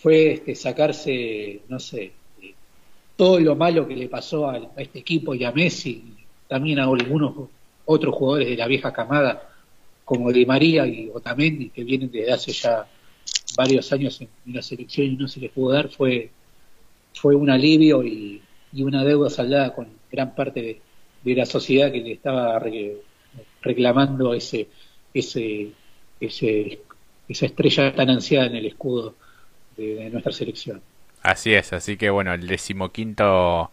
fue 0.01 0.33
este, 0.33 0.55
sacarse, 0.55 1.61
no 1.67 1.79
sé, 1.79 2.13
todo 3.15 3.39
lo 3.39 3.55
malo 3.55 3.87
que 3.87 3.95
le 3.95 4.07
pasó 4.07 4.49
a, 4.49 4.71
este 4.77 4.99
equipo 4.99 5.35
y 5.35 5.43
a 5.43 5.51
Messi, 5.51 6.15
también 6.47 6.79
a 6.79 6.85
algunos 6.85 7.49
otros 7.85 8.15
jugadores 8.15 8.49
de 8.49 8.57
la 8.57 8.67
vieja 8.67 8.91
camada, 8.91 9.49
como 10.05 10.31
Di 10.31 10.45
María 10.45 10.87
y 10.87 11.09
Otamendi, 11.13 11.69
que 11.69 11.83
vienen 11.83 12.09
desde 12.11 12.31
hace 12.31 12.51
ya 12.51 12.87
varios 13.55 13.91
años 13.91 14.19
en, 14.21 14.29
la 14.53 14.61
selección 14.61 15.07
y 15.07 15.15
no 15.15 15.27
se 15.27 15.39
les 15.39 15.51
pudo 15.51 15.73
dar, 15.73 15.89
fue, 15.89 16.31
fue 17.13 17.35
un 17.35 17.49
alivio 17.49 18.03
y, 18.03 18.41
una 18.73 19.03
deuda 19.03 19.29
saldada 19.29 19.75
con 19.75 19.87
gran 20.09 20.33
parte 20.33 20.61
de, 20.61 20.81
la 21.23 21.45
sociedad 21.45 21.91
que 21.91 22.01
le 22.01 22.13
estaba 22.13 22.61
reclamando 23.61 24.33
ese, 24.33 24.67
ese, 25.13 25.69
ese, 26.19 26.79
esa 27.27 27.45
estrella 27.45 27.93
tan 27.93 28.09
ansiada 28.09 28.47
en 28.47 28.55
el 28.55 28.65
escudo 28.65 29.15
de 29.77 30.09
nuestra 30.09 30.31
selección. 30.31 30.81
Así 31.21 31.53
es, 31.53 31.73
así 31.73 31.97
que 31.97 32.09
bueno, 32.09 32.33
el 32.33 32.47
decimoquinto 32.47 33.71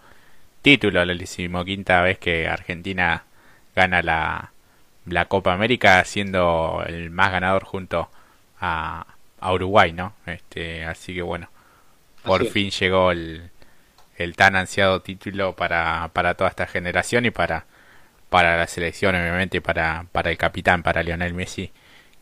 título, 0.63 1.05
la 1.05 1.15
decimoquinta 1.15 2.03
vez 2.03 2.19
que 2.19 2.47
Argentina 2.47 3.25
gana 3.75 4.03
la, 4.03 4.53
la 5.07 5.25
Copa 5.27 5.55
América, 5.55 6.05
siendo 6.05 6.83
el 6.87 7.11
más 7.11 7.33
ganador 7.33 7.65
junto 7.65 8.09
a, 8.61 9.07
a 9.41 9.53
Uruguay, 9.53 9.93
¿no? 9.93 10.13
Este, 10.27 10.85
así 10.85 11.15
que 11.15 11.23
bueno, 11.23 11.49
por 12.23 12.45
fin 12.47 12.71
llegó 12.71 13.13
el, 13.13 13.51
el 14.19 14.37
tan 14.37 14.57
ansiado 14.57 15.01
título 15.03 15.57
para, 15.57 16.11
para 16.13 16.35
toda 16.35 16.51
esta 16.51 16.67
generación 16.67 17.25
y 17.25 17.31
para, 17.31 17.67
para 18.31 18.57
la 18.57 18.67
selección, 18.67 19.15
obviamente, 19.15 19.61
para, 19.61 20.07
para 20.13 20.31
el 20.31 20.37
capitán, 20.39 20.83
para 20.83 21.03
Lionel 21.03 21.35
Messi, 21.35 21.73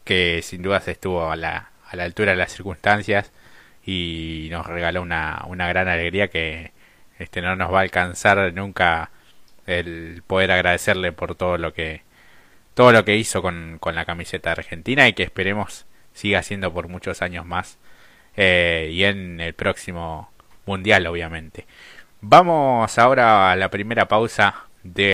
que 0.05 0.43
sin 0.43 0.63
dudas 0.63 0.87
estuvo 0.89 1.31
a 1.31 1.37
la, 1.37 1.71
a 1.89 1.97
la 1.97 2.05
altura 2.05 2.33
de 2.33 2.39
las 2.39 2.53
circunstancias 2.53 3.33
y 3.85 4.49
nos 4.51 4.67
regaló 4.67 5.03
una, 5.03 5.45
una 5.49 5.69
gran 5.69 5.89
alegría 5.89 6.29
que 6.29 6.73
este 7.19 7.41
no 7.43 7.57
nos 7.57 7.73
va 7.73 7.79
a 7.79 7.83
alcanzar 7.83 8.53
nunca 8.53 9.11
el 9.67 10.23
poder 10.27 10.53
agradecerle 10.53 11.13
por 11.13 11.35
todo 11.35 11.59
lo 11.59 11.73
que 11.73 12.03
todo 12.75 12.93
lo 12.93 13.05
que 13.05 13.17
hizo 13.17 13.43
con, 13.43 13.79
con 13.81 13.95
la 13.95 14.05
camiseta 14.05 14.53
argentina 14.53 15.09
y 15.09 15.15
que 15.15 15.23
esperemos 15.23 15.87
siga 16.13 16.43
siendo 16.43 16.73
por 16.73 16.89
muchos 16.89 17.23
años 17.23 17.47
más 17.47 17.79
eh, 18.37 18.91
y 18.93 19.05
en 19.05 19.41
el 19.41 19.55
próximo 19.55 20.31
mundial 20.67 21.07
obviamente. 21.07 21.67
Vamos 22.21 22.99
ahora 22.99 23.53
a 23.53 23.57
la 23.57 23.71
primera 23.71 24.09
pausa 24.09 24.67
de 24.83 25.05